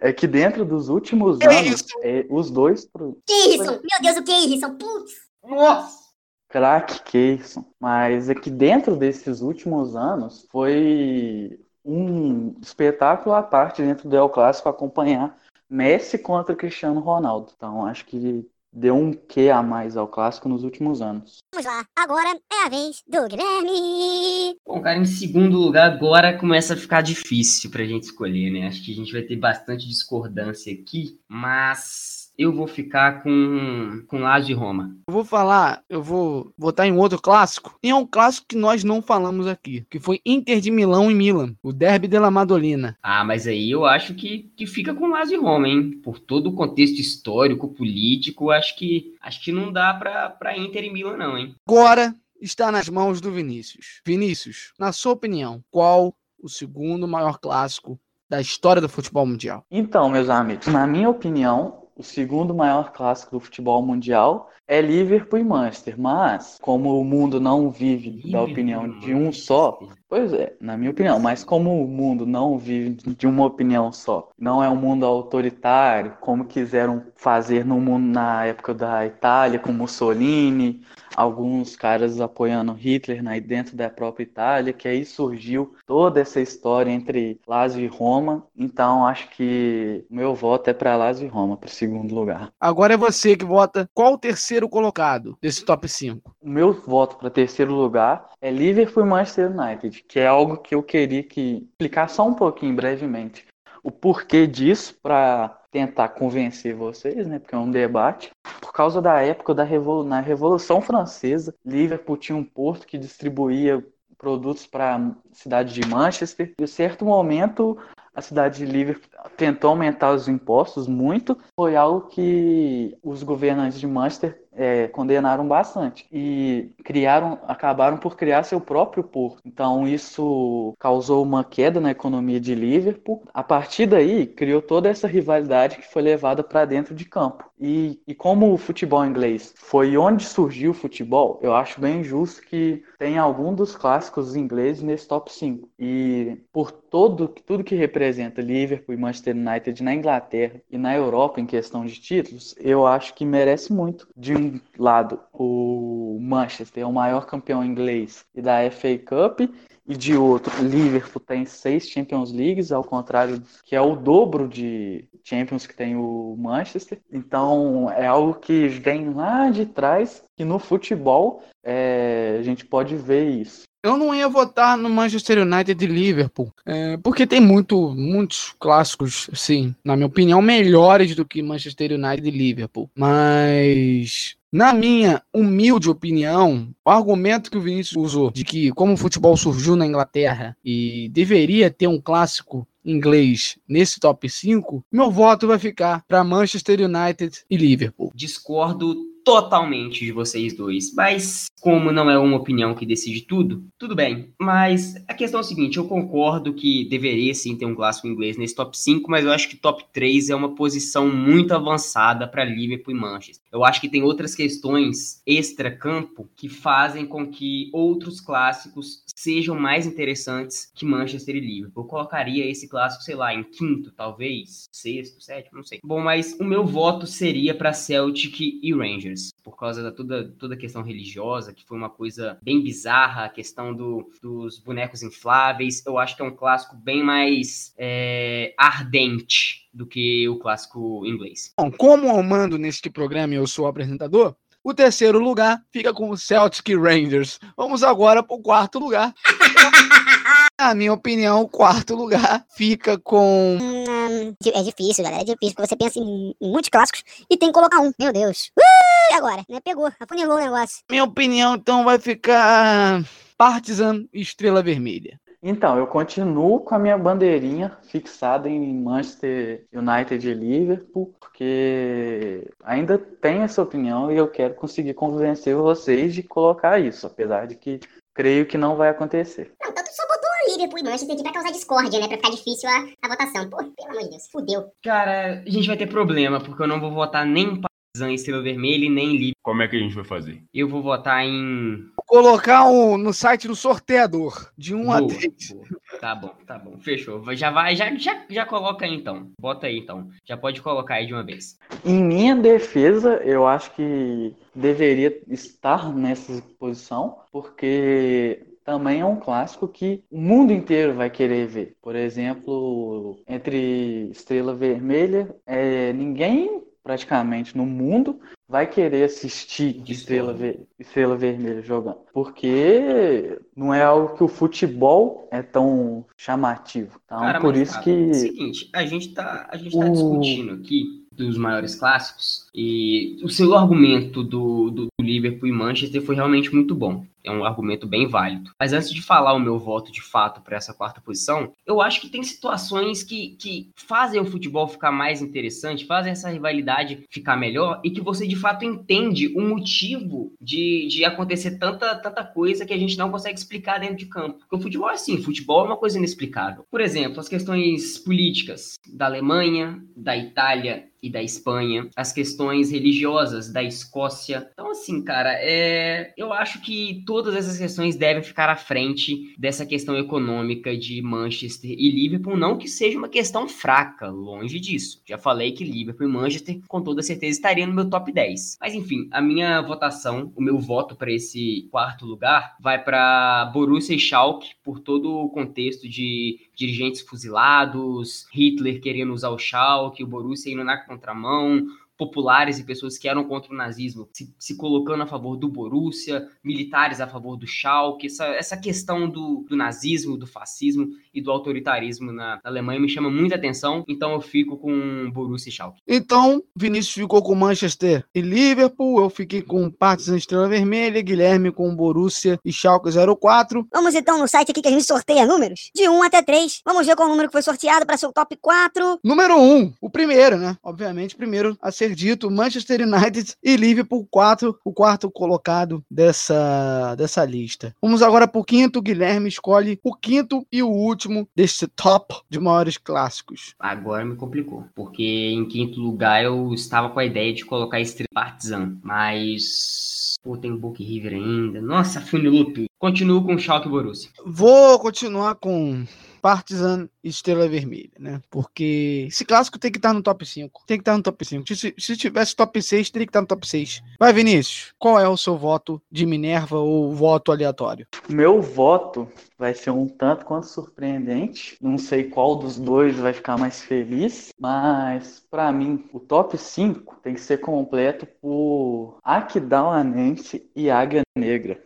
é 0.02 0.12
que 0.12 0.28
dentro 0.28 0.66
dos 0.66 0.90
últimos 0.90 1.38
Que 1.38 1.48
anos, 1.48 1.82
isso? 1.82 1.86
é, 2.02 2.26
os 2.30 2.50
dois 2.52 2.84
pro- 2.86 3.18
Keirson, 3.26 3.72
meu 3.80 4.02
Deus, 4.02 4.18
o 4.18 4.24
Keirson, 4.24 4.76
putz. 4.76 5.12
Nossa! 5.44 6.02
Crack 6.50 7.04
Keyson. 7.04 7.64
Mas 7.80 8.30
é 8.30 8.36
que 8.36 8.50
dentro 8.50 8.98
desses 8.98 9.40
últimos 9.42 9.96
anos 9.96 10.46
foi 10.52 11.58
um 11.86 12.56
espetáculo 12.62 13.34
à 13.34 13.42
parte 13.42 13.82
dentro 13.82 14.10
do 14.10 14.16
El 14.16 14.28
Clássico 14.30 14.68
acompanhar 14.68 15.38
Messi 15.70 16.18
contra 16.18 16.54
Cristiano 16.56 17.00
Ronaldo. 17.00 17.54
Então 17.56 17.86
acho 17.86 18.06
que 18.06 18.46
deu 18.74 18.96
um 18.96 19.12
quê 19.12 19.50
a 19.50 19.62
mais 19.62 19.98
ao 19.98 20.08
clássico 20.08 20.48
nos 20.48 20.64
últimos 20.64 21.02
anos. 21.02 21.40
Vamos 21.54 21.66
lá, 21.66 21.86
agora 21.96 22.30
é 22.30 22.66
a 22.66 22.70
vez 22.70 23.04
do 23.08 23.28
Guilherme. 23.28 24.56
Bom, 24.66 24.82
cara, 24.82 24.98
em 24.98 25.06
segundo 25.06 25.58
lugar, 25.58 25.92
agora 25.92 26.38
começa 26.38 26.74
a 26.74 26.78
ficar 26.78 27.02
difícil 27.02 27.70
pra 27.70 27.86
gente 27.86 28.04
escolher, 28.04 28.52
né? 28.52 28.68
Acho 28.68 28.84
que 28.84 28.92
a 28.92 28.96
gente 28.96 29.12
vai 29.12 29.22
ter 29.22 29.36
bastante 29.36 29.88
discordância 29.88 30.74
aqui, 30.74 31.20
mas 31.28 32.21
eu 32.42 32.52
vou 32.52 32.68
ficar 32.68 33.22
com, 33.24 34.04
com 34.08 34.20
Lazio 34.20 34.54
e 34.54 34.56
Roma. 34.56 34.96
Eu 35.08 35.14
vou 35.14 35.24
falar, 35.24 35.84
eu 35.90 36.02
vou 36.02 36.52
votar 36.58 36.88
em 36.88 36.98
outro 36.98 37.22
clássico. 37.22 37.78
E 37.84 37.90
é 37.90 37.96
um 37.96 38.06
clássico 38.06 38.48
que 38.50 38.56
nós 38.56 38.84
não 38.84 39.02
falamos 39.02 39.48
aqui, 39.48 39.86
que 39.90 40.00
foi 40.00 40.20
Inter 40.26 40.60
de 40.60 40.72
Milão 40.72 41.12
e 41.12 41.14
Milan, 41.14 41.56
o 41.62 41.72
Derby 41.72 42.08
della 42.08 42.32
Madolina. 42.32 42.98
Ah, 43.04 43.24
mas 43.24 43.46
aí 43.48 43.70
eu 43.70 43.86
acho 43.86 44.14
que, 44.16 44.52
que 44.56 44.66
fica 44.66 44.94
com 44.94 45.08
Lazio 45.08 45.40
e 45.40 45.42
Roma, 45.42 45.68
hein? 45.68 46.00
Por 46.04 46.20
todo 46.20 46.48
o 46.48 46.54
contexto 46.54 47.00
histórico, 47.00 47.68
político, 47.68 48.52
acho 48.52 48.78
que 48.78 49.16
acho 49.22 49.44
que 49.44 49.52
não 49.52 49.72
dá 49.72 49.94
pra, 49.94 50.30
pra 50.30 50.58
Inter 50.58 50.84
e 50.84 50.92
Milan, 50.92 51.18
não, 51.18 51.38
hein? 51.38 51.56
Agora 51.68 52.16
está 52.42 52.72
nas 52.72 52.90
mãos 52.90 53.22
do 53.22 53.32
Vinícius. 53.32 54.02
Vinícius, 54.06 54.74
na 54.80 54.92
sua 54.92 55.14
opinião, 55.14 55.64
qual 55.70 56.16
o 56.42 56.50
segundo 56.50 57.08
maior 57.08 57.38
clássico 57.38 58.00
da 58.28 58.42
história 58.42 58.82
do 58.82 58.90
futebol 58.90 59.26
mundial? 59.26 59.66
Então, 59.70 60.10
meus 60.10 60.30
amigos, 60.30 60.68
na 60.68 60.88
minha 60.88 61.10
opinião, 61.10 61.81
o 62.02 62.04
segundo 62.04 62.54
maior 62.54 62.92
clássico 62.92 63.38
do 63.38 63.40
futebol 63.40 63.86
mundial 63.86 64.50
é 64.68 64.82
Liverpool 64.82 65.40
e 65.40 65.44
Manchester. 65.44 66.00
Mas, 66.00 66.58
como 66.60 67.00
o 67.00 67.06
mundo 67.06 67.40
não 67.40 67.70
vive 67.70 68.28
da 68.32 68.42
opinião 68.42 69.00
de 69.00 69.14
um 69.14 69.32
só, 69.32 69.78
Pois 70.12 70.34
é, 70.34 70.54
na 70.60 70.76
minha 70.76 70.92
opinião, 70.92 71.18
mas 71.22 71.42
como 71.42 71.82
o 71.82 71.88
mundo 71.88 72.26
não 72.26 72.58
vive 72.58 72.98
de 73.16 73.26
uma 73.26 73.46
opinião 73.46 73.94
só, 73.94 74.30
não 74.38 74.62
é 74.62 74.68
um 74.68 74.76
mundo 74.76 75.06
autoritário, 75.06 76.18
como 76.20 76.44
quiseram 76.44 77.02
fazer 77.16 77.64
no 77.64 77.80
mundo 77.80 78.08
na 78.08 78.44
época 78.46 78.74
da 78.74 79.06
Itália, 79.06 79.58
com 79.58 79.72
Mussolini, 79.72 80.82
alguns 81.16 81.76
caras 81.76 82.20
apoiando 82.20 82.74
Hitler 82.74 83.24
né, 83.24 83.40
dentro 83.40 83.76
da 83.76 83.90
própria 83.90 84.24
Itália, 84.24 84.74
que 84.74 84.88
aí 84.88 85.06
surgiu 85.06 85.76
toda 85.86 86.20
essa 86.20 86.42
história 86.42 86.92
entre 86.92 87.40
Lazio 87.48 87.82
e 87.82 87.88
Roma. 87.88 88.46
Então 88.56 89.06
acho 89.06 89.30
que 89.30 90.06
meu 90.10 90.36
voto 90.36 90.70
é 90.70 90.74
para 90.74 90.98
Lazio 90.98 91.26
e 91.26 91.30
Roma, 91.30 91.58
para 91.58 91.68
o 91.68 91.72
segundo 91.72 92.14
lugar. 92.14 92.52
Agora 92.60 92.94
é 92.94 92.98
você 92.98 93.36
que 93.36 93.46
vota 93.46 93.90
qual 93.94 94.14
o 94.14 94.18
terceiro 94.18 94.68
colocado 94.68 95.38
desse 95.42 95.64
top 95.64 95.88
5. 95.88 96.36
O 96.42 96.50
meu 96.50 96.74
voto 96.74 97.18
para 97.18 97.30
terceiro 97.30 97.72
lugar 97.74 98.30
é 98.42 98.50
Liverpool 98.50 99.04
e 99.04 99.08
Manchester 99.08 99.52
United, 99.52 100.04
que 100.08 100.20
é 100.20 100.26
algo 100.26 100.58
que 100.58 100.74
eu 100.74 100.82
queria 100.82 101.22
que 101.22 101.68
explicar 101.72 102.10
só 102.10 102.28
um 102.28 102.34
pouquinho 102.34 102.76
brevemente 102.76 103.46
o 103.84 103.92
porquê 103.92 104.46
disso 104.48 104.96
para 105.02 105.50
tentar 105.72 106.10
convencer 106.10 106.76
vocês, 106.76 107.28
né? 107.28 107.40
Porque 107.40 107.56
é 107.56 107.58
um 107.58 107.70
debate. 107.70 108.32
Por 108.60 108.74
causa 108.74 109.02
da 109.02 109.22
época 109.22 109.54
da 109.54 109.64
Revolu 109.64 110.04
na 110.04 110.20
Revolução 110.20 110.82
Francesa, 110.82 111.54
Liverpool 111.66 112.18
tinha 112.18 112.36
um 112.36 112.44
porto 112.44 112.86
que 112.86 112.98
distribuía 112.98 113.84
produtos 114.18 114.68
para 114.68 114.98
a 114.98 115.12
cidade 115.32 115.74
de 115.74 115.88
Manchester. 115.88 116.54
E, 116.60 116.64
em 116.64 116.68
certo 116.68 117.06
momento, 117.06 117.78
a 118.14 118.22
cidade 118.22 118.60
de 118.60 118.66
Liverpool 118.66 119.10
tentou 119.38 119.70
aumentar 119.70 120.12
os 120.12 120.28
impostos 120.28 120.88
muito. 120.88 121.38
Foi 121.56 121.76
algo 121.76 122.08
que 122.08 122.98
os 123.04 123.24
governantes 123.24 123.80
de 123.80 123.88
Manchester 123.88 124.42
é, 124.54 124.88
condenaram 124.90 125.48
bastante 125.48 126.06
e 126.12 126.72
criaram, 126.84 127.40
acabaram 127.48 127.98
por 127.98 128.16
criar 128.16 128.44
seu 128.44 128.60
próprio 128.60 129.04
porto. 129.04 129.42
Então 129.46 129.88
isso 129.88 130.74
causou 130.80 131.24
uma 131.24 131.44
queda 131.44 131.80
na 131.80 131.92
economia 131.92 132.40
de 132.40 132.54
Liverpool. 132.54 133.24
A 133.34 133.44
partir 133.44 133.86
daí 133.86 134.28
criou 134.28 134.62
toda 134.62 134.90
essa 134.90 135.08
rivalidade 135.08 135.78
que 135.78 135.92
foi 135.92 136.02
levada 136.02 136.44
para 136.44 136.66
dentro 136.66 136.94
de 136.94 137.06
campo. 137.06 137.50
E, 137.60 138.02
e 138.08 138.16
como 138.16 138.52
o 138.52 138.58
futebol 138.58 139.06
inglês 139.06 139.54
foi 139.56 139.96
onde 139.96 140.26
surgiu 140.26 140.72
o 140.72 140.76
futebol, 140.76 141.40
eu 141.44 141.54
acho 141.56 141.80
bem 141.80 142.04
justo 142.04 142.42
que 142.42 142.84
tenha 142.98 143.22
algum 143.22 143.54
dos 143.54 143.76
clássicos 143.76 144.36
ingleses 144.36 144.82
nesse 144.82 145.08
top 145.08 145.32
5. 145.32 145.70
E 145.80 146.38
por 146.52 146.72
todo 146.72 147.28
tudo 147.28 147.64
que 147.64 147.76
representa 147.76 148.11
Liverpool 148.18 148.96
e 148.96 148.98
Manchester 148.98 149.36
United 149.36 149.84
na 149.84 149.94
Inglaterra 149.94 150.62
e 150.70 150.78
na 150.78 150.96
Europa 150.96 151.40
em 151.40 151.46
questão 151.46 151.86
de 151.86 152.00
títulos, 152.00 152.56
eu 152.60 152.86
acho 152.86 153.14
que 153.14 153.26
merece 153.26 153.72
muito 153.72 154.08
de 154.16 154.36
um 154.36 154.60
lado, 154.78 155.20
o 155.34 156.18
Manchester 156.22 156.84
é 156.84 156.86
o 156.86 156.94
maior 156.94 157.26
campeão 157.26 157.64
inglês 157.64 158.26
e 158.36 158.42
da 158.42 158.70
FA 158.72 158.98
Cup, 158.98 159.42
e 159.88 159.98
de 159.98 160.16
outro, 160.16 160.54
Liverpool 160.64 161.22
tem 161.22 161.44
seis 161.46 161.90
Champions 161.90 162.32
Leagues, 162.32 162.72
ao 162.72 162.84
contrário, 162.84 163.42
que 163.66 163.76
é 163.76 163.82
o 163.82 163.96
dobro 163.96 164.48
de 164.48 165.06
Champions 165.24 165.66
que 165.66 165.76
tem 165.76 165.96
o 165.96 166.36
Manchester. 166.38 167.00
Então 167.12 167.92
é 167.92 168.06
algo 168.06 168.36
que 168.36 168.68
vem 168.68 169.10
lá 169.10 169.50
de 169.50 169.66
trás, 169.66 170.24
que 170.38 170.46
no 170.46 170.60
futebol 170.60 171.44
é, 171.64 172.38
a 172.40 172.44
gente 172.44 172.66
pode 172.66 172.96
ver 172.96 173.28
isso. 173.30 173.64
Eu 173.84 173.98
não 173.98 174.14
ia 174.14 174.30
votar 174.30 174.78
no 174.78 174.90
Manchester 174.90 175.40
United 175.40 175.84
e 175.84 175.88
Liverpool, 175.88 176.54
é, 176.66 176.98
porque 176.98 177.26
tem 177.26 177.40
muito, 177.40 177.90
muitos 177.96 178.54
clássicos, 178.60 179.28
sim, 179.34 179.74
na 179.84 179.96
minha 179.96 180.06
opinião, 180.06 180.40
melhores 180.42 181.16
do 181.16 181.26
que 181.26 181.42
Manchester 181.42 181.94
United 181.94 182.28
e 182.28 182.32
Liverpool. 182.32 182.90
Mas 182.96 184.36
na 184.52 184.74
minha 184.74 185.24
humilde 185.34 185.90
opinião, 185.90 186.70
o 186.86 186.90
argumento 186.90 187.50
que 187.50 187.58
o 187.58 187.62
Vinícius 187.62 187.96
usou 187.96 188.32
de 188.32 188.44
que, 188.44 188.70
como 188.72 188.94
o 188.94 188.98
futebol 188.98 189.36
surgiu 189.36 189.76
na 189.76 189.88
Inglaterra 189.88 190.58
e 190.64 191.10
deveria 191.10 191.72
ter 191.72 191.88
um 191.88 192.00
clássico 192.00 192.68
inglês 192.84 193.58
nesse 193.68 194.00
top 194.00 194.30
5, 194.30 194.84
meu 194.92 195.10
voto 195.10 195.48
vai 195.48 195.58
ficar 195.58 196.04
para 196.08 196.24
Manchester 196.24 196.82
United 196.82 197.44
e 197.50 197.56
Liverpool. 197.56 198.12
Discordo 198.14 199.11
totalmente 199.24 200.06
de 200.06 200.12
vocês 200.12 200.56
dois, 200.56 200.94
mas 200.94 201.48
como 201.62 201.92
não 201.92 202.10
é 202.10 202.18
uma 202.18 202.38
opinião 202.38 202.74
que 202.74 202.86
decide 202.86 203.22
tudo, 203.22 203.64
tudo 203.78 203.96
bem. 203.96 204.34
Mas 204.40 204.96
a 205.08 205.14
questão 205.14 205.40
é 205.40 205.42
a 205.42 205.44
seguinte: 205.44 205.78
eu 205.78 205.88
concordo 205.88 206.54
que 206.54 206.86
deveria 206.86 207.34
sim 207.34 207.56
ter 207.56 207.66
um 207.66 207.76
clássico 207.76 208.08
inglês 208.08 208.36
nesse 208.36 208.56
top 208.56 208.78
5, 208.78 209.10
mas 209.10 209.24
eu 209.24 209.32
acho 209.32 209.48
que 209.48 209.56
top 209.56 209.86
3 209.94 210.32
é 210.32 210.36
uma 210.36 210.56
posição 210.56 211.08
muito 211.08 211.54
avançada 211.54 212.28
para 212.28 212.44
Liverpool 212.44 212.94
e 212.94 213.00
Manchester. 213.00 213.46
Eu 213.52 213.64
acho 213.64 213.80
que 213.80 213.90
tem 213.90 214.02
outras 214.02 214.34
questões 214.34 215.22
extra-campo 215.26 216.28
que 216.36 216.50
fazem 216.50 217.06
com 217.06 217.28
que 217.28 217.70
outros 217.72 218.20
clássicos 218.20 219.04
sejam 219.16 219.56
mais 219.56 219.86
interessantes 219.86 220.72
que 220.74 220.86
Manchester 220.86 221.36
e 221.36 221.40
Liverpool. 221.40 221.84
Eu 221.84 221.88
colocaria 221.88 222.50
esse 222.50 222.68
clássico, 222.68 223.04
sei 223.04 223.16
lá, 223.16 223.34
em 223.34 223.44
quinto, 223.44 223.92
talvez, 223.92 224.68
sexto, 224.72 225.22
sétimo, 225.22 225.58
não 225.58 225.64
sei. 225.64 225.80
Bom, 225.84 226.02
mas 226.02 226.36
o 226.40 226.44
meu 226.44 226.66
voto 226.66 227.06
seria 227.06 227.54
para 227.54 227.74
Celtic 227.74 228.60
e 228.64 228.74
Rangers, 228.74 229.11
por 229.44 229.58
causa 229.58 229.82
da 229.82 229.92
toda, 229.92 230.28
toda 230.40 230.56
a 230.56 230.58
questão 230.58 230.82
religiosa, 230.82 231.54
que 231.54 231.66
foi 231.66 231.78
uma 231.78 231.90
coisa 231.90 232.38
bem 232.42 232.62
bizarra, 232.62 233.26
a 233.26 233.30
questão 233.30 233.74
do, 233.74 234.10
dos 234.22 234.60
bonecos 234.60 235.04
infláveis. 235.04 235.86
Eu 235.86 235.98
acho 235.98 236.16
que 236.16 236.22
é 236.22 236.26
um 236.26 236.36
clássico 236.36 236.76
bem 236.76 237.04
mais 237.04 237.74
é, 237.78 238.54
ardente 238.58 239.70
do 239.74 239.86
que 239.86 240.28
o 240.28 240.40
clássico 240.40 241.06
inglês. 241.06 241.54
Bom, 241.58 241.72
como 241.72 242.08
eu 242.08 242.24
mando 242.24 242.58
neste 242.58 242.90
programa 242.90 243.34
e 243.34 243.38
eu 243.38 243.48
sou 243.48 243.66
o 243.66 243.68
apresentador, 243.68 244.36
o 244.64 244.74
terceiro 244.74 245.20
lugar 245.20 245.60
fica 245.72 245.92
com 245.92 246.10
o 246.12 246.18
Celtic 246.18 246.70
Rangers. 246.78 247.40
Vamos 247.58 247.82
agora 247.84 248.22
para 248.22 248.36
o 248.36 248.42
quarto 248.42 248.78
lugar. 248.78 249.14
Na 250.60 250.76
minha 250.76 250.94
opinião, 250.94 251.42
o 251.42 251.50
quarto 251.50 251.96
lugar 251.96 252.46
fica 252.56 253.00
com. 253.00 253.58
Hum, 253.60 254.36
é 254.46 254.62
difícil, 254.62 255.04
galera. 255.04 255.24
É 255.24 255.26
difícil, 255.26 255.56
porque 255.56 255.68
você 255.68 255.76
pensa 255.76 255.98
em, 255.98 256.36
em 256.40 256.52
muitos 256.52 256.70
clássicos 256.70 257.04
e 257.28 257.36
tem 257.36 257.50
que 257.50 257.54
colocar 257.54 257.80
um. 257.80 257.92
Meu 258.00 258.14
Deus. 258.14 258.52
Uh, 258.56 258.81
agora? 259.14 259.44
Né? 259.50 259.60
Pegou, 259.64 259.90
afunilou 260.00 260.38
o 260.38 260.42
negócio. 260.42 260.84
Minha 260.90 261.04
opinião, 261.04 261.56
então, 261.56 261.84
vai 261.84 262.00
ficar. 262.00 263.04
Partizan 263.38 264.06
Estrela 264.14 264.62
Vermelha. 264.62 265.20
Então, 265.44 265.76
eu 265.76 265.88
continuo 265.88 266.60
com 266.60 266.76
a 266.76 266.80
minha 266.80 266.96
bandeirinha 266.96 267.76
fixada 267.82 268.48
em 268.48 268.80
Manchester 268.80 269.66
United 269.74 270.30
e 270.30 270.34
Liverpool, 270.36 271.16
porque 271.20 272.48
ainda 272.64 273.00
tenho 273.00 273.42
essa 273.42 273.64
opinião 273.64 274.12
e 274.12 274.18
eu 274.18 274.28
quero 274.28 274.54
conseguir 274.54 274.94
convencer 274.94 275.56
vocês 275.56 276.14
de 276.14 276.22
colocar 276.22 276.80
isso, 276.80 277.08
apesar 277.08 277.48
de 277.48 277.56
que 277.56 277.80
creio 278.14 278.46
que 278.46 278.60
não 278.60 278.76
vai 278.76 278.90
acontecer. 278.90 279.52
Não, 279.60 279.72
então 279.72 279.84
tu 279.84 279.90
só 279.96 280.04
botou 280.08 280.30
Liverpool 280.52 280.80
e 280.80 280.84
Manchester 280.84 281.16
aqui 281.16 281.24
pra 281.24 281.34
causar 281.34 281.52
discórdia, 281.52 282.00
né? 282.00 282.08
Pra 282.08 282.18
ficar 282.18 282.30
difícil 282.30 282.70
a, 282.70 282.88
a 283.02 283.08
votação. 283.08 283.50
Pô, 283.50 283.58
pelo 283.58 283.90
amor 283.90 284.04
de 284.04 284.10
Deus, 284.10 284.28
fudeu. 284.32 284.72
Cara, 284.84 285.42
a 285.44 285.50
gente 285.50 285.68
vai 285.68 285.78
ter 285.78 285.88
problema, 285.88 286.40
porque 286.40 286.62
eu 286.62 286.68
não 286.68 286.80
vou 286.80 286.92
votar 286.92 287.26
nem 287.26 287.60
em 288.00 288.12
e 288.12 288.16
Estrela 288.16 288.42
Vermelha 288.42 288.86
e 288.86 288.90
nem 288.90 289.08
em 289.08 289.18
Liverpool. 289.18 289.42
Como 289.44 289.62
é 289.62 289.68
que 289.68 289.76
a 289.76 289.80
gente 289.80 289.96
vai 289.96 290.06
fazer? 290.06 290.42
Eu 290.54 290.68
vou 290.70 290.82
votar 290.82 291.26
em 291.26 291.90
Vou 291.96 292.06
colocar 292.24 292.66
um, 292.66 292.98
no 292.98 293.14
site 293.14 293.48
do 293.48 293.56
sorteador, 293.56 294.50
de 294.58 294.74
1 294.74 294.92
a 294.92 295.00
Boa, 295.00 295.08
10. 295.08 295.52
boa. 295.52 295.66
Tá 296.00 296.16
bom, 296.16 296.34
tá 296.48 296.58
bom. 296.58 296.78
Fechou. 296.80 297.24
Já 297.36 297.52
vai, 297.52 297.76
já, 297.76 297.94
já, 297.96 298.26
já 298.30 298.46
coloca 298.46 298.86
aí 298.86 298.94
então. 298.94 299.32
Bota 299.40 299.68
aí 299.68 299.78
então. 299.78 300.08
Já 300.26 300.38
pode 300.38 300.62
colocar 300.62 300.96
aí 300.96 301.08
de 301.08 301.14
uma 301.14 301.24
vez. 301.24 301.58
Em 301.84 302.02
minha 302.02 302.36
defesa, 302.36 303.16
eu 303.26 303.46
acho 303.46 303.72
que 303.74 304.34
deveria 304.56 305.22
estar 305.28 305.94
nessa 305.94 306.42
posição, 306.58 307.20
porque 307.32 308.46
também 308.64 309.02
é 309.02 309.06
um 309.06 309.20
clássico 309.20 309.68
que 309.68 310.04
o 310.10 310.20
mundo 310.20 310.54
inteiro 310.54 310.94
vai 310.94 311.10
querer 311.10 311.48
ver. 311.48 311.76
Por 311.82 311.96
exemplo, 311.96 313.20
entre 313.28 314.10
Estrela 314.12 314.56
Vermelha, 314.56 315.36
é, 315.46 315.92
ninguém 315.94 316.71
praticamente 316.84 317.56
no 317.58 317.66
mundo 317.66 318.20
vai 318.50 318.68
querer 318.68 319.04
assistir 319.06 319.82
Estrela, 319.88 320.34
Ver- 320.34 320.60
Estrela 320.78 321.16
Vermelha 321.16 321.62
jogando. 321.62 322.00
Porque 322.14 323.40
não 323.56 323.74
é 323.74 323.82
algo 323.84 324.16
que 324.18 324.24
o 324.24 324.28
futebol 324.28 325.28
é 325.32 325.42
tão 325.42 326.06
chamativo. 326.18 327.00
Então, 327.06 327.20
Cara, 327.20 327.40
por 327.40 327.56
isso 327.56 327.74
cara, 327.74 327.84
que. 327.84 328.14
Seguinte, 328.14 328.70
a 328.74 328.86
gente 328.86 329.14
tá, 329.14 329.48
a 329.50 329.58
gente 329.58 329.78
tá 329.78 329.86
O- 329.86 329.92
discutindo 329.92 330.54
aqui 330.54 331.02
dos 331.14 331.38
maiores 331.38 331.76
clássicos 331.76 332.48
e 332.56 333.18
o 333.24 333.30
seu 333.30 333.54
argumento 333.56 334.24
do, 334.24 334.72
do 334.72 334.88
Liverpool 335.00 335.48
e 335.48 335.52
Manchester 335.52 336.02
foi 336.02 336.16
realmente 336.16 336.54
muito 336.54 336.74
bom. 336.74 337.06
É 337.24 337.32
um 337.32 337.46
argumento 337.46 337.88
bem 337.88 338.08
válido. 338.08 338.52
Mas 338.60 338.74
antes 338.74 338.92
de 338.92 339.02
falar 339.02 339.34
o 339.34 339.40
meu 339.40 339.60
voto 339.60 339.92
de 339.92 340.02
fato 340.02 340.42
para 340.42 340.58
essa 340.58 340.74
quarta 340.74 341.02
posição, 341.02 341.52
eu 341.66 341.82
acho 341.82 342.02
que 342.02 342.10
tem 342.10 342.24
situações 342.24 343.04
que, 343.04 343.36
que 343.40 343.70
fazem 343.76 344.20
o 344.20 344.26
futebol 344.26 344.68
ficar 344.68 344.92
mais 344.92 345.22
interessante, 345.22 345.86
fazem 345.86 346.12
essa 346.12 346.30
rivalidade 346.30 347.04
ficar 347.10 347.36
melhor 347.36 347.80
e 347.84 347.90
que 347.90 348.02
você 348.02 348.28
de 348.28 348.36
fato 348.36 348.66
entende 348.66 349.28
o 349.36 349.42
motivo 349.42 350.34
de, 350.40 350.88
de 350.90 351.06
acontecer 351.06 351.58
tanta, 351.58 351.96
tanta 351.96 352.24
coisa 352.24 352.66
que 352.66 352.74
a 352.74 352.78
gente 352.78 352.98
não 352.98 353.12
consegue 353.12 353.38
explicar 353.38 353.80
dentro 353.80 353.98
de 353.98 354.06
campo. 354.06 354.40
Porque 354.40 354.56
o 354.56 354.62
futebol 354.62 354.90
é 354.90 354.94
assim, 354.94 355.22
futebol 355.22 355.66
é 355.66 355.68
uma 355.68 355.78
coisa 355.78 355.98
inexplicável. 355.98 356.66
Por 356.70 356.82
exemplo, 356.82 357.20
as 357.20 357.30
questões 357.30 357.98
políticas 357.98 358.76
da 358.88 359.06
Alemanha, 359.06 359.82
da 359.96 360.16
Itália 360.18 360.92
e 361.02 361.10
da 361.10 361.22
Espanha, 361.22 361.90
as 361.96 362.14
questões 362.14 362.72
religiosas 362.72 363.52
da 363.52 363.64
Escócia. 363.64 364.50
Então, 364.54 364.70
assim, 364.70 365.04
cara, 365.04 365.34
é... 365.34 366.14
eu 366.16 366.32
acho 366.32 366.62
que 366.62 367.04
todas 367.12 367.36
essas 367.36 367.58
questões 367.58 367.98
devem 367.98 368.24
ficar 368.24 368.48
à 368.48 368.56
frente 368.56 369.36
dessa 369.38 369.66
questão 369.66 369.98
econômica 369.98 370.78
de 370.78 371.02
Manchester 371.02 371.70
e 371.70 371.92
Liverpool. 371.92 372.38
Não 372.38 372.58
que 372.58 372.70
seja 372.70 372.98
uma 372.98 373.10
questão 373.10 373.50
fraca, 373.50 374.08
longe 374.08 374.62
disso. 374.62 375.02
Já 375.06 375.18
falei 375.18 375.52
que 375.52 375.66
Liverpool 375.66 376.08
e 376.08 376.10
Manchester, 376.10 376.62
com 376.70 376.82
toda 376.82 377.02
certeza, 377.02 377.34
estariam 377.34 377.68
no 377.68 377.74
meu 377.74 377.90
top 377.90 378.14
10. 378.14 378.60
Mas, 378.62 378.74
enfim, 378.74 379.10
a 379.12 379.22
minha 379.22 379.60
votação, 379.62 380.32
o 380.38 380.42
meu 380.42 380.58
voto 380.58 380.96
para 380.96 381.12
esse 381.12 381.68
quarto 381.70 382.06
lugar, 382.06 382.56
vai 382.62 382.82
para 382.82 383.52
Borussia 383.54 383.94
e 383.94 384.00
Schalke, 384.00 384.52
por 384.64 384.80
todo 384.80 385.14
o 385.14 385.30
contexto 385.32 385.90
de 385.90 386.40
dirigentes 386.56 387.02
fuzilados, 387.02 388.26
Hitler 388.32 388.80
querendo 388.80 389.12
usar 389.12 389.32
o 389.32 389.38
Schalke, 389.38 390.02
o 390.02 390.08
Borussia 390.08 390.54
indo 390.54 390.64
na 390.64 390.78
contramão, 390.78 391.66
populares 392.02 392.58
e 392.58 392.64
pessoas 392.64 392.98
que 392.98 393.08
eram 393.08 393.24
contra 393.24 393.54
o 393.54 393.56
nazismo 393.56 394.10
se, 394.12 394.34
se 394.40 394.58
colocando 394.58 395.04
a 395.04 395.06
favor 395.06 395.38
do 395.38 395.48
Borussia, 395.48 396.28
militares 396.44 397.00
a 397.00 397.06
favor 397.06 397.38
do 397.38 397.46
Schalke, 397.46 398.08
essa, 398.08 398.26
essa 398.26 398.58
questão 398.58 399.08
do, 399.08 399.46
do 399.48 399.56
nazismo, 399.56 400.18
do 400.18 400.26
fascismo 400.26 400.88
e 401.14 401.22
do 401.22 401.30
autoritarismo 401.30 402.12
na, 402.12 402.40
na 402.44 402.50
Alemanha 402.50 402.80
me 402.80 402.90
chama 402.90 403.12
muita 403.12 403.36
atenção, 403.36 403.86
então 403.88 404.14
eu 404.14 404.22
fico 404.22 404.58
com 404.58 405.12
Borussia 405.12 405.50
e 405.50 405.52
Schalke. 405.52 405.80
Então, 405.88 406.42
Vinícius 406.56 406.96
ficou 406.96 407.22
com 407.22 407.36
Manchester 407.36 408.04
e 408.16 408.22
Liverpool, 408.22 409.00
eu 409.00 409.10
fiquei 409.12 409.44
com 409.44 409.70
Partizan 409.70 410.18
Estrela 410.18 410.50
Vermelha, 410.50 411.04
Guilherme 411.04 411.52
com 411.52 411.76
Borussia 411.76 412.40
e 412.44 412.52
Schalke 412.52 412.90
04. 413.20 413.68
Vamos 413.72 413.94
então 413.94 414.18
no 414.18 414.28
site 414.28 414.50
aqui 414.50 414.62
que 414.64 414.68
a 414.68 414.72
gente 414.72 414.86
sorteia 414.86 415.28
números, 415.28 415.70
de 415.76 415.88
1 415.88 416.02
até 416.02 416.24
3. 416.24 416.62
Vamos 416.66 416.88
ver 416.88 416.96
qual 416.96 417.08
o 417.08 417.12
número 417.12 417.30
que 417.30 417.34
foi 417.34 417.44
sorteado 417.44 417.86
para 417.86 417.96
ser 417.96 418.08
o 418.08 418.12
top 418.12 418.36
4. 418.42 419.00
Número 419.04 419.40
1, 419.40 419.74
o 419.80 419.90
primeiro, 419.90 420.38
né? 420.38 420.58
Obviamente, 420.64 421.16
primeiro 421.16 421.56
a 421.62 421.72
dito, 421.96 422.30
Manchester 422.30 422.82
United 422.82 423.36
e 423.44 423.56
Liverpool 423.56 424.08
4, 424.10 424.58
o 424.64 424.74
quarto 424.74 425.10
colocado 425.10 425.84
dessa, 425.90 426.96
dessa 426.96 427.24
lista. 427.26 427.76
Vamos 427.82 428.02
agora 428.02 428.28
para 428.28 428.42
o 428.42 428.44
quinto, 428.44 428.82
Guilherme 428.82 429.30
escolhe 429.30 429.80
o 429.84 429.96
quinto 429.96 430.46
e 430.52 430.62
o 430.64 430.70
último 430.70 431.28
deste 431.36 431.68
top 431.68 432.16
de 432.30 432.40
maiores 432.40 432.78
clássicos. 432.78 433.54
Agora 433.60 434.06
me 434.06 434.16
complicou, 434.16 434.66
porque 434.76 435.04
em 435.04 435.48
quinto 435.48 435.80
lugar 435.80 436.24
eu 436.24 436.54
estava 436.54 436.90
com 436.90 437.00
a 437.00 437.06
ideia 437.06 437.34
de 437.34 437.46
colocar 437.46 437.80
Estrela 437.80 438.08
Partizan, 438.14 438.78
mas 438.84 440.16
pô, 440.24 440.38
tem 440.38 440.56
Book 440.56 440.84
River 440.84 441.14
ainda. 441.14 441.62
Nossa, 441.62 442.02
Funilup. 442.02 442.66
Continuo 442.78 443.24
com 443.24 443.38
Schalke 443.38 443.68
e 443.68 443.72
Borussia. 443.72 444.10
Vou 444.26 444.80
continuar 444.80 445.36
com 445.36 445.86
Partizan 446.22 446.88
Estrela 447.04 447.48
Vermelha, 447.48 447.92
né? 448.00 448.22
Porque 448.30 449.06
esse 449.08 449.26
clássico 449.26 449.58
tem 449.58 449.72
que 449.72 449.80
estar 449.80 449.94
no 449.94 450.04
top 450.04 450.26
5. 450.26 450.64
Tem 450.68 450.78
que 450.78 450.82
estar 450.82 450.96
no 450.96 451.04
top 451.04 451.26
5. 451.26 451.56
Se, 451.56 451.74
se 451.78 451.98
tivesse 451.98 452.36
top 452.36 452.62
6, 452.62 452.90
teria 452.90 453.06
que 453.06 453.10
estar 453.10 453.22
no 453.22 453.28
top 453.28 453.48
6. 453.48 453.82
Vai, 454.00 454.14
Vinícius, 454.14 454.74
qual 454.78 455.00
é 455.00 455.08
o 455.08 455.18
seu 455.18 455.38
voto 455.38 455.82
de 455.92 456.06
Minerva 456.06 456.58
ou 456.60 456.94
voto 456.94 457.32
aleatório? 457.32 457.88
Meu 458.08 458.42
voto 458.42 459.08
vai 459.38 459.56
ser 459.56 459.72
um 459.72 459.88
tanto 459.88 460.26
quanto 460.26 460.46
surpreendente. 460.46 461.58
Não 461.60 461.78
sei 461.78 462.04
qual 462.04 462.36
dos 462.36 462.60
dois 462.60 462.96
vai 462.98 463.14
ficar 463.14 463.38
mais 463.38 463.62
feliz, 463.62 464.30
mas 464.40 465.20
para 465.32 465.52
mim 465.52 465.84
o 465.92 466.00
top 466.00 466.38
5 466.38 466.98
tem 467.02 467.16
que 467.16 467.22
ser 467.22 467.40
completo 467.40 468.06
por 468.22 469.00
Aquidauanense 469.04 470.48
e 470.56 470.70
Águia 470.70 471.02
Negra. 471.18 471.60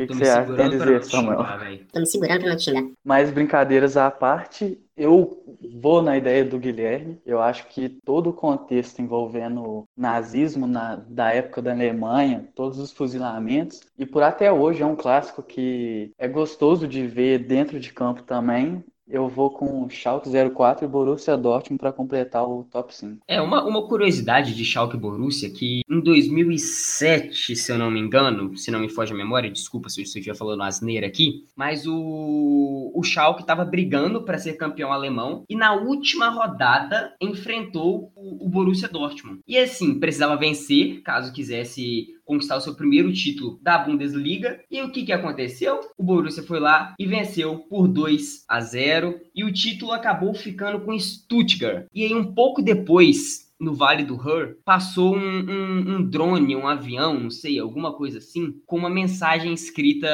O 0.00 0.06
que, 0.06 0.06
que 0.06 0.16
você 0.16 0.28
acha? 0.28 0.50
Tem 0.54 0.64
a 0.64 0.68
dizer, 0.68 1.04
Samuel? 1.04 1.44
Tô 1.92 2.00
me 2.00 2.06
segurando 2.06 2.40
pra 2.40 2.48
não 2.48 2.56
te 2.56 2.62
xingar. 2.64 2.90
Mas 3.04 3.30
brincadeiras 3.30 3.96
à 3.98 4.10
parte, 4.10 4.80
eu 4.96 5.44
vou 5.80 6.00
na 6.00 6.16
ideia 6.16 6.42
do 6.42 6.58
Guilherme. 6.58 7.20
Eu 7.26 7.40
acho 7.40 7.66
que 7.68 7.88
todo 8.04 8.30
o 8.30 8.32
contexto 8.32 9.02
envolvendo 9.02 9.84
nazismo 9.96 10.66
na, 10.66 10.96
da 10.96 11.32
época 11.32 11.60
da 11.60 11.72
Alemanha, 11.72 12.48
todos 12.54 12.78
os 12.78 12.92
fuzilamentos, 12.92 13.80
e 13.98 14.06
por 14.06 14.22
até 14.22 14.50
hoje 14.50 14.82
é 14.82 14.86
um 14.86 14.96
clássico 14.96 15.42
que 15.42 16.12
é 16.18 16.26
gostoso 16.26 16.88
de 16.88 17.06
ver 17.06 17.40
dentro 17.40 17.78
de 17.78 17.92
campo 17.92 18.22
também. 18.22 18.82
Eu 19.10 19.28
vou 19.28 19.50
com 19.50 19.88
Schalke 19.90 20.30
04 20.30 20.84
e 20.84 20.88
Borussia 20.88 21.36
Dortmund 21.36 21.78
para 21.78 21.92
completar 21.92 22.48
o 22.48 22.64
top 22.70 22.94
5. 22.94 23.22
É, 23.26 23.40
uma, 23.40 23.64
uma 23.64 23.86
curiosidade 23.86 24.54
de 24.54 24.64
Schalke 24.64 24.96
e 24.96 25.00
Borussia, 25.00 25.50
que 25.50 25.82
em 25.90 26.00
2007, 26.00 27.56
se 27.56 27.72
eu 27.72 27.78
não 27.78 27.90
me 27.90 27.98
engano, 27.98 28.56
se 28.56 28.70
não 28.70 28.78
me 28.78 28.88
foge 28.88 29.12
a 29.12 29.16
memória, 29.16 29.50
desculpa 29.50 29.88
se 29.88 30.00
eu 30.00 30.04
estiver 30.04 30.36
falando 30.36 30.62
asneira 30.62 31.06
aqui, 31.06 31.44
mas 31.56 31.86
o, 31.86 32.92
o 32.94 33.02
Schalke 33.02 33.40
estava 33.42 33.64
brigando 33.64 34.22
para 34.22 34.38
ser 34.38 34.54
campeão 34.54 34.92
alemão 34.92 35.44
e 35.48 35.56
na 35.56 35.74
última 35.74 36.28
rodada 36.28 37.12
enfrentou 37.20 38.12
o, 38.14 38.46
o 38.46 38.48
Borussia 38.48 38.88
Dortmund. 38.88 39.40
E 39.46 39.58
assim, 39.58 39.98
precisava 39.98 40.36
vencer, 40.36 41.02
caso 41.02 41.32
quisesse 41.32 42.19
conquistar 42.30 42.56
o 42.56 42.60
seu 42.60 42.74
primeiro 42.74 43.12
título 43.12 43.58
da 43.60 43.78
Bundesliga. 43.78 44.60
E 44.70 44.80
o 44.82 44.90
que, 44.90 45.04
que 45.04 45.12
aconteceu? 45.12 45.80
O 45.98 46.04
Borussia 46.04 46.42
foi 46.42 46.60
lá 46.60 46.94
e 46.98 47.06
venceu 47.06 47.58
por 47.58 47.88
2 47.88 48.44
a 48.48 48.60
0 48.60 49.20
e 49.34 49.42
o 49.42 49.52
título 49.52 49.92
acabou 49.92 50.32
ficando 50.32 50.80
com 50.80 50.96
Stuttgart. 50.96 51.86
E 51.92 52.04
aí 52.04 52.14
um 52.14 52.32
pouco 52.32 52.62
depois 52.62 53.49
no 53.60 53.74
Vale 53.74 54.04
do 54.04 54.16
Ruhr, 54.16 54.56
passou 54.64 55.14
um, 55.14 55.20
um, 55.20 55.96
um, 55.96 56.02
drone, 56.02 56.56
um 56.56 56.66
avião, 56.66 57.20
não 57.20 57.30
sei, 57.30 57.58
alguma 57.58 57.92
coisa 57.92 58.18
assim, 58.18 58.54
com 58.66 58.78
uma 58.78 58.88
mensagem 58.88 59.52
escrita, 59.52 60.08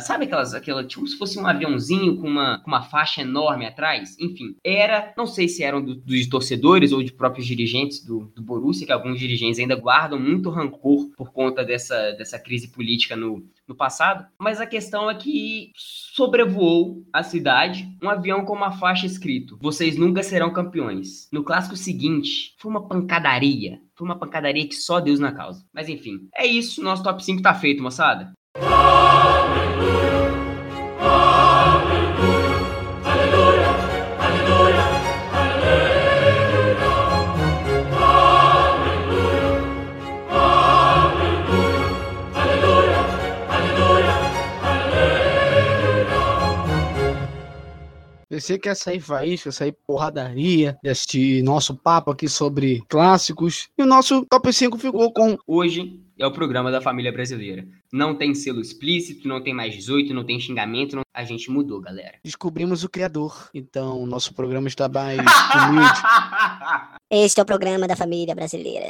sabe 0.00 0.24
aquelas, 0.24 0.54
aquela, 0.54 0.84
tipo 0.84 1.06
se 1.06 1.18
fosse 1.18 1.38
um 1.38 1.46
aviãozinho 1.46 2.16
com 2.16 2.28
uma, 2.28 2.60
com 2.60 2.70
uma 2.70 2.82
faixa 2.82 3.22
enorme 3.22 3.66
atrás? 3.66 4.16
Enfim, 4.20 4.54
era, 4.64 5.12
não 5.16 5.26
sei 5.26 5.48
se 5.48 5.64
eram 5.64 5.82
do, 5.82 5.96
dos 5.96 6.28
torcedores 6.28 6.92
ou 6.92 7.02
de 7.02 7.12
próprios 7.12 7.46
dirigentes 7.46 8.04
do, 8.04 8.30
do 8.34 8.42
Borussia, 8.42 8.86
que 8.86 8.92
alguns 8.92 9.18
dirigentes 9.18 9.58
ainda 9.58 9.74
guardam 9.74 10.18
muito 10.18 10.48
rancor 10.48 11.10
por 11.16 11.32
conta 11.32 11.64
dessa, 11.64 12.12
dessa 12.12 12.38
crise 12.38 12.68
política 12.68 13.16
no, 13.16 13.44
no 13.66 13.74
passado, 13.74 14.26
mas 14.38 14.60
a 14.60 14.66
questão 14.66 15.10
é 15.10 15.14
que 15.14 15.70
sobrevoou 15.76 17.02
a 17.12 17.22
cidade 17.22 17.88
um 18.02 18.08
avião 18.08 18.44
com 18.44 18.52
uma 18.52 18.72
faixa 18.72 19.06
escrito: 19.06 19.58
Vocês 19.60 19.96
nunca 19.96 20.22
serão 20.22 20.52
campeões. 20.52 21.28
No 21.32 21.44
clássico 21.44 21.76
seguinte, 21.76 22.54
foi 22.58 22.70
uma 22.70 22.88
pancadaria. 22.88 23.80
Foi 23.94 24.06
uma 24.06 24.18
pancadaria 24.18 24.66
que 24.66 24.74
só 24.74 25.00
Deus 25.00 25.20
na 25.20 25.32
causa. 25.32 25.64
Mas 25.72 25.88
enfim, 25.88 26.28
é 26.34 26.46
isso. 26.46 26.82
Nosso 26.82 27.02
top 27.02 27.22
5 27.24 27.42
tá 27.42 27.54
feito, 27.54 27.82
moçada. 27.82 28.32
Você 48.42 48.58
quer 48.58 48.74
sair 48.74 48.98
faísca, 48.98 49.52
sair 49.52 49.72
porradaria, 49.86 50.76
assistir 50.84 51.44
nosso 51.44 51.76
papo 51.76 52.10
aqui 52.10 52.28
sobre 52.28 52.82
clássicos. 52.88 53.68
E 53.78 53.84
o 53.84 53.86
nosso 53.86 54.26
top 54.26 54.52
5 54.52 54.76
ficou 54.78 55.12
com. 55.12 55.38
Hoje 55.46 56.00
é 56.18 56.26
o 56.26 56.32
programa 56.32 56.68
da 56.68 56.80
família 56.80 57.12
brasileira. 57.12 57.64
Não 57.92 58.16
tem 58.16 58.34
selo 58.34 58.60
explícito, 58.60 59.28
não 59.28 59.40
tem 59.40 59.54
mais 59.54 59.72
18, 59.74 60.12
não 60.12 60.24
tem 60.24 60.40
xingamento. 60.40 60.96
Não... 60.96 61.02
A 61.14 61.22
gente 61.22 61.52
mudou, 61.52 61.80
galera. 61.80 62.18
Descobrimos 62.24 62.82
o 62.82 62.88
criador. 62.88 63.48
Então, 63.54 64.04
nosso 64.06 64.34
programa 64.34 64.66
está 64.66 64.88
mais 64.88 65.20
humilde. 65.68 66.00
Este 67.08 67.38
é 67.38 67.42
o 67.44 67.46
programa 67.46 67.86
da 67.86 67.94
família 67.94 68.34
brasileira. 68.34 68.88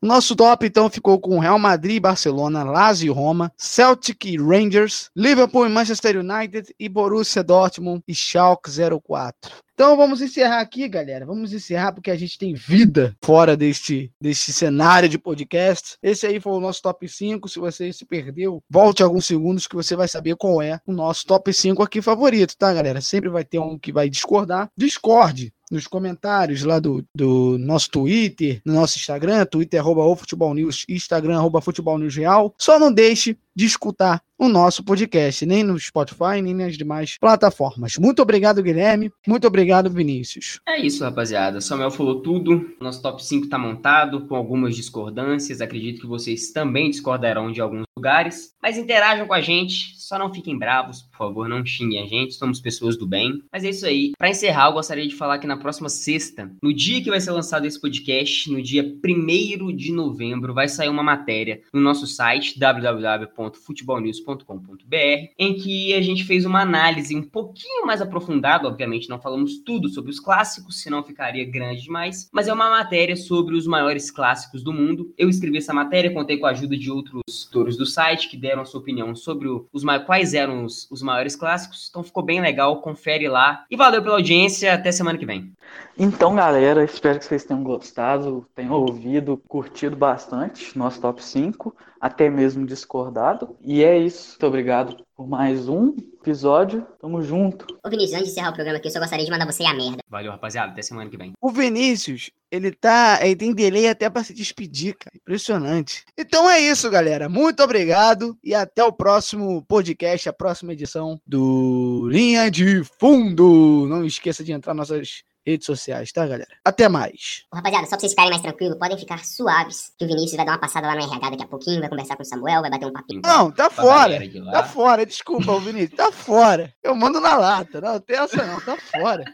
Nosso 0.00 0.36
top 0.36 0.64
então 0.64 0.88
ficou 0.88 1.18
com 1.18 1.40
Real 1.40 1.58
Madrid, 1.58 2.00
Barcelona, 2.00 2.62
Lazio, 2.62 3.12
Roma, 3.12 3.52
Celtic 3.56 4.36
Rangers, 4.38 5.10
Liverpool 5.16 5.66
e 5.66 5.68
Manchester 5.68 6.18
United 6.18 6.72
e 6.78 6.88
Borussia 6.88 7.42
Dortmund 7.42 8.02
e 8.06 8.14
Schalke 8.14 8.70
04. 8.70 9.50
Então 9.74 9.96
vamos 9.96 10.20
encerrar 10.20 10.60
aqui, 10.60 10.88
galera. 10.88 11.24
Vamos 11.24 11.52
encerrar 11.52 11.92
porque 11.92 12.10
a 12.10 12.16
gente 12.16 12.36
tem 12.36 12.52
vida 12.52 13.16
fora 13.24 13.56
deste, 13.56 14.12
deste 14.20 14.52
cenário 14.52 15.08
de 15.08 15.16
podcast. 15.18 15.96
Esse 16.02 16.26
aí 16.26 16.40
foi 16.40 16.52
o 16.52 16.60
nosso 16.60 16.82
top 16.82 17.08
5. 17.08 17.48
Se 17.48 17.60
você 17.60 17.92
se 17.92 18.04
perdeu, 18.04 18.60
volte 18.68 19.04
alguns 19.04 19.24
segundos 19.26 19.68
que 19.68 19.76
você 19.76 19.94
vai 19.94 20.08
saber 20.08 20.34
qual 20.34 20.60
é 20.60 20.80
o 20.84 20.92
nosso 20.92 21.24
top 21.26 21.52
5 21.52 21.80
aqui 21.80 22.02
favorito, 22.02 22.56
tá, 22.56 22.72
galera? 22.72 23.00
Sempre 23.00 23.28
vai 23.28 23.44
ter 23.44 23.60
um 23.60 23.78
que 23.78 23.92
vai 23.92 24.10
discordar. 24.10 24.68
Discorde 24.76 25.52
nos 25.70 25.86
comentários 25.86 26.62
lá 26.62 26.78
do, 26.78 27.04
do 27.14 27.56
nosso 27.58 27.90
Twitter, 27.90 28.60
no 28.64 28.74
nosso 28.74 28.98
Instagram, 28.98 29.44
Twitter 29.46 29.80
arroba 29.80 30.02
o 30.02 30.16
Futebol 30.16 30.54
News, 30.54 30.84
Instagram 30.88 31.36
arroba 31.36 31.60
Futebol 31.60 31.98
News 31.98 32.16
Real. 32.16 32.54
Só 32.58 32.78
não 32.78 32.92
deixe 32.92 33.36
de 33.58 33.66
escutar 33.66 34.22
o 34.38 34.48
nosso 34.48 34.84
podcast, 34.84 35.44
nem 35.44 35.64
no 35.64 35.76
Spotify, 35.80 36.40
nem 36.40 36.54
nas 36.54 36.78
demais 36.78 37.18
plataformas. 37.18 37.96
Muito 37.98 38.22
obrigado, 38.22 38.62
Guilherme. 38.62 39.10
Muito 39.26 39.48
obrigado, 39.48 39.90
Vinícius. 39.90 40.60
É 40.68 40.78
isso, 40.78 41.02
rapaziada. 41.02 41.60
Samuel 41.60 41.90
falou 41.90 42.20
tudo. 42.22 42.70
Nosso 42.80 43.02
top 43.02 43.24
5 43.24 43.46
está 43.46 43.58
montado, 43.58 44.26
com 44.28 44.36
algumas 44.36 44.76
discordâncias. 44.76 45.60
Acredito 45.60 46.02
que 46.02 46.06
vocês 46.06 46.52
também 46.52 46.88
discordarão 46.88 47.50
de 47.50 47.60
alguns 47.60 47.87
lugares. 47.98 48.54
Mas 48.62 48.78
interajam 48.78 49.26
com 49.26 49.34
a 49.34 49.40
gente. 49.40 49.96
Só 49.96 50.18
não 50.18 50.32
fiquem 50.32 50.58
bravos, 50.58 51.02
por 51.02 51.18
favor, 51.18 51.48
não 51.48 51.64
xinguem 51.64 52.02
a 52.02 52.06
gente. 52.06 52.34
Somos 52.34 52.60
pessoas 52.60 52.96
do 52.96 53.06
bem. 53.06 53.42
Mas 53.52 53.64
é 53.64 53.70
isso 53.70 53.84
aí. 53.86 54.12
Para 54.16 54.30
encerrar, 54.30 54.68
eu 54.68 54.72
gostaria 54.72 55.06
de 55.06 55.14
falar 55.14 55.38
que 55.38 55.46
na 55.46 55.56
próxima 55.56 55.88
sexta, 55.88 56.50
no 56.62 56.72
dia 56.72 57.02
que 57.02 57.10
vai 57.10 57.20
ser 57.20 57.30
lançado 57.32 57.66
esse 57.66 57.80
podcast, 57.80 58.50
no 58.50 58.62
dia 58.62 58.82
1 58.82 59.76
de 59.76 59.92
novembro, 59.92 60.54
vai 60.54 60.68
sair 60.68 60.88
uma 60.88 61.02
matéria 61.02 61.60
no 61.72 61.80
nosso 61.80 62.06
site 62.06 62.58
www.futebolnews.com 62.58 64.28
vinícius.com.br, 64.28 65.32
em 65.38 65.54
que 65.54 65.94
a 65.94 66.00
gente 66.00 66.24
fez 66.24 66.44
uma 66.44 66.60
análise 66.60 67.14
um 67.14 67.22
pouquinho 67.22 67.86
mais 67.86 68.00
aprofundada, 68.00 68.68
obviamente 68.68 69.08
não 69.08 69.20
falamos 69.20 69.58
tudo 69.58 69.88
sobre 69.88 70.10
os 70.10 70.20
clássicos, 70.20 70.82
senão 70.82 71.02
ficaria 71.02 71.48
grande 71.48 71.82
demais, 71.82 72.28
mas 72.32 72.48
é 72.48 72.52
uma 72.52 72.70
matéria 72.70 73.16
sobre 73.16 73.56
os 73.56 73.66
maiores 73.66 74.10
clássicos 74.10 74.62
do 74.62 74.72
mundo. 74.72 75.12
Eu 75.16 75.28
escrevi 75.28 75.58
essa 75.58 75.74
matéria, 75.74 76.12
contei 76.12 76.36
com 76.36 76.46
a 76.46 76.50
ajuda 76.50 76.76
de 76.76 76.90
outros 76.90 77.22
autores 77.46 77.76
do 77.76 77.86
site 77.88 78.28
que 78.28 78.36
deram 78.36 78.64
sua 78.64 78.80
opinião 78.80 79.14
sobre 79.14 79.48
os 79.48 79.84
quais 80.04 80.34
eram 80.34 80.64
os, 80.64 80.88
os 80.90 81.02
maiores 81.02 81.34
clássicos, 81.34 81.88
então 81.88 82.02
ficou 82.02 82.22
bem 82.22 82.40
legal, 82.40 82.80
confere 82.80 83.28
lá. 83.28 83.64
E 83.70 83.76
valeu 83.76 84.02
pela 84.02 84.16
audiência, 84.16 84.72
até 84.74 84.92
semana 84.92 85.18
que 85.18 85.26
vem. 85.26 85.52
Então, 86.00 86.32
galera, 86.32 86.84
espero 86.84 87.18
que 87.18 87.24
vocês 87.24 87.42
tenham 87.42 87.64
gostado, 87.64 88.46
tenham 88.54 88.72
ouvido, 88.72 89.36
curtido 89.48 89.96
bastante 89.96 90.78
nosso 90.78 91.00
top 91.00 91.20
5, 91.20 91.74
até 92.00 92.30
mesmo 92.30 92.64
discordado. 92.64 93.56
E 93.64 93.82
é 93.82 93.98
isso. 93.98 94.30
Muito 94.30 94.46
obrigado 94.46 95.04
por 95.16 95.26
mais 95.26 95.68
um 95.68 95.96
episódio. 96.20 96.86
Tamo 97.00 97.20
junto. 97.20 97.66
Ô 97.84 97.90
Vinícius, 97.90 98.12
antes 98.12 98.26
de 98.26 98.30
encerrar 98.30 98.50
o 98.50 98.54
programa 98.54 98.78
aqui, 98.78 98.86
eu 98.86 98.92
só 98.92 99.00
gostaria 99.00 99.24
de 99.24 99.30
mandar 99.32 99.44
você 99.44 99.64
a 99.64 99.74
merda. 99.74 99.98
Valeu, 100.08 100.30
rapaziada. 100.30 100.70
Até 100.70 100.82
semana 100.82 101.10
que 101.10 101.16
vem. 101.16 101.32
O 101.40 101.50
Vinícius, 101.50 102.30
ele 102.48 102.70
tá. 102.70 103.18
Ele 103.20 103.34
tem 103.34 103.52
delay 103.52 103.88
até 103.88 104.08
pra 104.08 104.22
se 104.22 104.32
despedir, 104.32 104.94
cara. 104.96 105.16
Impressionante. 105.16 106.04
Então 106.16 106.48
é 106.48 106.60
isso, 106.60 106.88
galera. 106.90 107.28
Muito 107.28 107.60
obrigado 107.60 108.38
e 108.44 108.54
até 108.54 108.84
o 108.84 108.92
próximo 108.92 109.64
podcast, 109.66 110.28
a 110.28 110.32
próxima 110.32 110.74
edição 110.74 111.20
do 111.26 112.08
Linha 112.08 112.48
de 112.48 112.84
Fundo. 113.00 113.86
Não 113.88 114.04
esqueça 114.04 114.44
de 114.44 114.52
entrar 114.52 114.74
nas 114.74 114.90
nossas 114.90 115.24
redes 115.50 115.66
sociais, 115.66 116.12
tá, 116.12 116.26
galera? 116.26 116.48
Até 116.64 116.88
mais. 116.88 117.44
Rapaziada, 117.52 117.84
só 117.86 117.90
pra 117.90 118.00
vocês 118.00 118.12
ficarem 118.12 118.30
mais 118.30 118.42
tranquilos, 118.42 118.78
podem 118.78 118.98
ficar 118.98 119.24
suaves, 119.24 119.92
que 119.98 120.04
o 120.04 120.08
Vinícius 120.08 120.36
vai 120.36 120.46
dar 120.46 120.52
uma 120.52 120.58
passada 120.58 120.86
lá 120.86 120.94
no 120.94 121.02
RH 121.02 121.30
daqui 121.30 121.42
a 121.42 121.46
pouquinho, 121.46 121.80
vai 121.80 121.88
conversar 121.88 122.16
com 122.16 122.22
o 122.22 122.26
Samuel, 122.26 122.60
vai 122.60 122.70
bater 122.70 122.86
um 122.86 122.92
papinho. 122.92 123.22
Não, 123.24 123.50
tá 123.50 123.70
fora. 123.70 124.18
Tá 124.52 124.62
fora, 124.64 125.06
desculpa, 125.06 125.52
o 125.52 125.60
Vinícius, 125.60 125.96
tá 125.96 126.12
fora. 126.12 126.72
Eu 126.82 126.94
mando 126.94 127.20
na 127.20 127.36
lata, 127.36 127.80
não 127.80 128.00
tem 128.00 128.16
essa 128.16 128.44
não, 128.44 128.60
tá 128.60 128.76
fora. 128.76 129.24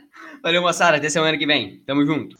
Valeu, 0.43 0.63
moçada, 0.63 0.97
até 0.97 1.09
semana 1.09 1.37
que 1.39 1.47
vem. 1.47 1.83
Tamo 1.87 2.05
junto. 2.05 2.37